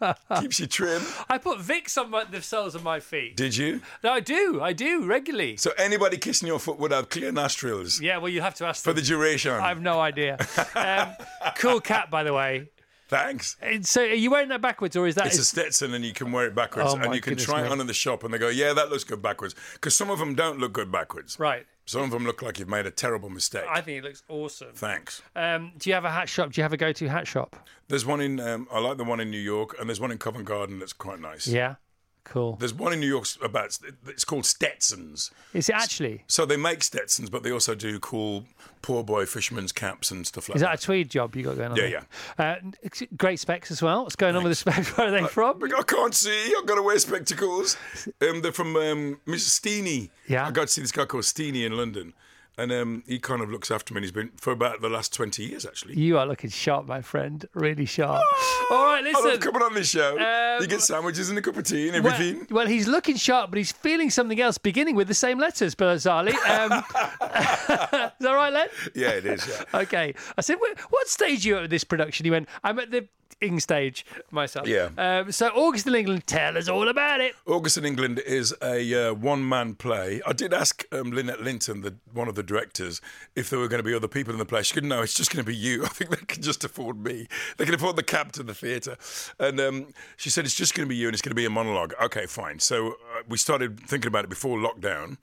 nice. 0.00 0.14
Keeps 0.40 0.60
you 0.60 0.66
trim. 0.66 1.02
I 1.28 1.38
put 1.38 1.58
Vicks 1.58 1.96
on 2.00 2.10
my, 2.10 2.24
the 2.24 2.40
soles 2.42 2.74
of 2.74 2.82
my 2.84 3.00
feet. 3.00 3.36
Did 3.36 3.56
you? 3.56 3.80
No, 4.04 4.12
I 4.12 4.20
do. 4.20 4.60
I 4.62 4.72
do 4.72 5.04
regularly. 5.04 5.56
So 5.56 5.72
anybody 5.76 6.18
kissing 6.18 6.46
your 6.48 6.58
foot 6.60 6.78
would 6.78 6.92
have 6.92 7.08
clear 7.08 7.32
nostrils 7.32 8.00
Yeah, 8.00 8.18
well, 8.18 8.28
you 8.28 8.40
have 8.42 8.54
to 8.56 8.66
ask 8.66 8.84
for 8.84 8.92
them. 8.92 9.02
the 9.02 9.06
duration. 9.08 9.52
I 9.52 9.68
have 9.68 9.80
no 9.80 10.00
idea. 10.00 10.38
Um, 10.74 11.12
cool 11.56 11.80
cat, 11.80 12.10
by 12.10 12.22
the 12.24 12.32
way. 12.32 12.68
Thanks. 13.12 13.56
And 13.60 13.86
So, 13.86 14.00
are 14.02 14.06
you 14.06 14.30
wearing 14.30 14.48
that 14.48 14.62
backwards, 14.62 14.96
or 14.96 15.06
is 15.06 15.14
that? 15.16 15.26
It's 15.26 15.38
a 15.38 15.44
Stetson 15.44 15.92
and 15.94 16.02
you 16.04 16.12
can 16.14 16.32
wear 16.32 16.46
it 16.46 16.54
backwards 16.54 16.94
Oh, 16.94 16.96
and 16.96 17.14
you 17.14 17.20
can 17.20 17.36
try 17.36 17.60
me. 17.60 17.66
it 17.68 17.70
on 17.72 17.80
in 17.80 17.86
the 17.86 17.92
shop 17.94 18.24
and 18.24 18.32
they 18.32 18.38
go, 18.38 18.48
yeah, 18.48 18.72
that 18.72 18.88
looks 18.90 19.04
good 19.04 19.20
backwards. 19.20 19.54
Because 19.74 19.94
some 19.94 20.08
of 20.10 20.18
them 20.18 20.34
don't 20.34 20.58
look 20.58 20.72
good 20.72 20.90
backwards. 20.90 21.38
right. 21.38 21.66
Some 21.84 22.02
of 22.02 22.10
them 22.12 22.24
look 22.24 22.42
like 22.42 22.60
you've 22.60 22.68
made 22.68 22.86
a 22.86 22.92
terrible 22.92 23.28
mistake. 23.28 23.64
I 23.68 23.80
think 23.80 23.98
it 23.98 24.04
looks 24.04 24.22
awesome. 24.28 24.68
Thanks. 24.72 25.20
Um, 25.34 25.72
do 25.78 25.90
you 25.90 25.94
have 25.94 26.04
a 26.04 26.10
hat 26.12 26.28
shop? 26.28 26.52
Do 26.52 26.60
you 26.60 26.62
have 26.62 26.72
a 26.72 26.76
go-to 26.76 27.08
hat 27.08 27.26
shop? 27.26 27.56
There's 27.88 28.06
one 28.06 28.20
in, 28.20 28.38
um, 28.38 28.68
I 28.72 28.78
like 28.78 28.98
the 28.98 29.04
one 29.04 29.18
in 29.18 29.30
New 29.32 29.40
York 29.40 29.74
and 29.80 29.88
there's 29.88 30.00
one 30.00 30.12
in 30.12 30.18
Covent 30.18 30.44
Garden 30.44 30.78
that's 30.78 30.92
quite 30.92 31.18
nice. 31.20 31.48
Yeah. 31.48 31.74
Cool. 32.24 32.56
There's 32.56 32.74
one 32.74 32.92
in 32.92 33.00
New 33.00 33.08
York 33.08 33.26
about, 33.42 33.78
it's 34.06 34.24
called 34.24 34.46
Stetsons. 34.46 35.30
Is 35.54 35.68
it 35.68 35.74
actually? 35.74 36.22
So 36.28 36.46
they 36.46 36.56
make 36.56 36.82
Stetsons, 36.82 37.30
but 37.30 37.42
they 37.42 37.50
also 37.50 37.74
do 37.74 37.98
cool 37.98 38.44
poor 38.80 39.02
boy 39.02 39.26
fisherman's 39.26 39.72
caps 39.72 40.10
and 40.10 40.26
stuff 40.26 40.48
like 40.48 40.56
Is 40.56 40.62
that 40.62 40.74
a 40.74 40.82
tweed 40.82 41.08
job 41.08 41.34
you 41.34 41.44
got 41.44 41.56
going 41.56 41.72
on? 41.72 41.76
Yeah, 41.76 42.02
there? 42.36 42.62
Uh, 42.62 42.88
great 43.16 43.40
specs 43.40 43.70
as 43.70 43.82
well. 43.82 44.02
What's 44.04 44.16
going 44.16 44.36
on 44.36 44.44
with 44.44 44.50
the 44.50 44.56
specs? 44.56 44.88
Where 44.96 45.08
are 45.08 45.10
they 45.10 45.26
from? 45.26 45.62
I 45.64 45.82
can't 45.82 46.14
see. 46.14 46.54
I've 46.58 46.66
got 46.66 46.76
to 46.76 46.82
wear 46.82 46.98
spectacles. 46.98 47.76
Um, 48.20 48.42
they're 48.42 48.52
from 48.52 48.76
um, 48.76 49.20
Mr. 49.26 49.60
Steeny. 49.60 50.10
Yeah. 50.28 50.46
I 50.46 50.50
got 50.50 50.62
to 50.62 50.72
see 50.72 50.80
this 50.80 50.92
guy 50.92 51.04
called 51.04 51.24
Steeny 51.24 51.64
in 51.64 51.76
London. 51.76 52.12
And 52.58 52.70
um, 52.70 53.02
he 53.06 53.18
kind 53.18 53.40
of 53.40 53.50
looks 53.50 53.70
after 53.70 53.94
me. 53.94 53.98
And 53.98 54.04
he's 54.04 54.12
been 54.12 54.30
for 54.36 54.52
about 54.52 54.82
the 54.82 54.88
last 54.90 55.12
20 55.14 55.42
years, 55.42 55.64
actually. 55.64 55.98
You 55.98 56.18
are 56.18 56.26
looking 56.26 56.50
sharp, 56.50 56.86
my 56.86 57.00
friend. 57.00 57.46
Really 57.54 57.86
sharp. 57.86 58.22
All 58.70 58.84
right, 58.84 59.02
listen. 59.02 59.26
I 59.26 59.30
love 59.30 59.40
coming 59.40 59.62
on 59.62 59.72
this 59.74 59.88
show. 59.90 60.18
Um, 60.18 60.60
you 60.62 60.66
get 60.68 60.82
sandwiches 60.82 61.30
and 61.30 61.38
a 61.38 61.42
cup 61.42 61.56
of 61.56 61.64
tea 61.64 61.88
and 61.88 62.04
Well, 62.04 62.12
everything. 62.12 62.46
well, 62.50 62.66
he's 62.66 62.86
looking 62.86 63.16
sharp, 63.16 63.50
but 63.50 63.56
he's 63.56 63.72
feeling 63.72 64.10
something 64.10 64.40
else, 64.40 64.58
beginning 64.58 64.96
with 64.96 65.08
the 65.08 65.14
same 65.14 65.38
letters, 65.38 65.74
bizarrely. 65.74 66.34
Um, 66.48 66.72
is 67.22 68.12
that 68.20 68.32
right, 68.32 68.52
Len? 68.52 68.68
yeah, 68.94 69.08
it 69.10 69.24
is. 69.26 69.46
Yeah. 69.48 69.80
Okay. 69.80 70.14
I 70.36 70.40
said, 70.40 70.56
what 70.90 71.08
stage 71.08 71.44
are 71.46 71.48
you 71.48 71.56
at 71.56 71.62
with 71.62 71.70
this 71.70 71.84
production? 71.84 72.24
He 72.24 72.30
went, 72.30 72.48
I'm 72.62 72.78
at 72.78 72.90
the 72.90 73.08
ing 73.40 73.58
stage 73.60 74.06
myself. 74.30 74.68
Yeah. 74.68 74.90
Um, 74.96 75.32
so, 75.32 75.48
August 75.48 75.86
in 75.86 75.94
England, 75.94 76.26
tell 76.26 76.56
us 76.56 76.68
all 76.68 76.88
about 76.88 77.20
it. 77.20 77.34
August 77.46 77.76
in 77.76 77.84
England 77.84 78.20
is 78.20 78.54
a 78.62 79.10
uh, 79.10 79.14
one-man 79.14 79.74
play. 79.74 80.20
I 80.26 80.32
did 80.32 80.52
ask 80.54 80.84
um, 80.92 81.10
Lynette 81.12 81.42
Linton, 81.42 81.80
the, 81.80 81.94
one 82.12 82.28
of 82.28 82.34
the 82.36 82.41
directors, 82.42 83.00
if 83.34 83.50
there 83.50 83.58
were 83.58 83.68
going 83.68 83.82
to 83.82 83.88
be 83.88 83.94
other 83.94 84.08
people 84.08 84.32
in 84.32 84.38
the 84.38 84.44
play. 84.44 84.62
She 84.62 84.74
said, 84.74 84.84
"No, 84.84 85.02
it's 85.02 85.14
just 85.14 85.32
going 85.32 85.44
to 85.44 85.50
be 85.50 85.56
you. 85.56 85.84
I 85.84 85.88
think 85.88 86.10
they 86.10 86.24
can 86.26 86.42
just 86.42 86.64
afford 86.64 87.02
me. 87.02 87.28
They 87.56 87.64
can 87.64 87.74
afford 87.74 87.96
the 87.96 88.02
cab 88.02 88.32
to 88.32 88.42
the 88.42 88.54
theatre. 88.54 88.96
And 89.38 89.60
um, 89.60 89.86
she 90.16 90.30
said, 90.30 90.44
"It's 90.44 90.54
just 90.54 90.74
going 90.74 90.86
to 90.86 90.88
be 90.88 90.96
you, 90.96 91.08
and 91.08 91.14
it's 91.14 91.22
going 91.22 91.30
to 91.30 91.36
be 91.36 91.46
a 91.46 91.50
monologue. 91.50 91.94
Okay, 92.02 92.26
fine. 92.26 92.58
So 92.58 92.92
uh, 92.92 93.22
we 93.28 93.38
started 93.38 93.80
thinking 93.80 94.08
about 94.08 94.24
it 94.24 94.30
before 94.30 94.58
lockdown, 94.58 95.18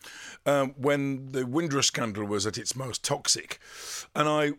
um, 0.45 0.73
when 0.77 1.31
the 1.31 1.45
Windrush 1.45 1.87
scandal 1.87 2.25
was 2.25 2.45
at 2.47 2.57
its 2.57 2.75
most 2.75 3.03
toxic, 3.03 3.59
and 4.15 4.27
I 4.27 4.53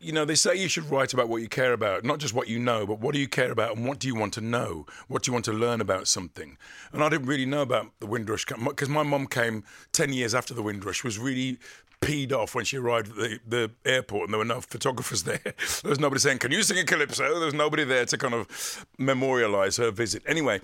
you 0.00 0.12
know, 0.12 0.24
they 0.24 0.34
say 0.34 0.54
you 0.54 0.68
should 0.68 0.88
write 0.90 1.12
about 1.12 1.28
what 1.28 1.42
you 1.42 1.48
care 1.48 1.72
about, 1.72 2.04
not 2.04 2.18
just 2.18 2.32
what 2.32 2.48
you 2.48 2.58
know, 2.58 2.86
but 2.86 3.00
what 3.00 3.14
do 3.14 3.20
you 3.20 3.28
care 3.28 3.50
about 3.50 3.76
and 3.76 3.86
what 3.86 3.98
do 3.98 4.06
you 4.06 4.14
want 4.14 4.32
to 4.34 4.40
know? 4.40 4.86
What 5.08 5.22
do 5.22 5.30
you 5.30 5.32
want 5.32 5.44
to 5.46 5.52
learn 5.52 5.80
about 5.80 6.06
something? 6.06 6.56
And 6.92 7.02
I 7.02 7.08
didn't 7.08 7.26
really 7.26 7.46
know 7.46 7.62
about 7.62 7.86
the 7.98 8.06
Windrush 8.06 8.46
because 8.46 8.88
my 8.88 9.02
mum 9.02 9.26
came 9.26 9.64
10 9.92 10.12
years 10.12 10.34
after 10.34 10.54
the 10.54 10.62
Windrush, 10.62 11.02
was 11.02 11.18
really 11.18 11.58
peed 12.00 12.32
off 12.32 12.54
when 12.54 12.64
she 12.64 12.76
arrived 12.76 13.08
at 13.10 13.16
the, 13.16 13.40
the 13.48 13.70
airport 13.84 14.24
and 14.24 14.34
there 14.34 14.38
were 14.38 14.44
no 14.44 14.60
photographers 14.60 15.22
there. 15.24 15.40
there 15.42 15.90
was 15.90 15.98
nobody 15.98 16.20
saying, 16.20 16.38
Can 16.38 16.52
you 16.52 16.62
sing 16.62 16.78
a 16.78 16.84
calypso? 16.84 17.24
There 17.24 17.46
was 17.46 17.54
nobody 17.54 17.82
there 17.82 18.04
to 18.04 18.16
kind 18.16 18.34
of 18.34 18.86
memorialise 19.00 19.78
her 19.78 19.90
visit. 19.90 20.22
Anyway, 20.26 20.60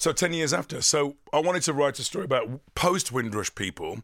so 0.00 0.12
10 0.12 0.32
years 0.32 0.54
after. 0.54 0.80
So 0.80 1.16
I 1.30 1.40
wanted 1.40 1.62
to 1.64 1.74
write 1.74 1.98
a 1.98 2.02
story 2.02 2.24
about 2.24 2.48
post 2.74 3.12
Windrush 3.12 3.54
people 3.54 4.00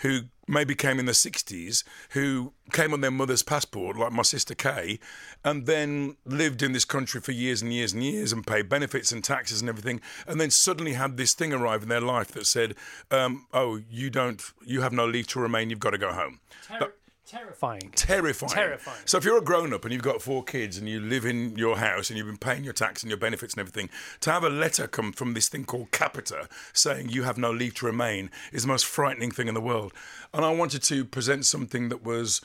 who 0.00 0.22
maybe 0.48 0.74
came 0.74 0.98
in 0.98 1.06
the 1.06 1.12
60s, 1.12 1.84
who 2.10 2.52
came 2.72 2.92
on 2.92 3.00
their 3.00 3.12
mother's 3.12 3.44
passport, 3.44 3.96
like 3.96 4.10
my 4.12 4.22
sister 4.22 4.56
Kay, 4.56 4.98
and 5.44 5.66
then 5.66 6.16
lived 6.24 6.62
in 6.64 6.72
this 6.72 6.84
country 6.84 7.20
for 7.20 7.30
years 7.30 7.62
and 7.62 7.72
years 7.72 7.92
and 7.92 8.02
years 8.02 8.32
and 8.32 8.44
paid 8.44 8.68
benefits 8.68 9.12
and 9.12 9.22
taxes 9.22 9.60
and 9.60 9.68
everything, 9.68 10.00
and 10.26 10.40
then 10.40 10.50
suddenly 10.50 10.94
had 10.94 11.16
this 11.16 11.32
thing 11.32 11.52
arrive 11.52 11.84
in 11.84 11.88
their 11.88 12.00
life 12.00 12.32
that 12.32 12.46
said, 12.46 12.74
um, 13.12 13.46
oh, 13.52 13.80
you 13.88 14.10
don't, 14.10 14.42
you 14.64 14.80
have 14.80 14.92
no 14.92 15.06
leave 15.06 15.28
to 15.28 15.38
remain, 15.40 15.70
you've 15.70 15.78
got 15.78 15.90
to 15.90 15.98
go 15.98 16.12
home. 16.12 16.40
That- 16.80 16.95
Terrifying. 17.26 17.90
terrifying. 17.96 18.52
Terrifying. 18.52 19.02
So 19.04 19.18
if 19.18 19.24
you're 19.24 19.38
a 19.38 19.42
grown 19.42 19.72
up 19.72 19.84
and 19.84 19.92
you've 19.92 20.02
got 20.02 20.22
four 20.22 20.44
kids 20.44 20.78
and 20.78 20.88
you 20.88 21.00
live 21.00 21.26
in 21.26 21.56
your 21.56 21.76
house 21.76 22.08
and 22.08 22.16
you've 22.16 22.28
been 22.28 22.36
paying 22.36 22.62
your 22.62 22.72
tax 22.72 23.02
and 23.02 23.10
your 23.10 23.18
benefits 23.18 23.54
and 23.54 23.60
everything, 23.60 23.90
to 24.20 24.30
have 24.30 24.44
a 24.44 24.48
letter 24.48 24.86
come 24.86 25.12
from 25.12 25.34
this 25.34 25.48
thing 25.48 25.64
called 25.64 25.90
Capita 25.90 26.48
saying 26.72 27.08
you 27.08 27.24
have 27.24 27.36
no 27.36 27.50
leave 27.50 27.74
to 27.74 27.86
remain 27.86 28.30
is 28.52 28.62
the 28.62 28.68
most 28.68 28.86
frightening 28.86 29.32
thing 29.32 29.48
in 29.48 29.54
the 29.54 29.60
world. 29.60 29.92
And 30.32 30.44
I 30.44 30.52
wanted 30.52 30.84
to 30.84 31.04
present 31.04 31.44
something 31.46 31.88
that 31.88 32.04
was 32.04 32.40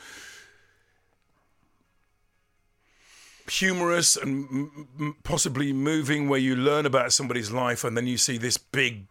humorous 3.48 4.16
and 4.16 4.70
m- 5.00 5.16
possibly 5.24 5.74
moving 5.74 6.28
where 6.28 6.40
you 6.40 6.56
learn 6.56 6.88
about 6.88 7.12
somebody's 7.14 7.52
life 7.52 7.84
and 7.84 7.96
then 7.96 8.08
you 8.08 8.18
see 8.18 8.38
this 8.38 8.58
big 8.58 9.06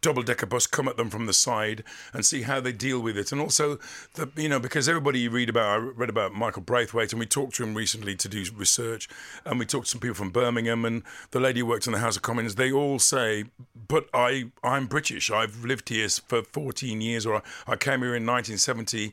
double 0.00 0.22
decker 0.22 0.46
bus 0.46 0.66
come 0.66 0.88
at 0.88 0.96
them 0.96 1.10
from 1.10 1.26
the 1.26 1.32
side 1.32 1.82
and 2.12 2.24
see 2.24 2.42
how 2.42 2.60
they 2.60 2.72
deal 2.72 3.00
with 3.00 3.16
it. 3.16 3.32
And 3.32 3.40
also, 3.40 3.78
the, 4.14 4.30
you 4.36 4.48
know, 4.48 4.60
because 4.60 4.88
everybody 4.88 5.20
you 5.20 5.30
read 5.30 5.48
about, 5.48 5.68
I 5.68 5.76
read 5.76 6.10
about 6.10 6.34
Michael 6.34 6.62
Braithwaite 6.62 7.12
and 7.12 7.20
we 7.20 7.26
talked 7.26 7.54
to 7.56 7.62
him 7.62 7.74
recently 7.74 8.14
to 8.16 8.28
do 8.28 8.44
research 8.56 9.08
and 9.44 9.58
we 9.58 9.66
talked 9.66 9.86
to 9.86 9.90
some 9.92 10.00
people 10.00 10.14
from 10.14 10.30
Birmingham 10.30 10.84
and 10.84 11.02
the 11.30 11.40
lady 11.40 11.60
who 11.60 11.66
worked 11.66 11.86
in 11.86 11.92
the 11.92 11.98
House 12.00 12.16
of 12.16 12.22
Commons. 12.22 12.54
They 12.56 12.72
all 12.72 12.98
say, 12.98 13.44
but 13.88 14.08
I, 14.12 14.50
I'm 14.62 14.86
British. 14.86 15.30
I've 15.30 15.64
lived 15.64 15.88
here 15.88 16.08
for 16.08 16.42
14 16.42 17.00
years 17.00 17.26
or 17.26 17.36
I, 17.36 17.72
I 17.72 17.76
came 17.76 18.00
here 18.00 18.14
in 18.14 18.26
1970. 18.26 19.12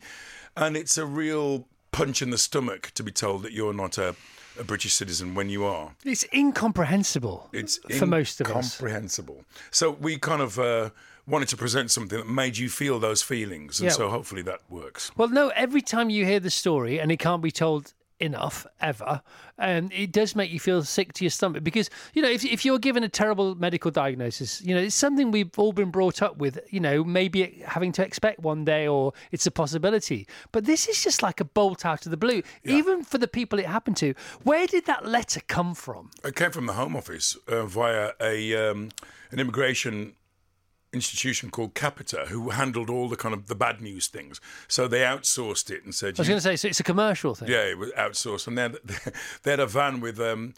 And 0.57 0.75
it's 0.75 0.97
a 0.97 1.05
real 1.05 1.67
punch 1.91 2.21
in 2.21 2.29
the 2.29 2.38
stomach 2.38 2.91
to 2.95 3.03
be 3.03 3.12
told 3.12 3.43
that 3.43 3.53
you're 3.53 3.73
not 3.73 3.97
a, 3.97 4.15
a 4.59 4.63
British 4.63 4.93
citizen 4.93 5.35
when 5.35 5.49
you 5.49 5.63
are. 5.65 5.95
It's 6.03 6.25
incomprehensible 6.33 7.49
It's 7.53 7.79
for 7.97 8.05
most 8.05 8.41
of 8.41 8.47
us. 8.47 8.55
incomprehensible. 8.75 9.45
So 9.71 9.91
we 9.91 10.17
kind 10.17 10.41
of 10.41 10.57
uh, 10.59 10.89
wanted 11.27 11.47
to 11.49 11.57
present 11.57 11.91
something 11.91 12.17
that 12.19 12.27
made 12.27 12.57
you 12.57 12.69
feel 12.69 12.99
those 12.99 13.21
feelings, 13.21 13.79
and 13.79 13.87
Yeah. 13.89 13.95
so 13.95 14.09
hopefully 14.09 14.41
that 14.43 14.59
works. 14.69 15.11
Well, 15.15 15.29
no, 15.29 15.49
every 15.49 15.81
time 15.81 16.09
you 16.09 16.25
hear 16.25 16.39
the 16.39 16.49
story, 16.49 16.99
and 16.99 17.11
it 17.11 17.17
can't 17.19 17.41
be 17.41 17.51
told 17.51 17.93
enough 18.21 18.65
ever, 18.79 19.21
and 19.57 19.91
it 19.93 20.12
does 20.12 20.36
make 20.36 20.51
you 20.51 20.60
feel 20.60 20.84
sick 20.84 21.13
to 21.13 21.23
your 21.23 21.29
stomach 21.29 21.63
because, 21.63 21.89
you 22.13 22.21
know, 22.21 22.29
if, 22.29 22.45
if 22.45 22.63
you're 22.65 22.79
given 22.79 23.03
a 23.03 23.10
terrible 23.10 23.55
medical 23.55 23.91
diagnosis, 23.91 24.62
you 24.62 24.73
know, 24.75 24.81
it's 24.81 24.95
something 24.95 25.31
we've 25.31 25.57
all 25.57 25.73
been 25.73 25.91
brought 25.91 26.21
up 26.21 26.38
with, 26.38 26.60
you 26.69 26.79
know, 26.79 27.03
maybe 27.03 27.62
having 27.65 27.91
to 27.93 28.05
expect 28.05 28.39
one 28.39 28.63
day 28.63 28.88
or 28.88 29.13
it's 29.31 29.45
a 29.45 29.51
possibility. 29.51 30.27
But 30.51 30.65
this 30.65 30.88
is 30.88 31.03
just 31.03 31.21
like 31.21 31.39
a 31.39 31.45
bolt 31.45 31.86
out 31.86 32.05
of 32.05 32.12
the 32.12 32.17
blue, 32.17 32.41
even 32.63 33.03
for 33.03 33.17
the 33.17 33.27
people 33.27 33.60
it 33.60 33.65
happened 33.65 33.97
to. 33.97 34.13
Where 34.43 34.67
did 34.67 34.86
that 34.86 35.05
letter 35.05 35.41
come 35.47 35.75
from? 35.75 36.12
It 36.23 36.36
came 36.36 36.51
from 36.51 36.65
the 36.65 36.73
Home 36.73 36.95
Office 36.95 37.38
uh, 37.47 37.65
via 37.65 38.12
a 38.21 38.71
um, 38.71 38.89
an 39.31 39.39
immigration 39.39 40.13
institution 40.93 41.49
called 41.49 41.73
Capita, 41.73 42.25
who 42.27 42.49
handled 42.49 42.89
all 42.89 43.08
the 43.08 43.15
kind 43.15 43.34
of 43.34 43.47
the 43.47 43.56
bad 43.56 43.82
news 43.82 44.08
things. 44.08 44.41
So 44.67 44.88
they 44.88 44.99
outsourced 44.99 45.71
it 45.71 45.84
and 45.84 45.95
said, 45.95 46.15
I 46.17 46.21
was 46.21 46.27
going 46.27 46.38
to 46.38 46.41
say, 46.41 46.56
so 46.56 46.67
it's 46.67 46.80
a 46.80 46.84
commercial 46.84 47.36
thing. 47.36 47.49
Yeah, 47.49 47.63
it 47.63 47.77
was 47.77 47.91
outsourced, 47.91 48.47
and 48.47 48.58
then 48.58 48.75
they 49.43 49.51
had 49.51 49.60
a 49.60 49.67
van 49.67 50.01
with, 50.01 50.19
um, 50.19 50.54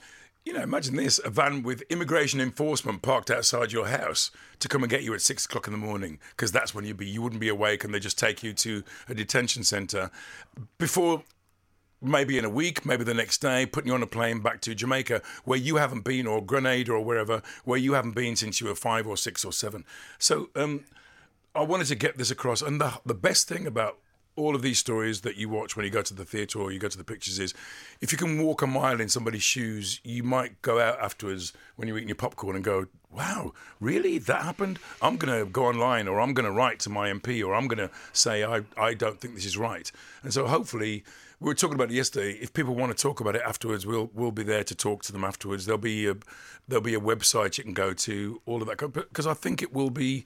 you 0.45 0.53
know, 0.53 0.61
imagine 0.61 0.95
this: 0.95 1.19
a 1.23 1.29
van 1.29 1.63
with 1.63 1.83
immigration 1.89 2.41
enforcement 2.41 3.01
parked 3.01 3.29
outside 3.29 3.71
your 3.71 3.87
house 3.87 4.31
to 4.59 4.67
come 4.67 4.83
and 4.83 4.89
get 4.89 5.03
you 5.03 5.13
at 5.13 5.21
six 5.21 5.45
o'clock 5.45 5.67
in 5.67 5.73
the 5.73 5.79
morning 5.79 6.19
because 6.31 6.51
that's 6.51 6.73
when 6.73 6.85
you'd 6.85 6.97
be, 6.97 7.07
you 7.07 7.21
wouldn't 7.21 7.41
be 7.41 7.49
awake, 7.49 7.83
and 7.83 7.93
they 7.93 7.99
just 7.99 8.19
take 8.19 8.43
you 8.43 8.53
to 8.53 8.83
a 9.07 9.13
detention 9.13 9.63
centre 9.63 10.09
before. 10.77 11.23
Maybe 12.03 12.37
in 12.37 12.45
a 12.45 12.49
week, 12.49 12.85
maybe 12.85 13.03
the 13.03 13.13
next 13.13 13.39
day, 13.39 13.65
putting 13.65 13.87
you 13.87 13.93
on 13.93 14.03
a 14.03 14.07
plane 14.07 14.41
back 14.41 14.59
to 14.61 14.75
Jamaica, 14.75 15.21
where 15.45 15.57
you 15.57 15.77
haven't 15.77 16.01
been, 16.01 16.27
or 16.27 16.43
Grenada, 16.43 16.91
or 16.91 16.99
wherever, 17.03 17.41
where 17.63 17.79
you 17.79 17.93
haven't 17.93 18.13
been 18.15 18.35
since 18.35 18.59
you 18.59 18.67
were 18.67 18.75
five 18.75 19.07
or 19.07 19.15
six 19.15 19.45
or 19.45 19.53
seven. 19.53 19.85
So, 20.19 20.49
um, 20.55 20.83
I 21.55 21.61
wanted 21.61 21.87
to 21.87 21.95
get 21.95 22.17
this 22.17 22.31
across, 22.31 22.61
and 22.61 22.81
the 22.81 22.99
the 23.05 23.13
best 23.13 23.47
thing 23.47 23.65
about 23.65 23.97
all 24.35 24.55
of 24.55 24.61
these 24.61 24.79
stories 24.79 25.21
that 25.21 25.37
you 25.37 25.47
watch 25.47 25.75
when 25.75 25.85
you 25.85 25.91
go 25.91 26.01
to 26.01 26.13
the 26.13 26.25
theatre 26.25 26.59
or 26.59 26.71
you 26.71 26.79
go 26.79 26.87
to 26.87 26.97
the 26.97 27.03
pictures 27.03 27.39
is 27.39 27.53
if 28.01 28.11
you 28.11 28.17
can 28.17 28.41
walk 28.41 28.61
a 28.61 28.67
mile 28.67 28.99
in 28.99 29.09
somebody's 29.09 29.43
shoes, 29.43 29.99
you 30.03 30.23
might 30.23 30.59
go 30.61 30.79
out 30.79 30.99
afterwards 30.99 31.53
when 31.75 31.87
you're 31.87 31.97
eating 31.97 32.09
your 32.09 32.15
popcorn 32.15 32.55
and 32.55 32.65
go, 32.65 32.87
wow, 33.11 33.53
really? 33.79 34.17
That 34.17 34.41
happened? 34.41 34.79
I'm 35.01 35.17
going 35.17 35.39
to 35.39 35.49
go 35.49 35.65
online 35.65 36.07
or 36.07 36.19
I'm 36.19 36.33
going 36.33 36.45
to 36.45 36.51
write 36.51 36.79
to 36.79 36.89
my 36.89 37.09
MP 37.11 37.45
or 37.45 37.53
I'm 37.53 37.67
going 37.67 37.87
to 37.87 37.91
say, 38.11 38.43
I, 38.43 38.61
I 38.75 38.95
don't 38.95 39.19
think 39.21 39.35
this 39.35 39.45
is 39.45 39.57
right. 39.57 39.91
And 40.23 40.33
so 40.33 40.47
hopefully, 40.47 41.03
we 41.39 41.47
were 41.47 41.53
talking 41.53 41.75
about 41.75 41.91
it 41.91 41.95
yesterday. 41.95 42.37
If 42.41 42.53
people 42.53 42.75
want 42.75 42.95
to 42.95 43.01
talk 43.01 43.19
about 43.19 43.35
it 43.35 43.41
afterwards, 43.45 43.85
we'll 43.85 44.09
we'll 44.13 44.31
be 44.31 44.43
there 44.43 44.63
to 44.63 44.75
talk 44.75 45.03
to 45.03 45.11
them 45.11 45.23
afterwards. 45.23 45.65
There'll 45.65 45.77
be 45.77 46.07
a 46.07 46.15
there'll 46.67 46.83
be 46.83 46.95
a 46.95 46.99
website 46.99 47.57
you 47.57 47.63
can 47.63 47.73
go 47.73 47.93
to, 47.93 48.41
all 48.45 48.61
of 48.61 48.67
that, 48.67 48.93
because 48.93 49.27
I 49.27 49.33
think 49.33 49.61
it 49.61 49.73
will 49.73 49.89
be 49.89 50.25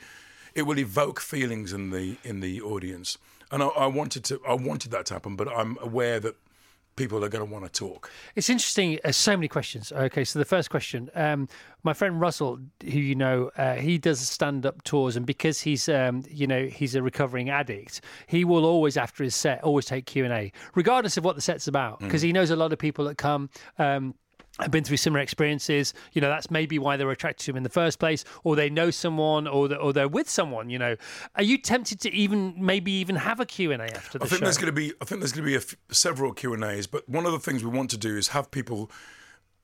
it 0.56 0.64
will 0.64 0.80
evoke 0.80 1.20
feelings 1.20 1.74
in 1.74 1.92
the 1.92 2.18
in 2.24 2.40
the 2.40 2.62
audience. 2.62 3.18
And 3.52 3.64
I, 3.64 3.68
I 3.68 3.88
wanted 3.88 4.24
to 4.26 4.42
I 4.48 4.54
wanted 4.54 4.92
that 4.92 5.06
to 5.08 5.14
happen, 5.16 5.36
but 5.36 5.48
I'm 5.48 5.78
aware 5.82 6.20
that 6.20 6.36
people 6.98 7.24
are 7.24 7.30
going 7.30 7.46
to 7.46 7.50
want 7.50 7.64
to 7.64 7.72
talk. 7.72 8.12
It's 8.36 8.50
interesting. 8.50 9.00
Uh, 9.06 9.14
so 9.14 9.38
many 9.38 9.48
questions. 9.48 9.94
Okay, 9.94 10.26
so 10.26 10.40
the 10.40 10.46
first 10.46 10.70
question, 10.70 11.10
um, 11.16 11.48
my 11.84 11.94
friend 11.94 12.20
Russell, 12.20 12.60
who 12.84 13.00
you 13.00 13.16
know, 13.16 13.50
uh, 13.58 13.76
he 13.76 13.98
does 13.98 14.20
stand-up 14.20 14.84
tours, 14.84 15.16
and 15.16 15.26
because 15.26 15.62
he's, 15.62 15.88
um, 15.88 16.24
you 16.30 16.46
know, 16.46 16.66
he's 16.66 16.96
a 16.96 17.02
recovering 17.02 17.50
addict, 17.50 18.02
he 18.26 18.44
will 18.44 18.66
always, 18.66 18.98
after 18.98 19.24
his 19.24 19.36
set, 19.36 19.64
always 19.64 19.86
take 19.86 20.06
Q 20.06 20.26
and 20.26 20.34
A, 20.34 20.52
regardless 20.76 21.16
of 21.16 21.24
what 21.24 21.36
the 21.36 21.42
set's 21.42 21.68
about, 21.68 22.00
because 22.00 22.22
he 22.22 22.34
knows 22.34 22.50
a 22.50 22.56
lot 22.56 22.74
of 22.74 22.80
people 22.80 23.06
that 23.06 23.18
come. 23.18 23.50
Um, 23.80 24.16
have 24.60 24.72
been 24.72 24.84
through 24.84 24.98
similar 24.98 25.22
experiences. 25.22 25.94
You 26.14 26.22
know, 26.22 26.30
that's 26.30 26.50
maybe 26.50 26.80
why 26.80 26.98
they're 26.98 27.10
attracted 27.12 27.46
to 27.46 27.52
him 27.52 27.58
in 27.58 27.64
the 27.64 27.70
first 27.70 28.00
place, 28.00 28.24
or 28.44 28.56
they 28.56 28.70
know 28.70 28.92
someone, 28.92 29.48
or 29.48 29.68
they're, 29.68 29.80
or 29.80 29.94
they're 29.94 30.08
with 30.08 30.30
someone. 30.30 30.70
You 30.70 30.80
know, 30.80 30.96
are 31.36 31.44
you 31.44 31.58
tempted 31.58 32.00
to 32.02 32.14
even 32.14 32.54
maybe 32.58 32.92
even 32.92 33.16
have 33.18 33.40
a 33.40 33.46
Q 33.46 33.72
and 33.72 33.82
A 33.82 33.96
after 33.96 34.18
the 34.18 34.26
I 34.26 34.28
think 34.28 34.40
show? 34.40 34.46
there's 34.46 34.58
going 34.58 34.68
to 34.68 34.72
be 34.72 34.94
I 35.02 35.06
think 35.06 35.22
there's 35.22 35.34
going 35.34 35.44
to 35.46 35.50
be 35.50 35.56
a 35.56 35.60
f- 35.60 35.76
several 35.92 36.34
Q 36.34 36.54
and 36.54 36.64
A's, 36.64 36.88
but 36.88 37.08
one 37.08 37.26
of 37.26 37.32
the 37.32 37.40
things 37.40 37.64
we 37.64 37.70
want 37.70 37.90
to 37.92 37.98
do 37.98 38.18
is 38.18 38.30
have 38.30 38.52
people. 38.52 38.92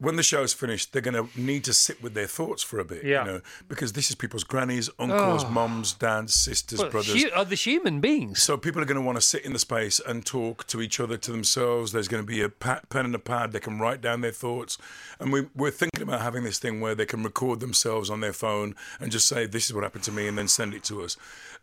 When 0.04 0.18
the 0.18 0.24
show's 0.24 0.52
finished, 0.52 0.92
they're 0.92 1.02
going 1.02 1.16
to 1.28 1.40
need 1.40 1.64
to 1.64 1.72
sit 1.74 2.04
with 2.04 2.14
their 2.14 2.28
thoughts 2.28 2.62
for 2.62 2.78
a 2.78 2.84
bit, 2.84 3.06
Yeah. 3.06 3.24
you 3.26 3.32
know, 3.32 3.42
because 3.70 3.94
this 3.94 4.10
is 4.10 4.16
people's 4.16 4.44
grannies, 4.44 4.90
uncles, 5.00 5.46
mums, 5.50 5.94
dads, 5.94 6.34
sisters, 6.34 6.80
Well, 6.80 6.90
brothers. 6.90 7.24
hu- 7.24 7.32
are 7.34 7.46
the 7.46 7.56
human 7.56 8.02
beings? 8.02 8.42
So 8.44 8.58
people 8.58 8.82
are 8.82 8.86
going 8.86 9.00
to 9.00 9.02
want 9.10 9.16
to 9.18 9.22
sit 9.22 9.46
in 9.46 9.54
the 9.54 9.60
space 9.60 10.02
and 10.06 10.26
talk 10.26 10.68
to 10.68 10.82
each 10.82 11.00
other, 11.00 11.16
to 11.16 11.32
themselves. 11.32 11.94
There's 11.94 12.10
going 12.10 12.22
to 12.22 12.28
be 12.28 12.42
a 12.42 12.50
pen 12.50 13.06
and 13.06 13.16
a 13.16 13.20
pad. 13.20 13.54
They 13.54 13.62
can 13.62 13.80
write 13.80 14.02
down 14.02 14.20
their 14.20 14.32
thoughts, 14.34 14.78
and 15.22 15.32
we, 15.32 15.48
we're 15.56 15.72
thinking 15.72 16.02
about 16.02 16.20
having 16.22 16.44
this 16.44 16.60
thing 16.60 16.82
where 16.82 16.96
they 16.96 17.06
can 17.06 17.24
record 17.24 17.62
themselves 17.62 18.10
on 18.10 18.20
their 18.20 18.34
phone 18.34 18.76
and 19.00 19.10
just 19.10 19.26
say, 19.28 19.46
"This 19.46 19.68
is 19.68 19.74
what 19.74 19.84
happened 19.84 20.04
to 20.04 20.12
me," 20.12 20.28
and 20.28 20.38
then 20.38 20.50
send 20.50 20.74
it 20.74 20.84
to 20.86 21.02
us. 21.02 21.16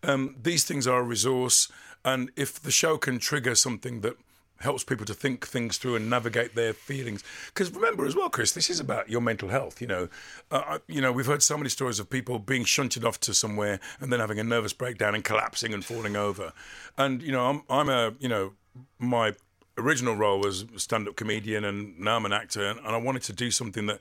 Um, 0.02 0.36
these 0.42 0.64
things 0.64 0.86
are 0.86 1.00
a 1.00 1.02
resource, 1.02 1.68
and 2.06 2.30
if 2.36 2.58
the 2.58 2.70
show 2.70 2.96
can 2.96 3.18
trigger 3.18 3.54
something 3.54 4.00
that 4.00 4.16
helps 4.60 4.84
people 4.84 5.06
to 5.06 5.14
think 5.14 5.46
things 5.46 5.78
through 5.78 5.96
and 5.96 6.08
navigate 6.08 6.54
their 6.54 6.72
feelings. 6.72 7.24
Because 7.46 7.72
remember 7.72 8.06
as 8.06 8.14
well, 8.14 8.30
Chris, 8.30 8.52
this 8.52 8.70
is 8.70 8.78
about 8.78 9.08
your 9.08 9.20
mental 9.20 9.48
health. 9.48 9.80
You 9.80 9.88
know, 9.88 10.08
uh, 10.50 10.78
you 10.86 11.00
know, 11.00 11.12
we've 11.12 11.26
heard 11.26 11.42
so 11.42 11.56
many 11.56 11.70
stories 11.70 11.98
of 11.98 12.08
people 12.08 12.38
being 12.38 12.64
shunted 12.64 13.04
off 13.04 13.18
to 13.20 13.34
somewhere 13.34 13.80
and 14.00 14.12
then 14.12 14.20
having 14.20 14.38
a 14.38 14.44
nervous 14.44 14.72
breakdown 14.72 15.14
and 15.14 15.24
collapsing 15.24 15.74
and 15.74 15.84
falling 15.84 16.16
over. 16.16 16.52
And 16.96 17.22
you 17.22 17.32
know, 17.32 17.46
I'm, 17.46 17.62
I'm 17.68 17.88
a, 17.88 18.14
you 18.18 18.28
know, 18.28 18.52
my 18.98 19.34
original 19.78 20.14
role 20.14 20.40
was 20.40 20.66
stand-up 20.76 21.16
comedian, 21.16 21.64
and 21.64 21.98
now 21.98 22.16
I'm 22.16 22.26
an 22.26 22.32
actor, 22.32 22.66
and, 22.66 22.78
and 22.80 22.88
I 22.88 22.98
wanted 22.98 23.22
to 23.22 23.32
do 23.32 23.50
something 23.50 23.86
that 23.86 24.00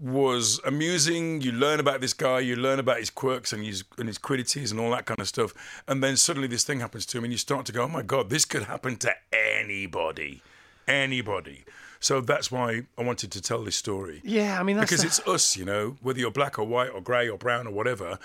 was 0.00 0.60
amusing. 0.64 1.40
You 1.40 1.52
learn 1.52 1.80
about 1.80 2.00
this 2.00 2.12
guy, 2.12 2.40
you 2.40 2.56
learn 2.56 2.78
about 2.78 2.98
his 2.98 3.10
quirks 3.10 3.52
and 3.52 3.64
his 3.64 3.84
and 3.98 4.08
his 4.08 4.18
quiddities 4.18 4.70
and 4.70 4.80
all 4.80 4.90
that 4.90 5.06
kind 5.06 5.20
of 5.20 5.28
stuff. 5.28 5.52
And 5.88 6.02
then 6.02 6.16
suddenly 6.16 6.48
this 6.48 6.64
thing 6.64 6.80
happens 6.80 7.06
to 7.06 7.18
him, 7.18 7.24
and 7.24 7.32
you 7.32 7.38
start 7.38 7.66
to 7.66 7.72
go, 7.72 7.82
"Oh 7.84 7.88
my 7.88 8.02
god, 8.02 8.30
this 8.30 8.44
could 8.44 8.64
happen 8.64 8.96
to 8.98 9.12
anybody, 9.32 10.42
anybody." 10.86 11.64
So 12.00 12.20
that's 12.20 12.50
why 12.52 12.82
I 12.98 13.02
wanted 13.02 13.32
to 13.32 13.40
tell 13.40 13.64
this 13.64 13.74
story 13.76 14.20
Yeah, 14.22 14.60
I 14.60 14.62
mean 14.62 14.76
that's 14.76 14.90
because 14.90 15.00
the- 15.02 15.06
it's 15.08 15.20
us, 15.26 15.56
you 15.56 15.64
know, 15.64 15.96
whether 16.02 16.18
you're 16.20 16.30
black 16.30 16.58
or 16.58 16.64
white 16.66 16.90
or 16.90 17.00
grey 17.00 17.28
or 17.28 17.38
brown 17.38 17.66
or 17.66 17.72
whatever. 17.72 18.18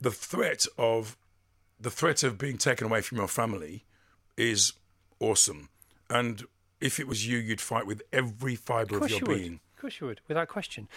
The 0.00 0.12
threat 0.12 0.66
of 0.78 1.16
the 1.80 1.90
threat 1.90 2.22
of 2.22 2.38
being 2.38 2.56
taken 2.56 2.86
away 2.86 3.00
from 3.02 3.18
your 3.18 3.28
family 3.28 3.84
is 4.36 4.72
awesome, 5.20 5.70
and 6.08 6.44
if 6.80 7.00
it 7.00 7.08
was 7.08 7.26
you, 7.26 7.38
you'd 7.38 7.60
fight 7.60 7.86
with 7.86 8.02
every 8.12 8.54
fibre 8.54 8.96
Of 8.98 9.02
of, 9.04 9.10
your 9.10 9.20
you 9.20 9.26
being. 9.26 9.60
Of 9.75 9.75
course 9.86 10.00
you 10.00 10.06
would, 10.08 10.20
without 10.26 10.48
question. 10.48 10.88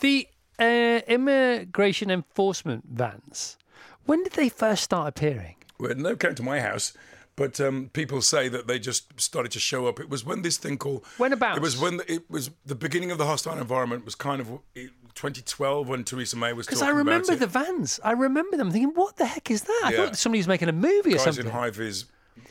The 0.00 0.26
uh, 0.58 1.00
immigration 1.06 2.10
enforcement 2.10 2.84
vans. 2.90 3.56
When 4.04 4.24
did 4.24 4.32
they 4.32 4.48
first 4.48 4.82
start 4.82 5.08
appearing? 5.08 5.56
Well, 5.78 5.94
no 5.94 6.16
came 6.16 6.34
to 6.34 6.42
my 6.42 6.58
house, 6.58 6.92
but 7.36 7.60
um, 7.60 7.90
people 7.92 8.20
say 8.20 8.48
that 8.48 8.66
they 8.66 8.80
just 8.80 9.20
started 9.20 9.52
to 9.52 9.60
show 9.60 9.86
up. 9.86 10.00
It 10.00 10.10
was 10.10 10.24
when 10.24 10.42
this 10.42 10.56
thing 10.56 10.76
called 10.76 11.04
when 11.18 11.32
about 11.32 11.56
It 11.56 11.62
was 11.62 11.80
when 11.80 11.98
the, 11.98 12.12
it 12.12 12.28
was 12.28 12.50
the 12.66 12.74
beginning 12.74 13.12
of 13.12 13.18
the 13.18 13.26
hostile 13.26 13.56
environment 13.56 14.04
was 14.04 14.16
kind 14.16 14.40
of 14.40 14.48
2012 14.74 15.88
when 15.88 16.02
Theresa 16.02 16.36
May 16.36 16.52
was 16.52 16.66
Because 16.66 16.82
I 16.82 16.90
remember 16.90 17.36
the 17.36 17.46
vans. 17.46 18.00
I 18.02 18.12
remember 18.12 18.56
them 18.56 18.72
thinking, 18.72 18.92
"What 18.94 19.16
the 19.16 19.26
heck 19.26 19.52
is 19.52 19.62
that?" 19.62 19.82
I 19.84 19.96
thought 19.96 20.16
somebody 20.16 20.40
was 20.40 20.48
making 20.48 20.68
a 20.68 20.72
movie 20.72 21.14
or 21.14 21.18
something. 21.18 21.44
guys 21.44 21.52
in 21.52 21.58
high 21.60 21.70
vis, 21.70 22.06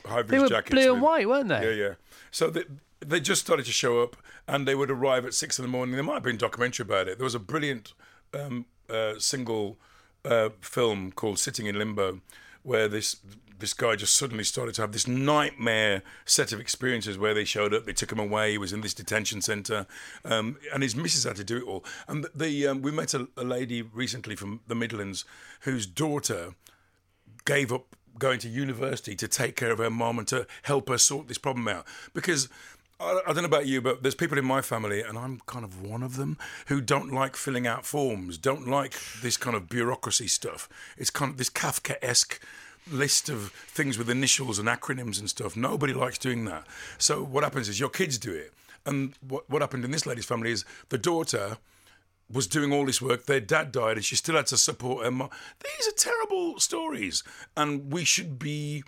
high 0.06 0.22
vis 0.22 0.32
they 0.32 0.40
were 0.40 0.48
jackets. 0.48 0.72
blue 0.72 0.94
and 0.94 1.02
with- 1.02 1.04
white, 1.04 1.28
weren't 1.28 1.50
they? 1.50 1.76
Yeah, 1.76 1.88
yeah. 1.88 1.94
So 2.32 2.50
they, 2.50 2.64
they 3.06 3.20
just 3.20 3.42
started 3.42 3.66
to 3.66 3.72
show 3.72 4.02
up, 4.02 4.16
and 4.48 4.68
they 4.68 4.76
would 4.76 4.92
arrive 4.92 5.26
at 5.26 5.34
six 5.34 5.60
in 5.60 5.64
the 5.64 5.70
morning. 5.70 5.96
There 5.96 6.04
might 6.04 6.16
have 6.16 6.24
been 6.24 6.36
a 6.36 6.40
documentary 6.40 6.84
about 6.84 7.08
it. 7.08 7.18
There 7.18 7.26
was 7.26 7.36
a 7.36 7.40
brilliant 7.40 7.94
um, 8.34 8.66
uh, 8.90 9.14
single 9.18 9.78
uh, 10.24 10.50
film 10.62 11.12
called 11.12 11.40
"Sitting 11.40 11.66
in 11.66 11.78
Limbo," 11.78 12.22
where 12.64 12.88
this 12.88 13.18
this 13.62 13.74
guy 13.74 13.96
just 13.96 14.18
suddenly 14.18 14.44
started 14.44 14.76
to 14.76 14.82
have 14.82 14.92
this 14.92 15.08
nightmare 15.08 16.02
set 16.26 16.52
of 16.52 16.60
experiences 16.60 17.18
where 17.18 17.34
they 17.34 17.46
showed 17.46 17.74
up, 17.74 17.86
they 17.86 17.94
took 17.94 18.12
him 18.12 18.20
away, 18.20 18.52
he 18.52 18.58
was 18.58 18.74
in 18.74 18.82
this 18.82 18.94
detention 18.94 19.40
centre, 19.40 19.86
um, 20.26 20.58
and 20.74 20.84
his 20.84 20.96
missus 20.96 21.24
had 21.24 21.36
to 21.36 21.44
do 21.44 21.58
it 21.58 21.64
all. 21.64 21.86
And 22.08 22.26
the, 22.36 22.68
um, 22.68 22.82
we 22.82 22.92
met 22.92 23.14
a, 23.14 23.28
a 23.38 23.44
lady 23.44 23.84
recently 23.84 24.36
from 24.36 24.62
the 24.68 24.76
Midlands 24.76 25.26
whose 25.62 25.86
daughter 25.86 26.56
gave 27.46 27.72
up 27.72 27.96
going 28.18 28.40
to 28.40 28.50
university 28.50 29.16
to 29.16 29.28
take 29.28 29.56
care 29.56 29.72
of 29.72 29.78
her 29.78 29.90
mom 29.90 30.20
and 30.20 30.28
to 30.28 30.46
help 30.64 30.90
her 30.90 30.98
sort 30.98 31.28
this 31.28 31.38
problem 31.38 31.68
out. 31.68 31.86
Because 32.14 32.50
I, 33.02 33.34
don't 33.34 33.38
know 33.38 33.46
about 33.46 33.66
you, 33.66 33.82
but 33.82 34.04
there's 34.04 34.16
people 34.16 34.38
in 34.38 34.46
my 34.46 34.62
family, 34.62 35.02
and 35.02 35.18
I'm 35.18 35.42
kind 35.48 35.66
of 35.66 35.82
one 35.82 36.04
of 36.04 36.18
them, 36.18 36.38
who 36.68 36.82
don't 36.82 37.12
like 37.12 37.36
filling 37.36 37.66
out 37.66 37.86
forms, 37.86 38.38
don't 38.38 38.68
like 38.68 38.96
this 39.22 39.38
kind 39.38 39.56
of 39.56 39.70
bureaucracy 39.70 40.28
stuff. 40.28 40.70
It's 40.98 41.10
kind 41.10 41.32
of 41.32 41.38
this 41.38 41.50
Kafka 41.50 41.96
esque 42.02 42.40
list 42.90 43.30
of 43.30 43.52
things 43.52 43.98
with 43.98 44.10
initials 44.10 44.60
and 44.60 44.68
acronyms 44.68 45.20
and 45.20 45.30
stuff. 45.30 45.56
Nobody 45.56 45.94
likes 45.94 46.18
doing 46.18 46.46
that. 46.46 46.66
So 46.98 47.24
what 47.24 47.44
happens 47.44 47.70
is 47.70 47.80
your 47.80 47.90
kids 47.90 48.18
do 48.18 48.34
it. 48.34 48.54
And 48.86 49.14
what, 49.28 49.50
what 49.50 49.62
happened 49.62 49.86
in 49.86 49.92
this 49.92 50.06
lady's 50.06 50.26
family 50.26 50.52
is 50.52 50.66
the 50.90 50.98
daughter 50.98 51.58
was 52.32 52.48
doing 52.48 52.72
all 52.72 52.86
this 52.86 53.02
work. 53.02 53.26
Their 53.26 53.40
dad 53.40 53.72
died, 53.72 53.98
and 53.98 54.06
she 54.06 54.16
still 54.16 54.36
had 54.36 54.48
to 54.48 54.58
support 54.58 55.06
her 55.06 55.12
mom. 55.12 55.30
These 55.64 55.88
are 55.88 55.96
terrible 55.96 56.60
stories, 56.60 57.24
and 57.58 57.92
we 57.92 58.06
should 58.06 58.40
be 58.40 58.84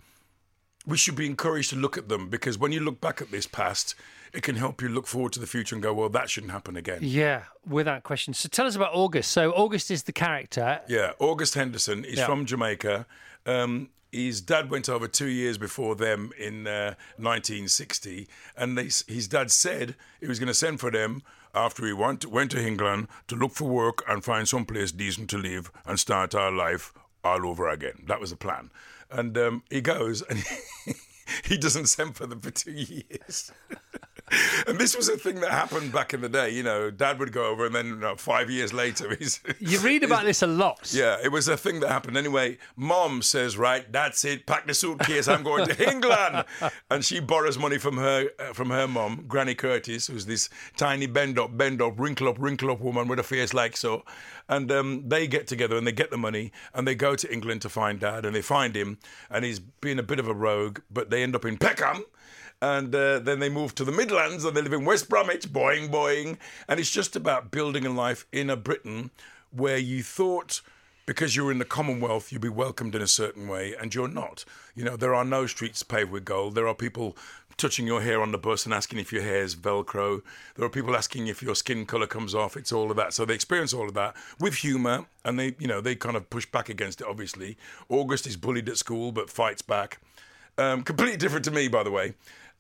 we 0.86 0.98
should 0.98 1.16
be 1.16 1.26
encouraged 1.26 1.70
to 1.70 1.76
look 1.76 1.98
at 1.98 2.10
them 2.10 2.30
because 2.30 2.58
when 2.58 2.72
you 2.72 2.80
look 2.82 3.00
back 3.00 3.22
at 3.22 3.32
this 3.32 3.48
past, 3.48 3.96
it 4.34 4.44
can 4.44 4.56
help 4.56 4.82
you 4.82 4.90
look 4.90 5.08
forward 5.08 5.32
to 5.34 5.40
the 5.40 5.48
future 5.48 5.76
and 5.76 5.84
go, 5.84 5.94
well, 5.94 6.10
that 6.10 6.30
shouldn't 6.30 6.52
happen 6.52 6.76
again. 6.76 7.00
Yeah, 7.02 7.44
without 7.68 8.04
question. 8.04 8.34
So 8.34 8.50
tell 8.50 8.66
us 8.66 8.76
about 8.76 8.94
August. 8.94 9.32
So 9.32 9.52
August 9.52 9.92
is 9.92 10.04
the 10.04 10.12
character. 10.12 10.82
Yeah, 10.90 11.12
August 11.20 11.54
Henderson 11.56 12.04
is 12.04 12.18
Yeah. 12.20 12.26
from 12.26 12.46
Jamaica. 12.46 13.06
Um, 13.46 13.90
his 14.12 14.42
dad 14.42 14.70
went 14.70 14.90
over 14.90 15.08
two 15.08 15.28
years 15.28 15.58
before 15.58 15.96
them 15.96 16.32
in 16.38 16.68
uh, 16.68 16.96
1960, 17.18 18.28
and 18.58 18.78
they, 18.78 18.84
his 19.08 19.28
dad 19.28 19.52
said 19.52 19.96
he 20.20 20.28
was 20.28 20.40
going 20.40 20.48
to 20.48 20.54
send 20.54 20.80
for 20.80 20.92
them 20.92 21.22
after 21.56 21.86
he 21.86 21.94
went, 21.94 22.26
went 22.26 22.52
to 22.52 22.64
England 22.66 23.08
to 23.28 23.36
look 23.36 23.54
for 23.54 23.66
work 23.70 24.04
and 24.08 24.24
find 24.24 24.48
some 24.48 24.66
place 24.66 24.92
decent 24.92 25.30
to 25.30 25.38
live 25.38 25.72
and 25.86 26.00
start 26.00 26.34
our 26.36 26.52
life 26.52 26.94
all 27.24 27.48
over 27.48 27.70
again. 27.70 28.04
That 28.08 28.20
was 28.20 28.32
the 28.32 28.36
plan. 28.36 28.70
And 29.14 29.38
um, 29.38 29.64
he 29.70 29.80
goes 29.80 30.24
and 30.24 30.44
he 31.46 31.58
doesn't 31.58 31.86
send 31.86 32.16
for 32.16 32.26
them 32.26 32.42
for 32.42 32.52
two 32.52 32.72
years. 32.72 33.52
and 34.68 34.78
this 34.78 34.96
was 34.96 35.10
a 35.10 35.18
thing 35.18 35.40
that 35.42 35.52
happened 35.52 35.92
back 35.92 36.14
in 36.14 36.22
the 36.22 36.30
day. 36.30 36.50
You 36.50 36.64
know, 36.64 36.92
dad 36.92 37.20
would 37.20 37.32
go 37.32 37.48
over 37.48 37.66
and 37.66 37.76
then 37.76 37.88
you 37.88 37.96
know, 37.96 38.16
five 38.16 38.50
years 38.50 38.74
later, 38.74 39.16
he's. 39.20 39.42
You 39.60 39.80
read 39.80 40.04
about 40.04 40.24
this 40.24 40.42
a 40.42 40.48
lot. 40.48 40.92
Yeah, 40.94 41.18
it 41.24 41.32
was 41.32 41.48
a 41.48 41.58
thing 41.58 41.80
that 41.82 41.90
happened. 41.90 42.18
Anyway, 42.18 42.58
mom 42.76 43.22
says, 43.22 43.58
"Right, 43.58 43.92
that's 43.92 44.24
it. 44.26 44.46
Pack 44.46 44.68
the 44.68 44.74
suitcase. 44.74 45.28
I'm 45.28 45.44
going 45.44 45.68
to 45.68 45.90
England." 45.90 46.46
and 46.90 47.04
she 47.04 47.20
borrows 47.20 47.58
money 47.58 47.78
from 47.78 47.98
her 47.98 48.30
uh, 48.40 48.54
from 48.54 48.70
her 48.70 48.88
mom, 48.88 49.26
Granny 49.28 49.56
Curtis, 49.56 50.08
who's 50.08 50.26
this 50.26 50.50
tiny 50.78 51.06
bend 51.06 51.40
up, 51.40 51.58
bend 51.58 51.82
up, 51.82 52.00
wrinkle 52.00 52.28
up, 52.28 52.38
wrinkle 52.40 52.72
up 52.72 52.82
woman 52.82 53.08
with 53.08 53.20
a 53.20 53.24
face 53.24 53.54
like 53.54 53.78
so. 53.78 54.04
And 54.50 54.72
um, 54.72 55.08
they 55.08 55.26
get 55.28 55.48
together 55.48 55.78
and 55.78 55.88
they 55.88 55.94
get 55.94 56.12
the 56.12 56.18
money 56.18 56.52
and 56.74 56.86
they 56.86 56.96
go 56.96 57.16
to 57.16 57.32
England 57.32 57.62
to 57.62 57.70
find 57.70 58.00
dad 58.00 58.26
and 58.26 58.36
they 58.36 58.42
find 58.42 58.76
him 58.76 58.98
and 59.30 59.46
he's 59.46 59.60
being 59.60 60.00
a 60.00 60.04
bit 60.04 60.20
of 60.20 60.28
a 60.28 60.34
rogue, 60.34 60.80
but 60.92 61.10
they 61.10 61.24
end 61.24 61.36
up 61.36 61.46
in 61.46 61.58
Peckham 61.58 62.04
and 62.64 62.96
uh, 62.96 63.20
then 63.20 63.40
they 63.40 63.50
move 63.50 63.76
to 63.76 63.84
the 63.84 63.92
Midlands 63.92 64.46
and 64.46 64.56
they 64.56 64.62
live 64.62 64.72
in 64.72 64.86
West 64.86 65.10
Bromwich, 65.10 65.52
boing, 65.52 65.90
boing. 65.90 66.38
And 66.70 66.80
it's 66.80 66.90
just 66.90 67.18
about 67.18 67.52
building 67.52 67.86
a 67.86 67.90
life 67.90 68.26
in 68.32 68.50
a 68.50 68.56
Britain 68.56 69.12
where 69.52 69.78
you 69.78 70.02
thought 70.02 70.62
because 71.06 71.36
you're 71.36 71.52
in 71.52 71.60
the 71.60 71.66
Commonwealth, 71.66 72.32
you'll 72.32 72.40
be 72.40 72.48
welcomed 72.48 72.96
in 72.96 73.02
a 73.02 73.08
certain 73.08 73.50
way, 73.50 73.76
and 73.78 73.94
you're 73.94 74.08
not. 74.08 74.46
You 74.74 74.86
know, 74.86 74.96
there 74.96 75.14
are 75.14 75.26
no 75.26 75.46
streets 75.46 75.84
paved 75.84 76.12
with 76.12 76.24
gold. 76.24 76.56
There 76.56 76.66
are 76.66 76.74
people 76.74 77.18
touching 77.58 77.86
your 77.86 78.02
hair 78.02 78.22
on 78.22 78.32
the 78.32 78.38
bus 78.38 78.64
and 78.64 78.74
asking 78.74 79.00
if 79.00 79.12
your 79.12 79.24
hair's 79.24 79.58
Velcro. 79.58 80.22
There 80.56 80.66
are 80.66 80.70
people 80.70 80.96
asking 80.96 81.28
if 81.28 81.44
your 81.44 81.56
skin 81.56 81.86
color 81.86 82.08
comes 82.08 82.34
off. 82.34 82.56
It's 82.56 82.72
all 82.72 82.90
of 82.90 82.96
that. 82.96 83.14
So 83.14 83.26
they 83.26 83.34
experience 83.34 83.74
all 83.74 83.90
of 83.90 83.94
that 83.96 84.16
with 84.40 84.56
humor, 84.56 85.06
and 85.26 85.38
they, 85.38 85.56
you 85.60 85.68
know, 85.68 85.82
they 85.82 85.96
kind 85.96 86.16
of 86.16 86.30
push 86.30 86.46
back 86.46 86.70
against 86.70 87.02
it. 87.02 87.08
Obviously, 87.08 87.58
August 87.90 88.26
is 88.26 88.38
bullied 88.38 88.70
at 88.70 88.78
school 88.78 89.12
but 89.12 89.30
fights 89.30 89.62
back. 89.62 90.00
Um, 90.58 90.84
completely 90.84 91.18
different 91.18 91.44
to 91.46 91.52
me, 91.52 91.68
by 91.68 91.84
the 91.84 91.92
way. 91.92 92.14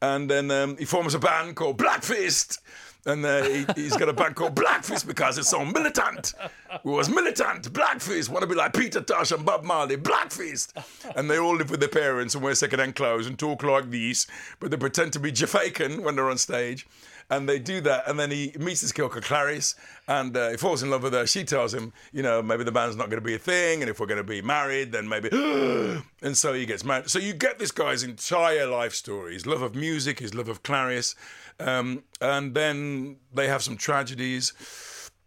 And 0.04 0.30
then 0.30 0.51
um, 0.51 0.76
he 0.76 0.84
forms 0.84 1.14
a 1.14 1.20
band 1.20 1.56
called 1.56 1.78
Black 1.78 2.04
Fist. 2.04 2.60
And 3.06 3.26
uh, 3.26 3.43
he, 3.43 3.66
he's 3.76 3.95
got 3.95 4.10
a 4.10 4.14
band 4.14 4.36
called 4.36 4.54
Black 4.54 4.84
Fist 4.84 5.08
because 5.08 5.38
it's 5.38 5.49
so 5.49 5.64
militant. 5.64 6.34
It 6.74 6.84
was 6.84 7.08
militant. 7.08 7.72
Black 7.72 8.01
Fist. 8.01 8.30
Want 8.30 8.41
to 8.41 8.47
be 8.47 8.54
like 8.54 8.74
Peter 8.74 8.99
Tosh 8.99 9.32
and 9.32 9.45
Bob 9.45 9.64
Marley. 9.64 9.95
Black 9.95 10.30
Fist. 10.30 10.78
And 11.16 11.32
they 11.32 11.39
all 11.39 11.56
live 11.56 11.72
with 11.72 11.80
their 11.80 11.88
parents 11.88 12.36
and 12.36 12.43
wear 12.43 12.54
second-hand 12.54 12.95
clothes 12.95 13.28
and 13.28 13.39
talk 13.39 13.64
like 13.64 13.91
these, 13.91 14.28
but 14.60 14.72
they 14.72 14.78
pretend 14.78 15.14
to 15.14 15.20
be 15.20 15.32
Jamaican 15.32 16.04
when 16.04 16.18
they're 16.18 16.30
on 16.30 16.38
stage. 16.38 16.86
And 17.34 17.50
they 17.50 17.58
do 17.58 17.82
that, 17.82 18.08
and 18.08 18.20
then 18.20 18.30
he 18.30 18.54
meets 18.60 18.82
this 18.82 18.92
girl 18.92 19.10
called 19.10 19.24
Clarice, 19.24 19.74
and 20.08 20.38
uh, 20.38 20.52
he 20.52 20.58
falls 20.58 20.84
in 20.84 20.92
love 20.92 21.02
with 21.02 21.14
her. 21.14 21.26
She 21.26 21.44
tells 21.44 21.74
him, 21.74 21.92
you 22.12 22.22
know, 22.22 22.44
maybe 22.44 22.64
the 22.64 22.72
band's 22.72 22.96
not 22.96 23.10
going 23.10 23.20
to 23.20 23.26
be 23.26 23.34
a 23.34 23.40
thing, 23.40 23.82
and 23.82 23.90
if 23.90 24.00
we're 24.00 24.06
going 24.06 24.20
to 24.20 24.24
be 24.24 24.44
married, 24.44 24.92
then 24.92 25.10
maybe. 25.10 25.30
and 26.22 26.38
so 26.38 26.54
he 26.54 26.68
gets 26.68 26.84
married. 26.84 27.10
So 27.10 27.18
you 27.18 27.34
get 27.34 27.58
this 27.58 27.72
guy's 27.72 28.04
entire 28.04 28.68
life 28.68 28.94
story: 28.94 29.34
his 29.34 29.48
love 29.48 29.64
of 29.64 29.74
music, 29.74 30.20
his 30.20 30.36
love 30.36 30.48
of 30.48 30.62
Clarice, 30.62 31.16
um, 31.60 32.04
and 32.22 32.54
then 32.54 33.18
they 33.34 33.48
have 33.48 33.64
some 33.64 33.78
tragedies, 33.78 34.54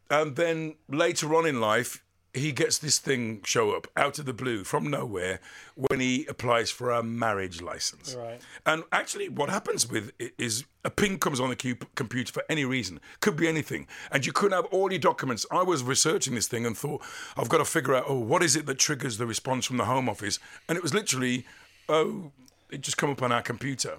and 0.08 0.36
then 0.36 0.76
later 0.88 1.34
on 1.34 1.44
in 1.44 1.60
life, 1.60 2.04
he 2.36 2.52
gets 2.52 2.78
this 2.78 2.98
thing 2.98 3.40
show 3.44 3.74
up 3.74 3.86
out 3.96 4.18
of 4.18 4.26
the 4.26 4.32
blue 4.32 4.62
from 4.62 4.90
nowhere 4.90 5.40
when 5.74 6.00
he 6.00 6.26
applies 6.26 6.70
for 6.70 6.90
a 6.90 7.02
marriage 7.02 7.62
license. 7.62 8.14
Right. 8.14 8.40
And 8.66 8.84
actually, 8.92 9.28
what 9.28 9.48
happens 9.48 9.88
with 9.90 10.12
it 10.18 10.34
is 10.36 10.64
a 10.84 10.90
ping 10.90 11.18
comes 11.18 11.40
on 11.40 11.48
the 11.48 11.76
computer 11.94 12.32
for 12.32 12.44
any 12.48 12.64
reason, 12.64 13.00
could 13.20 13.36
be 13.36 13.48
anything, 13.48 13.86
and 14.12 14.26
you 14.26 14.32
couldn't 14.32 14.56
have 14.56 14.66
all 14.66 14.92
your 14.92 15.00
documents. 15.00 15.46
I 15.50 15.62
was 15.62 15.82
researching 15.82 16.34
this 16.34 16.46
thing 16.46 16.66
and 16.66 16.76
thought, 16.76 17.02
I've 17.36 17.48
got 17.48 17.58
to 17.58 17.64
figure 17.64 17.94
out, 17.94 18.04
oh, 18.06 18.20
what 18.20 18.42
is 18.42 18.54
it 18.54 18.66
that 18.66 18.78
triggers 18.78 19.16
the 19.16 19.26
response 19.26 19.64
from 19.64 19.78
the 19.78 19.86
Home 19.86 20.08
Office? 20.08 20.38
And 20.68 20.76
it 20.76 20.82
was 20.82 20.92
literally, 20.92 21.46
oh, 21.88 22.32
it 22.70 22.82
just 22.82 22.98
come 22.98 23.10
up 23.10 23.22
on 23.22 23.32
our 23.32 23.42
computer. 23.42 23.98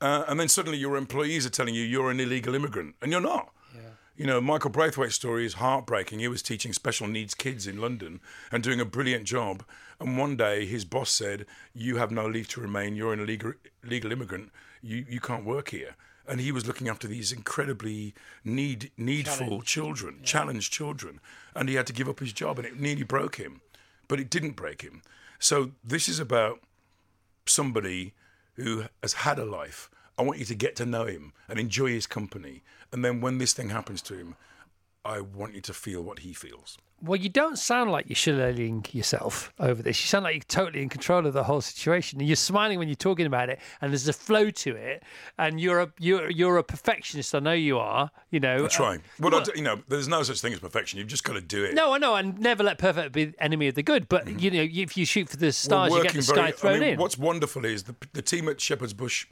Uh, 0.00 0.24
and 0.28 0.40
then 0.40 0.48
suddenly 0.48 0.78
your 0.78 0.96
employees 0.96 1.44
are 1.44 1.50
telling 1.50 1.74
you 1.74 1.82
you're 1.82 2.10
an 2.10 2.20
illegal 2.20 2.54
immigrant, 2.54 2.94
and 3.02 3.12
you're 3.12 3.20
not. 3.20 3.52
You 4.20 4.26
know, 4.26 4.38
Michael 4.38 4.68
Braithwaite's 4.68 5.14
story 5.14 5.46
is 5.46 5.54
heartbreaking. 5.54 6.18
He 6.18 6.28
was 6.28 6.42
teaching 6.42 6.74
special 6.74 7.06
needs 7.06 7.32
kids 7.32 7.66
in 7.66 7.80
London 7.80 8.20
and 8.52 8.62
doing 8.62 8.78
a 8.78 8.84
brilliant 8.84 9.24
job. 9.24 9.64
And 9.98 10.18
one 10.18 10.36
day 10.36 10.66
his 10.66 10.84
boss 10.84 11.10
said, 11.10 11.46
You 11.72 11.96
have 11.96 12.10
no 12.10 12.26
leave 12.26 12.46
to 12.48 12.60
remain. 12.60 12.96
You're 12.96 13.14
an 13.14 13.20
illegal, 13.20 13.54
legal 13.82 14.12
immigrant. 14.12 14.52
You, 14.82 15.06
you 15.08 15.20
can't 15.20 15.46
work 15.46 15.70
here. 15.70 15.96
And 16.28 16.38
he 16.38 16.52
was 16.52 16.66
looking 16.66 16.86
after 16.86 17.08
these 17.08 17.32
incredibly 17.32 18.12
need, 18.44 18.90
needful 18.98 19.62
children, 19.62 20.20
challenged 20.22 20.70
children. 20.70 21.18
And 21.56 21.70
he 21.70 21.76
had 21.76 21.86
to 21.86 21.94
give 21.94 22.06
up 22.06 22.20
his 22.20 22.34
job 22.34 22.58
and 22.58 22.68
it 22.68 22.78
nearly 22.78 23.04
broke 23.04 23.36
him. 23.36 23.62
But 24.06 24.20
it 24.20 24.28
didn't 24.28 24.54
break 24.54 24.82
him. 24.82 25.00
So 25.38 25.70
this 25.82 26.10
is 26.10 26.20
about 26.20 26.60
somebody 27.46 28.12
who 28.56 28.84
has 29.02 29.14
had 29.14 29.38
a 29.38 29.46
life. 29.46 29.88
I 30.18 30.22
want 30.22 30.38
you 30.38 30.44
to 30.46 30.54
get 30.54 30.76
to 30.76 30.86
know 30.86 31.06
him 31.06 31.32
and 31.48 31.58
enjoy 31.58 31.88
his 31.88 32.06
company. 32.06 32.62
And 32.92 33.04
then 33.04 33.20
when 33.20 33.38
this 33.38 33.52
thing 33.52 33.70
happens 33.70 34.02
to 34.02 34.14
him, 34.14 34.36
I 35.04 35.20
want 35.20 35.54
you 35.54 35.60
to 35.62 35.72
feel 35.72 36.02
what 36.02 36.20
he 36.20 36.32
feels. 36.34 36.76
Well, 37.02 37.16
you 37.16 37.30
don't 37.30 37.58
sound 37.58 37.90
like 37.90 38.10
you're 38.10 38.16
shilling 38.16 38.84
yourself 38.92 39.50
over 39.58 39.82
this. 39.82 39.98
You 40.02 40.08
sound 40.08 40.24
like 40.24 40.34
you're 40.34 40.42
totally 40.64 40.82
in 40.82 40.90
control 40.90 41.26
of 41.26 41.32
the 41.32 41.44
whole 41.44 41.62
situation, 41.62 42.18
and 42.18 42.28
you're 42.28 42.36
smiling 42.36 42.78
when 42.78 42.88
you're 42.88 42.94
talking 42.94 43.24
about 43.24 43.48
it. 43.48 43.58
And 43.80 43.90
there's 43.90 44.06
a 44.06 44.12
flow 44.12 44.50
to 44.50 44.76
it, 44.76 45.02
and 45.38 45.58
you're 45.58 45.80
a 45.80 45.92
you're 45.98 46.30
you're 46.30 46.58
a 46.58 46.62
perfectionist. 46.62 47.34
I 47.34 47.38
know 47.38 47.54
you 47.54 47.78
are. 47.78 48.10
You 48.30 48.40
know, 48.40 48.66
I 48.66 48.68
try. 48.68 48.96
Uh, 48.96 48.98
well, 49.18 49.34
I 49.34 49.42
d 49.42 49.52
you 49.56 49.62
know, 49.62 49.80
there's 49.88 50.08
no 50.08 50.22
such 50.22 50.42
thing 50.42 50.52
as 50.52 50.58
perfection. 50.58 50.98
You've 50.98 51.08
just 51.08 51.24
got 51.24 51.32
to 51.32 51.40
do 51.40 51.64
it. 51.64 51.74
No, 51.74 51.94
I 51.94 51.98
know, 51.98 52.16
and 52.16 52.38
never 52.38 52.62
let 52.62 52.76
perfect 52.76 53.12
be 53.12 53.26
the 53.26 53.42
enemy 53.42 53.68
of 53.68 53.76
the 53.76 53.82
good. 53.82 54.06
But 54.06 54.26
mm-hmm. 54.26 54.38
you 54.38 54.50
know, 54.50 54.68
if 54.70 54.98
you 54.98 55.06
shoot 55.06 55.30
for 55.30 55.38
the 55.38 55.52
stars, 55.52 55.94
you 55.94 56.02
get 56.02 56.12
the 56.12 56.20
sky 56.20 56.34
very- 56.34 56.52
thrown 56.52 56.76
I 56.76 56.80
mean, 56.80 56.88
in. 56.90 56.98
What's 56.98 57.16
wonderful 57.16 57.64
is 57.64 57.84
the, 57.84 57.96
the 58.12 58.22
team 58.22 58.46
at 58.50 58.60
Shepherd's 58.60 58.92
Bush, 58.92 59.26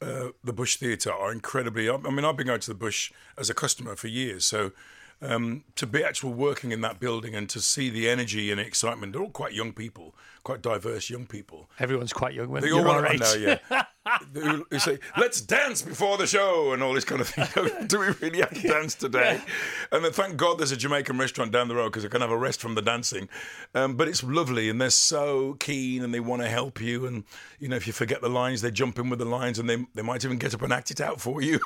uh, 0.00 0.28
the 0.44 0.52
Bush 0.52 0.76
Theatre, 0.76 1.12
are 1.12 1.32
incredibly. 1.32 1.90
I 1.90 1.96
mean, 1.96 2.24
I've 2.24 2.36
been 2.36 2.46
going 2.46 2.60
to 2.60 2.70
the 2.70 2.74
Bush 2.74 3.12
as 3.36 3.50
a 3.50 3.54
customer 3.54 3.96
for 3.96 4.08
years, 4.08 4.46
so. 4.46 4.72
Um, 5.20 5.64
to 5.74 5.84
be 5.84 6.04
actually 6.04 6.34
working 6.34 6.70
in 6.70 6.80
that 6.82 7.00
building 7.00 7.34
and 7.34 7.50
to 7.50 7.60
see 7.60 7.90
the 7.90 8.08
energy 8.08 8.52
and 8.52 8.60
excitement, 8.60 9.12
they're 9.12 9.22
all 9.22 9.30
quite 9.30 9.52
young 9.52 9.72
people, 9.72 10.14
quite 10.42 10.62
diverse 10.62 11.10
young 11.10 11.26
people. 11.26 11.70
Everyone's 11.78 12.12
quite 12.12 12.34
young 12.34 12.48
when 12.48 12.62
They 12.62 12.72
all 12.72 12.84
want 12.84 13.06
to 13.06 13.16
know, 13.16 13.34
yeah. 13.34 13.84
they, 14.32 14.62
they 14.70 14.78
say, 14.78 14.98
"Let's 15.16 15.40
dance 15.40 15.82
before 15.82 16.16
the 16.16 16.26
show" 16.26 16.72
and 16.72 16.82
all 16.82 16.94
this 16.94 17.04
kind 17.04 17.20
of 17.20 17.28
thing. 17.28 17.70
Do 17.86 18.00
we 18.00 18.06
really 18.20 18.40
have 18.40 18.54
to 18.54 18.68
dance 18.68 18.94
today? 18.94 19.40
And 19.92 20.04
then, 20.04 20.12
thank 20.12 20.36
God, 20.36 20.58
there's 20.58 20.72
a 20.72 20.76
Jamaican 20.76 21.18
restaurant 21.18 21.52
down 21.52 21.68
the 21.68 21.74
road 21.74 21.90
because 21.90 22.04
I 22.04 22.08
can 22.08 22.20
have 22.20 22.30
a 22.30 22.36
rest 22.36 22.60
from 22.60 22.74
the 22.74 22.82
dancing. 22.82 23.28
Um, 23.74 23.96
but 23.96 24.08
it's 24.08 24.22
lovely, 24.22 24.68
and 24.68 24.80
they're 24.80 24.90
so 24.90 25.54
keen, 25.60 26.02
and 26.02 26.14
they 26.14 26.20
want 26.20 26.42
to 26.42 26.48
help 26.48 26.80
you. 26.80 27.06
And 27.06 27.24
you 27.58 27.68
know, 27.68 27.76
if 27.76 27.86
you 27.86 27.92
forget 27.92 28.20
the 28.20 28.30
lines, 28.30 28.62
they 28.62 28.70
jump 28.70 28.98
in 28.98 29.10
with 29.10 29.18
the 29.18 29.24
lines, 29.24 29.58
and 29.58 29.68
they 29.68 29.84
they 29.94 30.02
might 30.02 30.24
even 30.24 30.38
get 30.38 30.54
up 30.54 30.62
and 30.62 30.72
act 30.72 30.90
it 30.90 31.00
out 31.00 31.20
for 31.20 31.42
you. 31.42 31.60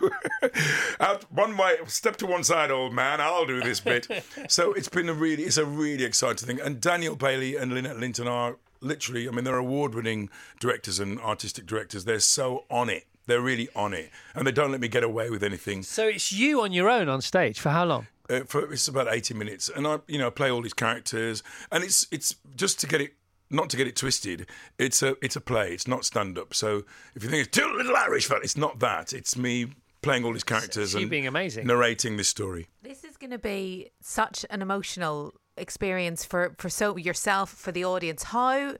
out 1.00 1.24
one 1.32 1.56
way, 1.56 1.76
step 1.86 2.16
to 2.16 2.26
one 2.26 2.44
side, 2.44 2.70
old 2.70 2.92
man. 2.92 3.20
I'll 3.20 3.46
do 3.46 3.60
this 3.60 3.80
bit. 3.80 4.08
so 4.48 4.72
it's 4.72 4.88
been 4.88 5.08
a 5.08 5.14
really, 5.14 5.44
it's 5.44 5.56
a 5.56 5.64
really 5.64 6.04
exciting 6.04 6.46
thing. 6.46 6.60
And 6.60 6.80
Daniel 6.80 7.16
Bailey 7.16 7.56
and 7.56 7.72
Lynette 7.72 7.98
Linton 7.98 8.26
are 8.28 8.56
literally, 8.82 9.28
I 9.28 9.30
mean, 9.30 9.44
they're 9.44 9.56
award-winning 9.56 10.30
directors 10.60 10.98
and 10.98 11.20
artistic 11.20 11.66
directors. 11.66 12.04
They're 12.04 12.20
so 12.20 12.64
on 12.70 12.90
it. 12.90 13.06
They're 13.26 13.40
really 13.40 13.68
on 13.76 13.94
it, 13.94 14.10
and 14.34 14.46
they 14.46 14.52
don't 14.52 14.72
let 14.72 14.80
me 14.80 14.88
get 14.88 15.04
away 15.04 15.30
with 15.30 15.44
anything. 15.44 15.84
So 15.84 16.08
it's 16.08 16.32
you 16.32 16.62
on 16.62 16.72
your 16.72 16.90
own 16.90 17.08
on 17.08 17.20
stage 17.20 17.60
for 17.60 17.70
how 17.70 17.84
long? 17.84 18.08
Uh, 18.28 18.40
for 18.46 18.72
it's 18.72 18.88
about 18.88 19.06
eighty 19.12 19.32
minutes, 19.32 19.70
and 19.74 19.86
I, 19.86 20.00
you 20.08 20.18
know, 20.18 20.30
play 20.30 20.50
all 20.50 20.62
these 20.62 20.74
characters, 20.74 21.42
and 21.70 21.84
it's 21.84 22.06
it's 22.10 22.34
just 22.56 22.80
to 22.80 22.86
get 22.86 23.00
it. 23.00 23.14
Not 23.48 23.68
to 23.68 23.76
get 23.76 23.86
it 23.86 23.96
twisted, 23.96 24.46
it's 24.78 25.02
a 25.02 25.14
it's 25.22 25.36
a 25.36 25.40
play. 25.40 25.72
It's 25.72 25.86
not 25.86 26.06
stand 26.06 26.38
up. 26.38 26.54
So 26.54 26.84
if 27.14 27.22
you 27.22 27.28
think 27.28 27.46
it's 27.46 27.56
too 27.56 27.70
little 27.76 27.94
Irish 27.94 28.26
fella, 28.26 28.40
it's 28.42 28.56
not 28.56 28.78
that. 28.78 29.12
It's 29.12 29.36
me 29.36 29.66
playing 30.00 30.24
all 30.24 30.32
these 30.32 30.42
characters 30.42 30.94
you 30.94 31.02
and 31.02 31.10
being 31.10 31.26
amazing. 31.26 31.66
narrating 31.66 32.16
this 32.16 32.28
story. 32.28 32.68
This 32.82 33.04
is 33.04 33.18
going 33.18 33.30
to 33.30 33.38
be 33.38 33.90
such 34.00 34.46
an 34.48 34.62
emotional 34.62 35.34
experience 35.56 36.24
for 36.24 36.54
for 36.58 36.68
so 36.68 36.96
yourself 36.96 37.50
for 37.50 37.72
the 37.72 37.84
audience. 37.84 38.24
How 38.24 38.76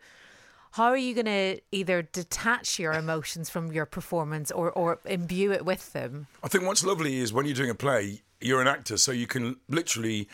how 0.72 0.84
are 0.84 0.96
you 0.96 1.14
going 1.14 1.26
to 1.26 1.60
either 1.70 2.00
detach 2.00 2.78
your 2.78 2.94
emotions 2.94 3.50
from 3.50 3.72
your 3.72 3.86
performance 3.86 4.50
or 4.50 4.70
or 4.72 5.00
imbue 5.04 5.52
it 5.52 5.64
with 5.64 5.92
them? 5.92 6.26
I 6.42 6.48
think 6.48 6.64
what's 6.64 6.84
lovely 6.84 7.18
is 7.18 7.32
when 7.32 7.46
you're 7.46 7.54
doing 7.54 7.70
a 7.70 7.74
play, 7.74 8.22
you're 8.40 8.62
an 8.62 8.68
actor, 8.68 8.96
so 8.96 9.12
you 9.12 9.26
can 9.26 9.56
literally 9.68 10.28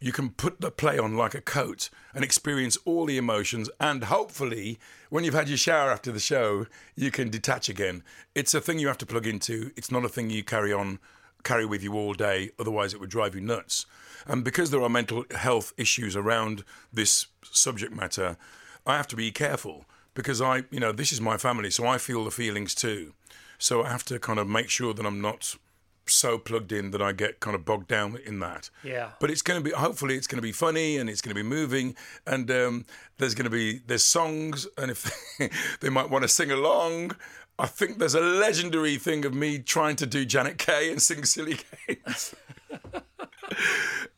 you 0.00 0.12
can 0.12 0.30
put 0.30 0.60
the 0.60 0.70
play 0.70 0.98
on 0.98 1.16
like 1.16 1.34
a 1.34 1.40
coat 1.40 1.90
and 2.14 2.22
experience 2.22 2.78
all 2.84 3.04
the 3.04 3.18
emotions 3.18 3.68
and 3.80 4.04
hopefully 4.04 4.78
when 5.10 5.24
you've 5.24 5.34
had 5.34 5.48
your 5.48 5.58
shower 5.58 5.90
after 5.90 6.12
the 6.12 6.20
show, 6.20 6.66
you 6.94 7.10
can 7.10 7.30
detach 7.30 7.68
again. 7.68 8.04
It's 8.34 8.54
a 8.54 8.60
thing 8.60 8.78
you 8.78 8.86
have 8.86 8.98
to 8.98 9.06
plug 9.06 9.26
into. 9.26 9.72
It's 9.76 9.90
not 9.90 10.04
a 10.04 10.08
thing 10.08 10.30
you 10.30 10.44
carry 10.44 10.72
on 10.72 11.00
carry 11.44 11.66
with 11.66 11.82
you 11.82 11.94
all 11.94 12.14
day, 12.14 12.50
otherwise 12.58 12.94
it 12.94 13.00
would 13.00 13.10
drive 13.10 13.34
you 13.34 13.40
nuts. 13.40 13.86
And 14.26 14.44
because 14.44 14.70
there 14.70 14.82
are 14.82 14.88
mental 14.88 15.24
health 15.34 15.72
issues 15.76 16.16
around 16.16 16.64
this 16.92 17.26
subject 17.42 17.94
matter, 17.94 18.36
I 18.86 18.96
have 18.96 19.08
to 19.08 19.16
be 19.16 19.30
careful 19.30 19.84
because 20.14 20.42
I, 20.42 20.64
you 20.70 20.80
know, 20.80 20.92
this 20.92 21.12
is 21.12 21.20
my 21.20 21.36
family, 21.36 21.70
so 21.70 21.86
I 21.86 21.98
feel 21.98 22.24
the 22.24 22.30
feelings 22.30 22.74
too. 22.74 23.14
So 23.58 23.84
I 23.84 23.90
have 23.90 24.04
to 24.04 24.18
kind 24.18 24.38
of 24.38 24.48
make 24.48 24.70
sure 24.70 24.92
that 24.94 25.06
I'm 25.06 25.20
not 25.20 25.56
so 26.10 26.38
plugged 26.38 26.72
in 26.72 26.90
that 26.90 27.02
I 27.02 27.12
get 27.12 27.40
kind 27.40 27.54
of 27.54 27.64
bogged 27.64 27.88
down 27.88 28.18
in 28.24 28.40
that. 28.40 28.70
Yeah. 28.82 29.10
But 29.20 29.30
it's 29.30 29.42
going 29.42 29.62
to 29.62 29.64
be 29.64 29.74
hopefully 29.74 30.16
it's 30.16 30.26
going 30.26 30.38
to 30.38 30.42
be 30.42 30.52
funny 30.52 30.96
and 30.96 31.08
it's 31.08 31.20
going 31.20 31.34
to 31.34 31.42
be 31.42 31.48
moving 31.48 31.94
and 32.26 32.50
um, 32.50 32.86
there's 33.18 33.34
going 33.34 33.44
to 33.44 33.50
be 33.50 33.80
there's 33.86 34.04
songs 34.04 34.66
and 34.76 34.90
if 34.90 35.10
they 35.80 35.88
might 35.88 36.10
want 36.10 36.22
to 36.22 36.28
sing 36.28 36.50
along. 36.50 37.12
I 37.58 37.66
think 37.66 37.98
there's 37.98 38.14
a 38.14 38.20
legendary 38.20 38.96
thing 38.96 39.24
of 39.24 39.34
me 39.34 39.58
trying 39.58 39.96
to 39.96 40.06
do 40.06 40.24
Janet 40.24 40.58
Kay 40.58 40.90
and 40.90 41.02
sing 41.02 41.24
Silly 41.24 41.58
Games. 41.86 42.34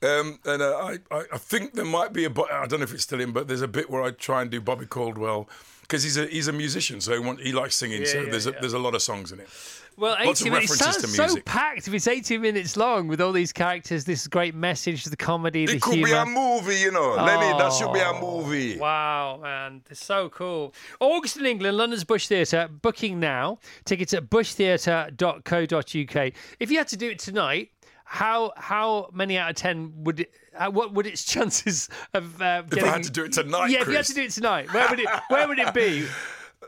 Um, 0.03 0.38
and 0.45 0.62
uh, 0.62 0.76
I, 0.76 0.99
I, 1.11 1.38
think 1.38 1.74
there 1.74 1.84
might 1.84 2.12
be 2.12 2.24
a, 2.24 2.30
I 2.30 2.66
don't 2.66 2.80
know 2.80 2.84
if 2.84 2.95
it's 2.95 3.03
still 3.03 3.20
in, 3.20 3.32
but 3.32 3.49
there's 3.49 3.61
a 3.61 3.68
bit 3.68 3.91
where 3.91 4.03
I 4.03 4.12
try 4.12 4.41
and 4.41 4.51
do 4.51 4.61
Bobby 4.61 4.86
Caldwell 4.86 5.47
because 5.91 6.05
he's 6.05 6.16
a 6.16 6.26
he's 6.26 6.47
a 6.47 6.53
musician, 6.53 7.01
so 7.01 7.12
he, 7.12 7.18
want, 7.18 7.41
he 7.41 7.51
likes 7.51 7.74
singing. 7.74 8.07
so 8.07 8.20
yeah, 8.20 8.30
there's 8.30 8.47
yeah. 8.47 8.53
a, 8.57 8.61
there's 8.61 8.74
a 8.74 8.78
lot 8.78 8.95
of 8.95 9.03
songs 9.03 9.32
in 9.32 9.41
it. 9.41 9.49
Well, 9.97 10.16
Lots 10.24 10.41
of 10.41 10.47
80 10.47 10.55
minutes. 10.55 10.72
It 10.72 10.76
sounds 10.76 10.99
to 10.99 11.09
so 11.09 11.36
packed. 11.45 11.88
If 11.88 11.95
it's 11.95 12.07
80 12.07 12.38
minutes 12.38 12.76
long 12.76 13.09
with 13.09 13.20
all 13.20 13.32
these 13.32 13.53
characters, 13.53 14.05
this 14.05 14.28
great 14.28 14.55
message, 14.55 15.03
the 15.05 15.16
comedy, 15.16 15.66
the 15.66 15.74
It 15.74 15.82
could 15.82 15.95
humor. 15.95 16.09
be 16.09 16.14
a 16.14 16.24
movie, 16.24 16.76
you 16.76 16.93
know, 16.93 17.16
Lenny. 17.16 17.59
That 17.59 17.72
should 17.72 17.93
be 17.93 17.99
a 17.99 18.11
oh. 18.11 18.20
movie. 18.20 18.78
Wow, 18.78 19.41
man, 19.43 19.82
it's 19.91 20.05
so 20.05 20.28
cool. 20.28 20.72
August 21.01 21.36
in 21.36 21.45
England, 21.45 21.76
London's 21.76 22.05
Bush 22.05 22.28
Theatre, 22.28 22.68
booking 22.80 23.18
now. 23.18 23.59
Tickets 23.84 24.14
at 24.14 24.30
bushtheatre.co.uk. 24.30 26.32
If 26.61 26.70
you 26.70 26.78
had 26.78 26.86
to 26.88 26.97
do 26.97 27.11
it 27.11 27.18
tonight, 27.18 27.72
how 28.05 28.53
how 28.57 29.11
many 29.12 29.36
out 29.36 29.51
of 29.51 29.57
ten 29.57 29.93
would 30.05 30.20
it? 30.20 30.32
Uh, 30.59 30.70
what 30.70 30.92
would 30.92 31.07
its 31.07 31.24
chances 31.32 31.88
of 32.14 32.40
uh, 32.42 32.62
If 32.72 32.82
I 32.82 32.86
had 32.88 33.03
to 33.05 33.11
do 33.11 33.24
it 33.24 33.32
tonight, 33.32 33.70
yeah, 33.70 33.80
if 33.82 33.88
you 33.88 33.94
had 33.94 34.05
to 34.07 34.14
do 34.14 34.22
it 34.22 34.30
tonight, 34.32 34.72
where 34.72 34.88
would 34.88 35.01
it? 35.01 35.09
Where 35.28 35.46
would 35.48 35.59
it 35.59 35.72
be? 35.74 36.07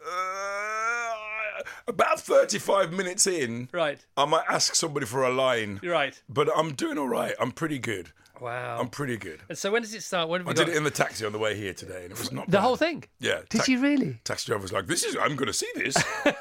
Uh, 0.04 1.62
about 1.86 2.18
35 2.20 2.92
minutes 2.92 3.26
in, 3.26 3.68
Right. 3.72 4.04
I 4.16 4.24
might 4.24 4.44
ask 4.48 4.74
somebody 4.74 5.06
for 5.06 5.22
a 5.22 5.30
line. 5.30 5.78
You're 5.82 5.92
right. 5.92 6.20
But 6.28 6.48
I'm 6.56 6.72
doing 6.74 6.98
all 6.98 7.08
right. 7.08 7.34
I'm 7.38 7.52
pretty 7.52 7.78
good. 7.78 8.10
Wow. 8.40 8.78
I'm 8.80 8.88
pretty 8.88 9.16
good. 9.16 9.40
and 9.48 9.56
so 9.56 9.70
when 9.70 9.82
does 9.82 9.94
it 9.94 10.02
start? 10.02 10.28
When 10.28 10.40
have 10.40 10.48
I 10.48 10.50
we 10.50 10.54
did 10.54 10.68
it 10.70 10.76
in 10.76 10.82
the 10.82 10.90
taxi 10.90 11.24
on 11.24 11.30
the 11.32 11.38
way 11.38 11.56
here 11.56 11.72
today, 11.74 12.02
and 12.04 12.12
it 12.12 12.18
was 12.18 12.32
not 12.32 12.46
the 12.46 12.52
bad. 12.52 12.60
whole 12.62 12.74
thing? 12.76 13.04
Yeah. 13.20 13.42
Did 13.48 13.58
ta- 13.60 13.64
you 13.68 13.80
really? 13.80 14.18
Taxi 14.24 14.46
driver 14.48 14.62
was 14.62 14.72
like, 14.72 14.86
"This 14.86 15.04
is. 15.04 15.16
I'm 15.20 15.36
going 15.36 15.46
to 15.46 15.52
see 15.52 15.70
this. 15.76 15.94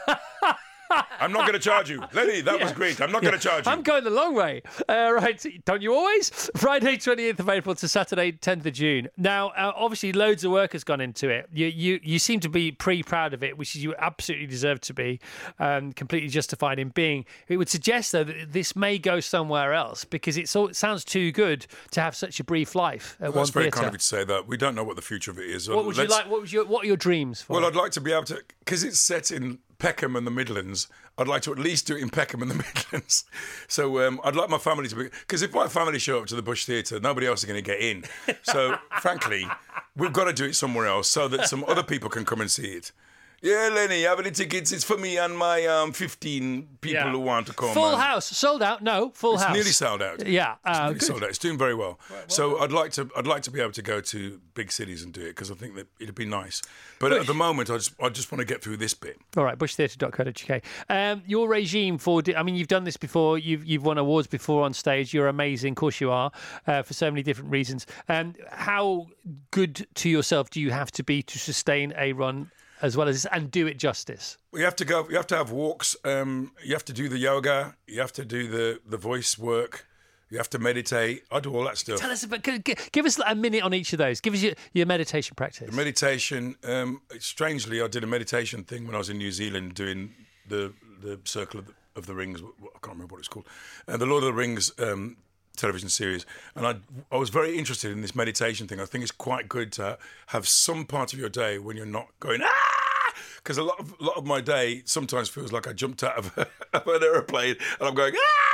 I'm 1.21 1.31
not 1.31 1.41
going 1.41 1.53
to 1.53 1.59
charge 1.59 1.89
you, 1.89 2.01
Lenny. 2.13 2.41
That 2.41 2.59
was 2.59 2.71
great. 2.71 2.99
I'm 2.99 3.11
not 3.11 3.21
going 3.21 3.33
to 3.33 3.39
charge 3.39 3.65
you." 3.65 3.71
I'm 3.71 3.81
going 3.83 4.03
the 4.03 4.09
long 4.09 4.33
way. 4.35 4.61
Uh, 4.89 5.11
right, 5.13 5.45
don't 5.65 5.81
you 5.81 5.93
always? 5.93 6.49
Friday, 6.57 6.97
28th 6.97 7.39
of 7.39 7.49
April 7.49 7.75
to 7.75 7.87
Saturday, 7.87 8.31
10th 8.31 8.65
of 8.65 8.73
June. 8.73 9.07
Now, 9.17 9.49
uh, 9.49 9.71
obviously, 9.75 10.11
loads 10.13 10.43
of 10.43 10.51
work 10.51 10.73
has 10.73 10.83
gone 10.83 10.99
into 11.01 11.29
it. 11.29 11.47
You 11.53 11.67
you, 11.67 11.99
you 12.03 12.19
seem 12.19 12.39
to 12.41 12.49
be 12.49 12.71
pretty 12.71 13.03
proud 13.03 13.33
of 13.33 13.43
it, 13.43 13.57
which 13.57 13.75
you 13.75 13.93
absolutely 13.99 14.47
deserve 14.47 14.81
to 14.81 14.93
be, 14.93 15.19
um, 15.59 15.93
completely 15.93 16.29
justified 16.29 16.79
in 16.79 16.89
being. 16.89 17.25
It 17.47 17.57
would 17.57 17.69
suggest, 17.69 18.11
though, 18.11 18.23
that 18.23 18.51
this 18.51 18.75
may 18.75 18.97
go 18.97 19.19
somewhere 19.19 19.73
else 19.73 20.03
because 20.05 20.37
it's 20.37 20.55
all, 20.55 20.67
it 20.67 20.75
sounds 20.75 21.05
too 21.05 21.31
good 21.31 21.67
to 21.91 22.01
have 22.01 22.15
such 22.15 22.39
a 22.39 22.43
brief 22.43 22.75
life 22.75 23.15
at 23.19 23.25
Well, 23.25 23.31
one 23.31 23.37
that's 23.41 23.49
very 23.51 23.65
theatre. 23.65 23.75
kind 23.77 23.87
of 23.87 23.93
you 23.93 23.97
to 23.99 24.03
say 24.05 24.23
that. 24.23 24.47
We 24.47 24.57
don't 24.57 24.75
know 24.75 24.83
what 24.83 24.95
the 24.95 25.01
future 25.01 25.31
of 25.31 25.37
it 25.39 25.45
is. 25.49 25.69
What 25.69 25.85
would 25.85 25.95
you 25.97 26.03
Let's- 26.03 26.11
like? 26.13 26.29
What 26.29 26.41
was 26.41 26.51
your 26.53 26.65
What 26.65 26.83
are 26.83 26.87
your 26.87 26.97
dreams 26.97 27.41
for? 27.41 27.53
Well, 27.53 27.63
it? 27.63 27.67
I'd 27.67 27.75
like 27.75 27.91
to 27.93 28.01
be 28.01 28.11
able 28.11 28.23
to, 28.25 28.41
because 28.59 28.83
it's 28.83 28.99
set 28.99 29.31
in 29.31 29.59
Peckham 29.81 30.15
and 30.15 30.27
the 30.27 30.31
Midlands. 30.31 30.87
I'd 31.17 31.27
like 31.27 31.41
to 31.41 31.51
at 31.51 31.57
least 31.57 31.87
do 31.87 31.95
it 31.95 32.03
in 32.03 32.11
Peckham 32.11 32.43
and 32.43 32.51
the 32.51 32.55
Midlands. 32.91 33.25
So 33.67 34.07
um, 34.07 34.21
I'd 34.23 34.35
like 34.35 34.47
my 34.47 34.59
family 34.59 34.87
to 34.87 34.95
be, 34.95 35.03
because 35.05 35.41
if 35.41 35.53
my 35.53 35.67
family 35.67 35.97
show 35.97 36.19
up 36.19 36.27
to 36.27 36.35
the 36.35 36.43
Bush 36.43 36.65
Theatre, 36.65 36.99
nobody 36.99 37.25
else 37.25 37.39
is 37.39 37.45
going 37.45 37.61
to 37.61 37.67
get 37.67 37.79
in. 37.79 38.03
So 38.43 38.77
frankly, 39.01 39.47
we've 39.97 40.13
got 40.13 40.25
to 40.25 40.33
do 40.33 40.45
it 40.45 40.55
somewhere 40.55 40.85
else 40.85 41.07
so 41.07 41.27
that 41.29 41.47
some 41.47 41.65
other 41.67 41.81
people 41.81 42.11
can 42.11 42.25
come 42.25 42.41
and 42.41 42.51
see 42.51 42.67
it. 42.67 42.91
Yeah, 43.43 43.69
Lenny, 43.73 44.03
how 44.03 44.15
many 44.15 44.29
tickets? 44.29 44.71
It's 44.71 44.83
for 44.83 44.97
me 44.97 45.17
and 45.17 45.35
my 45.35 45.65
um, 45.65 45.93
15 45.93 46.77
people 46.79 46.93
Yeah. 47.01 47.11
who 47.11 47.19
want 47.21 47.47
to 47.47 47.53
come. 47.53 47.73
Full 47.73 47.97
house, 47.97 48.25
sold 48.27 48.61
out. 48.61 48.83
No, 48.83 49.09
full 49.15 49.31
house. 49.31 49.39
It's 49.41 49.47
house. 49.47 49.55
nearly 49.55 49.71
sold 49.71 50.01
out. 50.03 50.27
Yeah, 50.27 50.55
uh, 50.63 50.79
Nearly 50.81 50.93
good. 50.93 51.01
sold 51.01 51.23
out. 51.23 51.29
It's 51.29 51.39
doing 51.39 51.57
very 51.57 51.73
well. 51.73 51.99
so 52.27 52.59
I'd 52.59 52.71
like 52.71 52.91
to, 52.91 53.09
I'd 53.17 53.25
like 53.25 53.41
to 53.43 53.51
be 53.51 53.59
able 53.59 53.71
to 53.71 53.81
go 53.81 53.99
to 53.99 54.39
big 54.53 54.71
cities 54.71 55.01
and 55.03 55.11
do 55.11 55.21
it 55.21 55.29
because 55.29 55.49
I 55.49 55.55
think 55.55 55.73
that 55.73 55.87
it'd 55.99 56.13
be 56.13 56.25
nice. 56.25 56.61
But 56.99 57.13
at 57.13 57.25
the 57.25 57.33
moment, 57.33 57.71
I 57.71 57.77
just, 57.77 57.93
I 57.99 58.09
just 58.09 58.31
want 58.31 58.41
to 58.41 58.45
get 58.45 58.61
through 58.63 58.77
this 58.77 58.93
bit. 58.93 59.17
All 59.35 59.43
right, 59.43 59.57
bushtheatre.co.uk. 59.57 60.61
Um, 60.89 61.23
your 61.25 61.49
regime 61.49 61.97
for, 61.97 62.21
I 62.37 62.43
mean, 62.43 62.53
you've 62.55 62.67
done 62.67 62.83
this 62.83 62.97
before. 62.97 63.39
You've 63.39 63.65
you've 63.65 63.83
won 63.83 63.97
awards 63.97 64.27
before 64.27 64.63
on 64.63 64.73
stage. 64.75 65.15
You're 65.15 65.27
amazing, 65.29 65.71
of 65.71 65.77
course 65.77 65.99
you 65.99 66.11
are, 66.11 66.31
uh, 66.67 66.83
for 66.83 66.93
so 66.93 67.09
many 67.09 67.23
different 67.23 67.49
reasons. 67.49 67.87
Um, 68.07 68.35
how 68.51 69.07
good 69.49 69.87
to 69.95 70.09
yourself 70.09 70.51
do 70.51 70.61
you 70.61 70.69
have 70.69 70.91
to 70.91 71.03
be 71.03 71.23
to 71.23 71.39
sustain 71.39 71.91
a 71.97 72.13
run 72.13 72.51
as 72.81 72.97
well 72.97 73.07
as 73.07 73.23
this 73.23 73.31
and 73.31 73.51
do 73.51 73.67
it 73.67 73.77
justice? 73.77 74.37
You 74.53 74.63
have 74.63 74.75
to 74.77 74.85
go. 74.85 75.07
You 75.09 75.15
have 75.15 75.27
to 75.27 75.37
have 75.37 75.51
walks. 75.51 75.95
Um, 76.03 76.51
you 76.63 76.73
have 76.73 76.85
to 76.85 76.93
do 76.93 77.09
the 77.09 77.17
yoga. 77.17 77.75
You 77.87 77.99
have 77.99 78.13
to 78.13 78.25
do 78.25 78.47
the 78.47 78.79
the 78.85 78.97
voice 78.97 79.37
work. 79.37 79.87
You 80.29 80.37
have 80.37 80.49
to 80.51 80.59
meditate. 80.59 81.23
I 81.29 81.41
do 81.41 81.53
all 81.53 81.65
that 81.65 81.77
stuff. 81.77 81.99
Tell 81.99 82.09
us 82.09 82.23
about. 82.23 82.41
Give 82.43 83.05
us 83.05 83.19
a 83.25 83.35
minute 83.35 83.63
on 83.63 83.73
each 83.73 83.91
of 83.91 83.99
those. 83.99 84.21
Give 84.21 84.33
us 84.33 84.41
your, 84.41 84.53
your 84.73 84.85
meditation 84.85 85.35
practice. 85.35 85.69
The 85.69 85.75
Meditation. 85.75 86.55
Um, 86.63 87.01
strangely, 87.19 87.81
I 87.81 87.87
did 87.87 88.03
a 88.03 88.07
meditation 88.07 88.63
thing 88.63 88.85
when 88.85 88.95
I 88.95 88.99
was 88.99 89.09
in 89.09 89.17
New 89.17 89.31
Zealand 89.31 89.73
doing 89.73 90.13
the 90.47 90.73
the 91.01 91.19
Circle 91.25 91.59
of 91.59 91.67
the, 91.67 91.73
of 91.95 92.05
the 92.05 92.15
Rings. 92.15 92.41
I 92.41 92.79
can't 92.81 92.93
remember 92.93 93.15
what 93.15 93.19
it's 93.19 93.27
called. 93.27 93.47
Uh, 93.87 93.97
the 93.97 94.05
Lord 94.05 94.23
of 94.23 94.27
the 94.27 94.33
Rings 94.33 94.71
um, 94.79 95.17
television 95.61 95.89
series, 95.89 96.25
and 96.55 96.67
I 96.67 96.75
I 97.11 97.17
was 97.17 97.29
very 97.29 97.57
interested 97.57 97.91
in 97.91 98.01
this 98.01 98.15
meditation 98.15 98.67
thing. 98.67 98.79
I 98.79 98.85
think 98.85 99.03
it's 99.03 99.11
quite 99.11 99.47
good 99.47 99.71
to 99.73 99.97
have 100.27 100.47
some 100.47 100.85
part 100.85 101.13
of 101.13 101.19
your 101.19 101.29
day 101.29 101.57
when 101.59 101.77
you're 101.77 101.85
not 101.85 102.07
going 102.19 102.41
ah. 102.43 103.13
Because 103.37 103.57
a 103.57 103.63
lot 103.63 103.79
of 103.79 103.99
lot 103.99 104.17
of 104.17 104.25
my 104.25 104.41
day 104.41 104.81
sometimes 104.85 105.29
feels 105.29 105.51
like 105.51 105.67
I 105.67 105.73
jumped 105.73 106.03
out 106.03 106.17
of, 106.17 106.37
of 106.73 106.87
an 106.87 107.03
aeroplane 107.03 107.55
and 107.79 107.87
I'm 107.87 107.95
going 107.95 108.13
ah, 108.15 108.50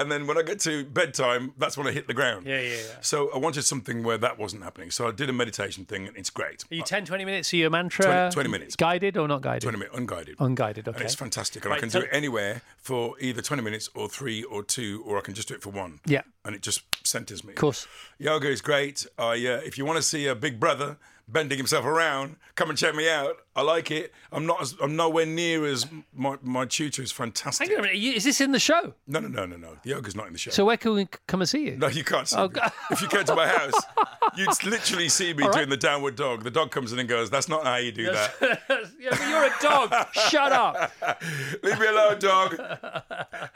and 0.00 0.10
then 0.10 0.26
when 0.26 0.38
I 0.38 0.42
get 0.42 0.58
to 0.60 0.84
bedtime, 0.84 1.52
that's 1.58 1.76
when 1.76 1.86
I 1.86 1.92
hit 1.92 2.06
the 2.06 2.14
ground. 2.14 2.46
Yeah, 2.46 2.60
yeah, 2.60 2.68
yeah. 2.70 2.76
So 3.02 3.30
I 3.34 3.38
wanted 3.38 3.62
something 3.62 4.02
where 4.02 4.16
that 4.18 4.38
wasn't 4.38 4.62
happening. 4.62 4.90
So 4.90 5.06
I 5.06 5.12
did 5.12 5.28
a 5.28 5.32
meditation 5.32 5.84
thing, 5.84 6.08
and 6.08 6.16
it's 6.16 6.30
great. 6.30 6.64
Are 6.70 6.74
you 6.74 6.82
10, 6.82 7.04
20 7.04 7.24
minutes? 7.26 7.52
Are 7.52 7.56
you 7.56 7.66
a 7.66 7.70
mantra? 7.70 8.06
20 8.06 8.32
20 8.32 8.48
minutes. 8.48 8.76
Guided 8.76 9.18
or 9.18 9.28
not 9.28 9.42
guided? 9.42 9.62
20 9.62 9.78
minutes 9.78 9.96
unguided. 9.96 10.36
Unguided, 10.38 10.88
okay. 10.88 10.96
And 10.96 11.04
it's 11.04 11.14
fantastic. 11.14 11.64
And 11.66 11.74
I 11.74 11.78
can 11.78 11.90
so- 11.90 12.00
do 12.00 12.06
it 12.06 12.10
anywhere 12.12 12.62
for 12.78 13.14
either 13.20 13.42
20 13.42 13.62
minutes 13.62 13.90
or 13.94 14.08
three 14.08 14.42
or 14.42 14.62
two, 14.62 15.02
or 15.06 15.18
I 15.18 15.20
can 15.20 15.34
just 15.34 15.48
do 15.48 15.54
it 15.54 15.62
for 15.62 15.70
one. 15.70 16.00
Yeah. 16.06 16.22
And 16.44 16.54
it 16.54 16.62
just 16.62 16.82
centers 17.06 17.44
me. 17.44 17.52
Of 17.52 17.58
course. 17.58 17.86
Yoga 18.18 18.48
is 18.48 18.62
great. 18.62 19.06
I, 19.18 19.32
uh, 19.32 19.60
if 19.64 19.76
you 19.76 19.84
want 19.84 19.98
to 19.98 20.02
see 20.02 20.26
a 20.26 20.34
big 20.34 20.58
brother 20.58 20.96
bending 21.32 21.58
himself 21.58 21.84
around, 21.84 22.36
come 22.54 22.70
and 22.70 22.78
check 22.78 22.94
me 22.94 23.08
out. 23.08 23.36
I 23.56 23.62
like 23.62 23.90
it. 23.90 24.12
I'm 24.32 24.46
not. 24.46 24.62
As, 24.62 24.76
I'm 24.80 24.94
nowhere 24.96 25.26
near 25.26 25.66
as 25.66 25.86
my 26.14 26.36
my 26.42 26.64
tutor 26.66 27.02
is 27.02 27.10
fantastic. 27.12 27.68
Hang 27.68 27.78
on 27.78 27.84
a 27.84 27.88
minute. 27.88 28.16
Is 28.16 28.24
this 28.24 28.40
in 28.40 28.52
the 28.52 28.60
show? 28.60 28.94
No, 29.06 29.18
no, 29.20 29.28
no, 29.28 29.44
no, 29.44 29.56
no. 29.56 29.76
The 29.82 29.90
yoga's 29.90 30.14
not 30.14 30.28
in 30.28 30.32
the 30.32 30.38
show. 30.38 30.50
So 30.52 30.64
where 30.64 30.76
can 30.76 30.94
we 30.94 31.08
come 31.26 31.40
and 31.40 31.48
see 31.48 31.64
you? 31.66 31.76
no, 31.76 31.88
you 31.88 32.04
can't 32.04 32.28
see 32.28 32.36
Oh, 32.36 32.46
me. 32.48 32.54
God. 32.54 32.72
If 32.90 33.02
you 33.02 33.08
came 33.08 33.24
to 33.24 33.34
my 33.34 33.48
house, 33.48 33.74
you'd 34.36 34.64
literally 34.64 35.08
see 35.08 35.34
me 35.34 35.42
right. 35.44 35.52
doing 35.52 35.68
the 35.68 35.76
downward 35.76 36.14
dog. 36.16 36.44
The 36.44 36.50
dog 36.50 36.70
comes 36.70 36.92
in 36.92 36.98
and 37.00 37.08
goes, 37.08 37.28
"That's 37.28 37.48
not 37.48 37.64
how 37.64 37.76
you 37.76 37.90
do 37.92 38.06
that. 38.12 38.34
yeah, 39.00 39.10
but 39.10 39.28
you're 39.28 39.44
a 39.44 39.52
dog. 39.60 39.92
Shut 40.28 40.52
up. 40.52 40.92
Leave 41.62 41.78
me 41.80 41.86
alone, 41.88 42.18
dog." 42.20 42.58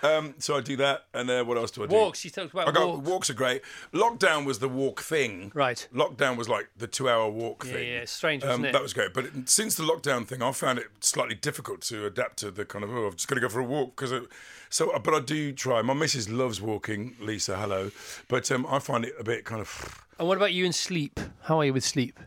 Um, 0.02 0.34
so 0.38 0.56
I 0.56 0.60
do 0.60 0.76
that, 0.76 1.04
and 1.14 1.30
uh, 1.30 1.44
what 1.44 1.56
else 1.56 1.70
do 1.70 1.84
I 1.84 1.86
do? 1.86 1.94
Walks. 1.94 2.24
You 2.24 2.30
talked 2.30 2.52
about 2.52 2.68
I 2.68 2.72
got 2.72 2.88
walks. 2.88 3.08
walks. 3.08 3.30
are 3.30 3.34
great. 3.34 3.62
Lockdown 3.92 4.44
was 4.44 4.58
the 4.58 4.68
walk 4.68 5.00
thing. 5.02 5.52
Right. 5.54 5.86
Lockdown 5.94 6.36
was 6.36 6.48
like 6.48 6.68
the 6.76 6.86
two-hour 6.88 7.30
walk 7.30 7.63
thing. 7.66 7.88
yeah, 7.88 8.04
strange, 8.04 8.44
Um? 8.44 8.62
That 8.62 8.82
was 8.82 8.92
great. 8.92 9.12
But 9.14 9.24
it, 9.26 9.48
since 9.48 9.74
the 9.74 9.82
lockdown 9.84 10.26
thing, 10.26 10.42
I 10.42 10.52
found 10.52 10.78
it 10.78 10.86
slightly 11.00 11.34
difficult 11.34 11.80
to 11.82 12.06
adapt 12.06 12.38
to 12.38 12.50
the 12.50 12.64
kind 12.64 12.84
of 12.84 12.90
oh, 12.94 13.06
I've 13.08 13.16
just 13.16 13.28
got 13.28 13.34
to 13.36 13.40
go 13.40 13.48
for 13.48 13.60
a 13.60 13.64
walk 13.64 13.96
because. 13.96 14.26
So, 14.70 14.96
but 14.98 15.14
I 15.14 15.20
do 15.20 15.52
try. 15.52 15.82
My 15.82 15.94
missus 15.94 16.28
loves 16.28 16.60
walking. 16.60 17.14
Lisa, 17.20 17.56
hello. 17.56 17.90
But 18.28 18.50
um, 18.50 18.66
I 18.68 18.78
find 18.80 19.04
it 19.04 19.14
a 19.18 19.24
bit 19.24 19.44
kind 19.44 19.60
of. 19.60 20.00
And 20.18 20.28
what 20.28 20.36
about 20.36 20.52
you 20.52 20.64
and 20.64 20.72
sleep? 20.74 21.18
How 21.42 21.58
are 21.58 21.64
you 21.64 21.72
with 21.72 21.84
sleep? 21.84 22.20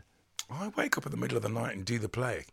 I 0.50 0.68
wake 0.76 0.98
up 0.98 1.06
in 1.06 1.10
the 1.10 1.16
middle 1.16 1.38
of 1.38 1.42
the 1.42 1.48
night 1.48 1.74
and 1.74 1.86
do 1.86 1.98
the 1.98 2.08
play 2.08 2.44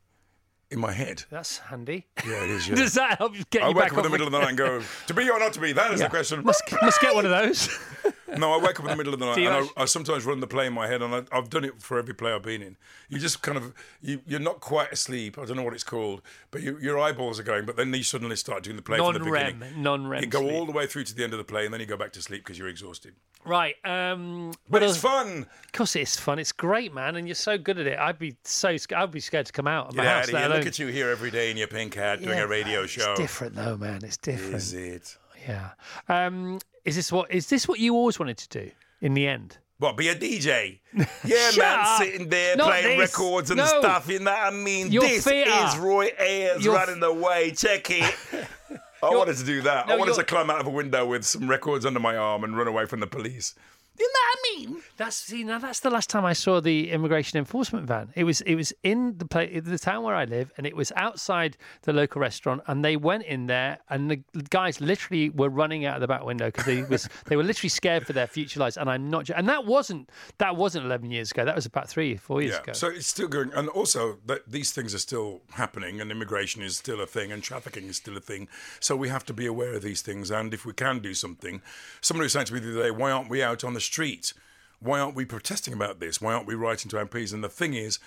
in 0.72 0.80
my 0.80 0.94
head. 0.94 1.24
That's 1.30 1.58
handy. 1.58 2.08
Yeah, 2.26 2.44
it 2.46 2.50
is. 2.52 2.68
Yeah. 2.70 2.76
Does 2.76 2.94
that 2.94 3.18
help 3.18 3.38
you 3.38 3.44
get 3.50 3.64
I 3.64 3.68
you 3.70 3.76
wake 3.76 3.84
back 3.90 3.92
up 3.92 3.98
in 3.98 4.04
the 4.06 4.10
middle 4.10 4.28
of 4.28 4.32
the 4.32 4.40
night 4.40 4.50
and 4.50 4.58
go, 4.58 4.82
to 5.08 5.14
be 5.14 5.30
or 5.30 5.38
not 5.40 5.52
to 5.54 5.60
be? 5.60 5.74
That 5.74 5.92
is 5.94 6.00
Yeah. 6.00 6.08
the 6.08 6.10
question. 6.10 6.42
Must, 6.44 6.64
must 6.82 7.02
get 7.02 7.14
one 7.14 7.26
of 7.26 7.32
those. 7.32 7.68
No, 8.40 8.54
I 8.54 8.58
wake 8.64 8.80
up 8.80 8.86
in 8.86 8.92
the 8.92 8.96
middle 8.98 9.14
of 9.14 9.20
the 9.20 9.26
night 9.26 9.38
and 9.40 9.48
actually- 9.48 9.70
I, 9.78 9.82
I 9.84 9.86
sometimes 9.86 10.26
run 10.26 10.40
the 10.40 10.48
play 10.48 10.68
in 10.68 10.74
my 10.74 10.88
head, 10.88 11.02
and 11.02 11.14
I, 11.14 11.24
I've 11.32 11.50
done 11.50 11.64
it 11.64 11.82
for 11.82 11.98
every 12.00 12.14
play 12.14 12.32
I've 12.34 12.44
been 12.44 12.62
in. 12.62 12.78
You 13.10 13.20
just 13.20 13.42
kind 13.42 13.58
of, 13.58 13.74
you, 14.02 14.22
you're 14.28 14.40
not 14.40 14.60
quite 14.60 14.92
asleep. 14.92 15.38
I 15.38 15.46
don't 15.46 15.58
know 15.58 15.64
what 15.64 15.74
it's 15.74 15.84
called, 15.84 16.22
but 16.52 16.62
you, 16.62 16.78
your 16.82 17.00
eyeballs 17.00 17.40
are 17.40 17.44
going, 17.44 17.66
but 17.66 17.76
then 17.78 17.94
you 17.94 18.04
suddenly 18.04 18.36
start 18.36 18.64
doing 18.64 18.76
the 18.76 18.82
play 18.82 18.98
from 18.98 19.14
the 19.14 19.20
Non-REM, 19.20 19.60
beginning. 19.60 19.84
non-REM 19.84 20.22
You 20.24 20.28
go 20.28 20.40
sleep. 20.42 20.54
all 20.54 20.66
the 20.66 20.72
way 20.72 20.88
through 20.88 21.04
to 21.06 21.16
the 21.16 21.24
end 21.24 21.34
of 21.34 21.38
the 21.38 21.44
play, 21.46 21.66
and 21.66 21.74
then 21.74 21.80
you 21.82 21.86
go 21.88 21.98
back 21.98 22.12
to 22.14 22.22
sleep 22.22 22.44
because 22.44 22.58
you're 22.58 22.68
exhausted. 22.68 23.14
right. 23.46 23.76
Um, 23.86 24.52
But 24.70 24.82
what 24.82 24.90
it's 24.90 24.98
fun. 24.98 25.46
Of 25.66 25.72
course, 25.72 25.96
it's 25.96 26.20
fun. 26.20 26.40
It's 26.40 26.52
great, 26.52 26.94
man, 26.94 27.16
and 27.16 27.28
you're 27.28 27.36
so 27.36 27.58
good 27.58 27.78
at 27.80 27.86
it. 27.88 28.00
I'd 28.00 28.18
be 28.20 28.36
so. 28.44 28.76
sc- 28.78 28.94
I'd 28.94 29.12
be 29.12 29.20
scared 29.20 29.46
to 29.46 29.52
come 29.54 29.68
out 29.68 29.90
of 29.90 29.96
my 29.96 30.06
out 30.08 30.20
house. 30.26 30.32
let 30.32 30.50
Look 30.50 30.66
at 30.66 30.80
you 30.80 30.88
here 30.88 31.10
every 31.10 31.30
day 31.32 31.52
in 31.52 31.58
your 31.58 31.68
pink 31.68 31.94
hat 31.94 32.22
doing 32.22 32.38
Yeah, 32.38 32.44
a 32.44 32.48
radio 32.48 32.86
show. 32.88 33.12
It's 33.12 33.20
different 33.20 33.56
though, 33.56 33.78
man. 33.78 34.02
It's 34.04 34.18
different. 34.18 34.56
Is 34.56 34.74
it? 34.74 35.18
Yeah. 35.48 35.70
Um, 36.10 36.60
is 36.86 36.96
this 36.96 37.12
what? 37.12 37.32
Is 37.32 37.48
this 37.50 37.68
what 37.68 37.80
you 37.80 37.96
always 37.96 38.18
wanted 38.20 38.38
to 38.38 38.50
do 38.50 38.72
in 39.02 39.14
the 39.14 39.28
end? 39.28 39.58
What, 39.78 39.98
be 39.98 40.08
a 40.08 40.16
DJ? 40.16 40.80
Yeah, 41.26 41.52
man, 41.58 41.80
up. 41.82 41.98
sitting 42.02 42.30
there 42.30 42.56
Not 42.56 42.68
playing 42.68 42.98
this. 42.98 43.12
records 43.12 43.50
and 43.52 43.58
No. 43.58 43.66
stuff. 43.66 44.08
You 44.08 44.20
know 44.20 44.32
what 44.32 44.40
I 44.40 44.50
mean? 44.52 44.90
Your 44.92 45.02
this 45.04 45.28
are- 45.28 45.34
is 45.34 45.78
Roy 45.78 46.12
Ayers 46.18 46.64
Your- 46.64 46.76
running 46.76 47.02
the 47.02 47.12
way. 47.12 47.52
Check 47.52 47.88
it. 47.92 48.16
I 49.04 49.10
wanted 49.10 49.36
to 49.36 49.44
do 49.44 49.62
that. 49.64 49.88
No, 49.88 49.96
I 49.96 49.98
wanted 49.98 50.16
to 50.16 50.24
climb 50.24 50.50
out 50.50 50.62
of 50.62 50.68
a 50.68 50.72
window 50.72 51.06
with 51.06 51.26
some 51.26 51.50
records 51.50 51.86
under 51.86 52.00
my 52.00 52.16
arm 52.16 52.44
and 52.46 52.58
run 52.58 52.68
away 52.68 52.86
from 52.86 53.02
the 53.02 53.08
police. 53.08 53.54
You 53.98 54.06
know 54.06 54.20
what 54.20 54.38
I 54.38 54.58
mean? 54.76 54.84
That's 54.98 55.16
see 55.16 55.44
now. 55.44 55.60
That's 55.60 55.80
the 55.80 55.90
last 55.90 56.10
time 56.10 56.26
I 56.26 56.34
saw 56.34 56.60
the 56.60 56.92
immigration 56.92 57.38
enforcement 57.40 57.86
van. 57.88 58.12
It 58.16 58.24
was 58.26 58.42
it 58.42 58.56
was 58.56 58.74
in 58.84 59.18
the 59.18 59.26
place, 59.26 59.62
the 59.64 59.80
town 59.80 60.04
where 60.04 60.16
I 60.16 60.26
live, 60.26 60.52
and 60.58 60.68
it 60.68 60.76
was 60.76 60.92
outside 60.96 61.56
the 61.84 61.94
local 61.94 62.20
restaurant. 62.22 62.62
And 62.68 62.84
they 62.84 62.98
went 62.98 63.24
in 63.24 63.48
there, 63.48 63.80
and 63.90 64.12
the 64.12 64.22
guys 64.50 64.82
literally 64.82 65.30
were 65.30 65.50
running 65.50 65.86
out 65.86 65.96
of 65.96 66.02
the 66.02 66.08
back 66.08 66.24
window 66.26 66.48
because 66.48 66.66
they 66.66 66.84
was 66.84 67.08
they 67.26 67.36
were 67.38 67.44
literally 67.44 67.70
scared 67.70 68.06
for 68.06 68.14
their 68.14 68.28
future 68.28 68.60
lives. 68.60 68.76
And 68.78 68.90
I'm 68.90 69.10
not. 69.10 69.30
And 69.30 69.48
that 69.48 69.66
wasn't 69.66 70.10
that 70.40 70.56
wasn't 70.58 70.86
11 70.86 71.10
years 71.12 71.32
ago. 71.32 71.46
That 71.46 71.56
was 71.56 71.66
about 71.66 71.88
three, 71.90 72.18
four 72.18 72.42
years 72.42 72.56
Yeah. 72.56 72.62
ago. 72.64 72.74
So 72.74 72.88
it's 72.88 73.08
still 73.08 73.28
going, 73.30 73.54
and 73.54 73.70
also 73.70 74.18
that 74.26 74.42
these 74.50 74.72
things 74.72 74.94
are 74.94 75.00
still 75.00 75.42
happening, 75.52 76.02
and 76.02 76.12
immigration 76.12 76.62
is 76.62 76.78
still 76.78 77.00
a 77.00 77.08
thing, 77.08 77.32
and 77.32 77.42
trafficking 77.42 77.86
is 77.88 77.96
still 77.98 78.18
a 78.18 78.22
thing. 78.22 78.50
So 78.82 78.96
we 78.96 79.08
have 79.10 79.26
to 79.26 79.34
be 79.34 79.46
aware 79.46 79.74
of 79.74 79.84
these 79.84 80.02
things, 80.02 80.32
and 80.32 80.54
if 80.54 80.66
we 80.66 80.74
can 80.74 81.00
do 81.00 81.14
something, 81.14 81.62
somebody 82.02 82.26
was 82.26 82.34
saying 82.34 82.48
to 82.48 82.54
me 82.54 82.60
the 82.60 82.72
other 82.72 82.84
day, 82.84 82.92
"Why 82.92 83.12
aren't 83.12 83.30
we 83.30 83.42
out 83.42 83.64
on 83.64 83.74
the 83.74 83.85
street? 83.86 84.34
Why 84.80 85.00
aren't 85.00 85.16
we 85.16 85.26
protesting 85.26 85.74
about 85.74 86.00
this? 86.00 86.20
Why 86.22 86.34
aren't 86.34 86.48
we 86.48 86.56
writing 86.56 86.90
to 86.92 86.98
MPs?" 86.98 87.34
And 87.34 87.44
the 87.44 87.50
thing 87.50 87.74
is. 87.74 88.00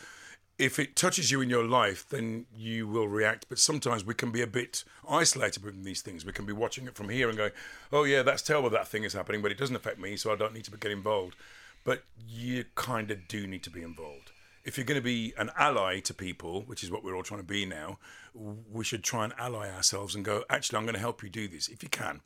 if 0.58 0.78
it 0.80 0.96
touches 0.96 1.30
you 1.30 1.40
in 1.40 1.48
your 1.48 1.64
life, 1.64 2.08
then 2.08 2.46
you 2.54 2.88
will 2.88 3.06
react. 3.06 3.46
But 3.48 3.58
sometimes 3.58 4.04
we 4.04 4.14
can 4.14 4.32
be 4.32 4.42
a 4.42 4.46
bit 4.46 4.82
isolated 5.08 5.64
with 5.64 5.84
these 5.84 6.02
things. 6.02 6.24
We 6.24 6.32
can 6.32 6.46
be 6.46 6.52
watching 6.52 6.86
it 6.86 6.96
from 6.96 7.08
here 7.08 7.28
and 7.28 7.38
going, 7.38 7.52
"Oh 7.92 8.04
yeah, 8.04 8.22
that's 8.22 8.42
terrible. 8.42 8.68
That 8.70 8.88
thing 8.88 9.04
is 9.04 9.12
happening, 9.12 9.40
but 9.40 9.52
it 9.52 9.58
doesn't 9.58 9.76
affect 9.76 9.98
me, 9.98 10.16
so 10.16 10.32
I 10.32 10.36
don't 10.36 10.52
need 10.52 10.64
to 10.64 10.76
get 10.76 10.90
involved." 10.90 11.36
But 11.84 12.04
you 12.26 12.64
kind 12.74 13.10
of 13.10 13.28
do 13.28 13.46
need 13.46 13.62
to 13.62 13.70
be 13.70 13.82
involved. 13.82 14.32
If 14.64 14.76
you're 14.76 14.84
going 14.84 15.00
to 15.00 15.04
be 15.04 15.32
an 15.38 15.50
ally 15.56 16.00
to 16.00 16.12
people, 16.12 16.62
which 16.62 16.82
is 16.82 16.90
what 16.90 17.02
we're 17.04 17.14
all 17.14 17.22
trying 17.22 17.40
to 17.40 17.46
be 17.46 17.64
now, 17.64 17.98
we 18.34 18.84
should 18.84 19.04
try 19.04 19.24
and 19.24 19.32
ally 19.38 19.70
ourselves 19.70 20.14
and 20.14 20.24
go. 20.24 20.44
Actually, 20.50 20.78
I'm 20.78 20.84
going 20.84 20.94
to 20.94 21.00
help 21.00 21.22
you 21.22 21.30
do 21.30 21.46
this 21.48 21.68
if 21.68 21.82
you 21.82 21.88
can. 21.88 22.20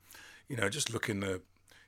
You 0.49 0.57
know, 0.57 0.69
just 0.69 0.93
look 0.93 1.09
in 1.09 1.21
the. 1.21 1.43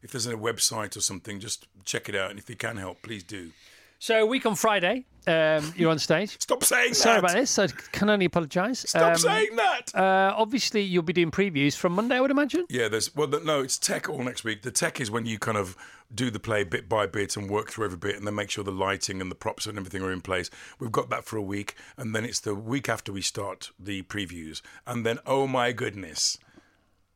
If 0.04 0.12
there's 0.12 0.26
a 0.26 0.34
website 0.34 0.98
or 0.98 1.00
something, 1.00 1.40
just 1.40 1.66
check 1.86 2.10
it 2.10 2.14
out, 2.14 2.30
and 2.30 2.38
if 2.38 2.50
you 2.50 2.56
can 2.56 2.76
help, 2.76 3.00
please 3.00 3.22
do. 3.22 3.50
So, 3.98 4.22
a 4.22 4.26
week 4.26 4.44
on 4.44 4.54
Friday, 4.54 5.06
um, 5.26 5.72
you're 5.76 5.90
on 5.90 5.98
stage. 5.98 6.32
Stop 6.38 6.62
saying 6.62 6.90
that. 6.90 6.96
Sorry 6.96 7.18
about 7.20 7.32
this. 7.32 7.58
I 7.58 7.68
can 7.68 8.10
only 8.10 8.26
apologise. 8.26 8.80
Stop 8.80 9.16
saying 9.16 9.56
that. 9.56 9.94
Uh, 9.94 10.34
obviously, 10.36 10.82
you'll 10.82 11.04
be 11.04 11.14
doing 11.14 11.30
previews 11.30 11.74
from 11.74 11.94
Monday, 11.94 12.16
I 12.16 12.20
would 12.20 12.30
imagine. 12.30 12.66
Yeah, 12.68 12.88
there's 12.88 13.16
well, 13.16 13.28
no, 13.28 13.62
it's 13.62 13.78
tech 13.78 14.10
all 14.10 14.22
next 14.22 14.44
week. 14.44 14.60
The 14.60 14.70
tech 14.70 15.00
is 15.00 15.10
when 15.10 15.24
you 15.24 15.38
kind 15.38 15.56
of 15.56 15.74
do 16.14 16.30
the 16.30 16.38
play 16.38 16.64
bit 16.64 16.86
by 16.86 17.06
bit 17.06 17.34
and 17.38 17.48
work 17.48 17.70
through 17.70 17.86
every 17.86 17.96
bit, 17.96 18.16
and 18.16 18.26
then 18.26 18.34
make 18.34 18.50
sure 18.50 18.62
the 18.62 18.70
lighting 18.72 19.22
and 19.22 19.30
the 19.30 19.34
props 19.34 19.64
and 19.64 19.78
everything 19.78 20.02
are 20.02 20.12
in 20.12 20.20
place. 20.20 20.50
We've 20.78 20.92
got 20.92 21.08
that 21.08 21.24
for 21.24 21.38
a 21.38 21.42
week, 21.42 21.74
and 21.96 22.14
then 22.14 22.26
it's 22.26 22.40
the 22.40 22.54
week 22.54 22.90
after 22.90 23.10
we 23.10 23.22
start 23.22 23.70
the 23.78 24.02
previews, 24.02 24.60
and 24.86 25.06
then 25.06 25.18
oh 25.24 25.46
my 25.46 25.72
goodness, 25.72 26.36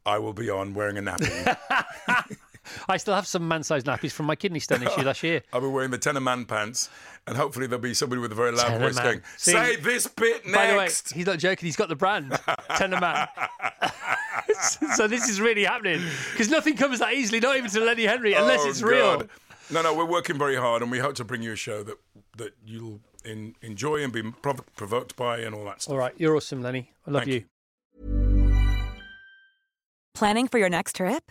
I 0.06 0.18
will 0.18 0.32
be 0.32 0.48
on 0.48 0.72
wearing 0.72 0.96
a 0.96 1.02
nappy. 1.02 2.36
I 2.88 2.96
still 2.96 3.14
have 3.14 3.26
some 3.26 3.46
man-sized 3.48 3.86
nappies 3.86 4.12
from 4.12 4.26
my 4.26 4.36
kidney 4.36 4.60
stone 4.60 4.82
issue 4.82 5.02
last 5.02 5.22
year. 5.22 5.42
I'll 5.52 5.60
be 5.60 5.66
wearing 5.68 5.90
the 5.90 5.98
TENA 5.98 6.20
man 6.20 6.44
pants, 6.44 6.88
and 7.26 7.36
hopefully 7.36 7.66
there'll 7.66 7.82
be 7.82 7.94
somebody 7.94 8.20
with 8.20 8.32
a 8.32 8.34
very 8.34 8.52
loud 8.52 8.68
Tenor 8.68 8.78
voice 8.86 8.96
man. 8.96 9.04
going, 9.04 9.22
See- 9.36 9.52
"Say 9.52 9.76
this 9.76 10.06
bit 10.06 10.46
next." 10.46 10.56
By 10.56 10.66
the 10.72 10.78
way, 10.78 10.84
he's 10.86 11.26
not 11.26 11.38
joking. 11.38 11.66
He's 11.66 11.76
got 11.76 11.88
the 11.88 11.96
brand, 11.96 12.38
Tender 12.76 13.00
Man. 13.00 13.28
so 14.96 15.06
this 15.08 15.28
is 15.28 15.40
really 15.40 15.64
happening 15.64 16.02
because 16.32 16.48
nothing 16.50 16.76
comes 16.76 16.98
that 17.00 17.12
easily, 17.14 17.40
not 17.40 17.56
even 17.56 17.70
to 17.70 17.80
Lenny 17.80 18.04
Henry, 18.04 18.34
unless 18.34 18.60
Oh, 18.62 18.68
it's 18.68 18.82
real. 18.82 19.18
God. 19.18 19.28
No, 19.70 19.82
no, 19.82 19.94
we're 19.94 20.04
working 20.06 20.38
very 20.38 20.56
hard, 20.56 20.80
and 20.82 20.90
we 20.90 20.98
hope 20.98 21.14
to 21.16 21.24
bring 21.24 21.42
you 21.42 21.52
a 21.52 21.56
show 21.56 21.82
that 21.82 21.96
that 22.38 22.54
you'll 22.64 23.00
in, 23.24 23.54
enjoy 23.62 24.02
and 24.02 24.12
be 24.12 24.22
prov- 24.22 24.64
provoked 24.76 25.14
by, 25.16 25.38
and 25.40 25.54
all 25.54 25.64
that 25.66 25.82
stuff. 25.82 25.92
All 25.92 25.98
right, 25.98 26.14
you're 26.16 26.34
awesome, 26.36 26.62
Lenny. 26.62 26.92
I 27.06 27.10
love 27.10 27.26
you. 27.28 27.34
you. 27.34 27.44
Planning 30.14 30.48
for 30.48 30.58
your 30.58 30.68
next 30.68 30.96
trip? 30.96 31.30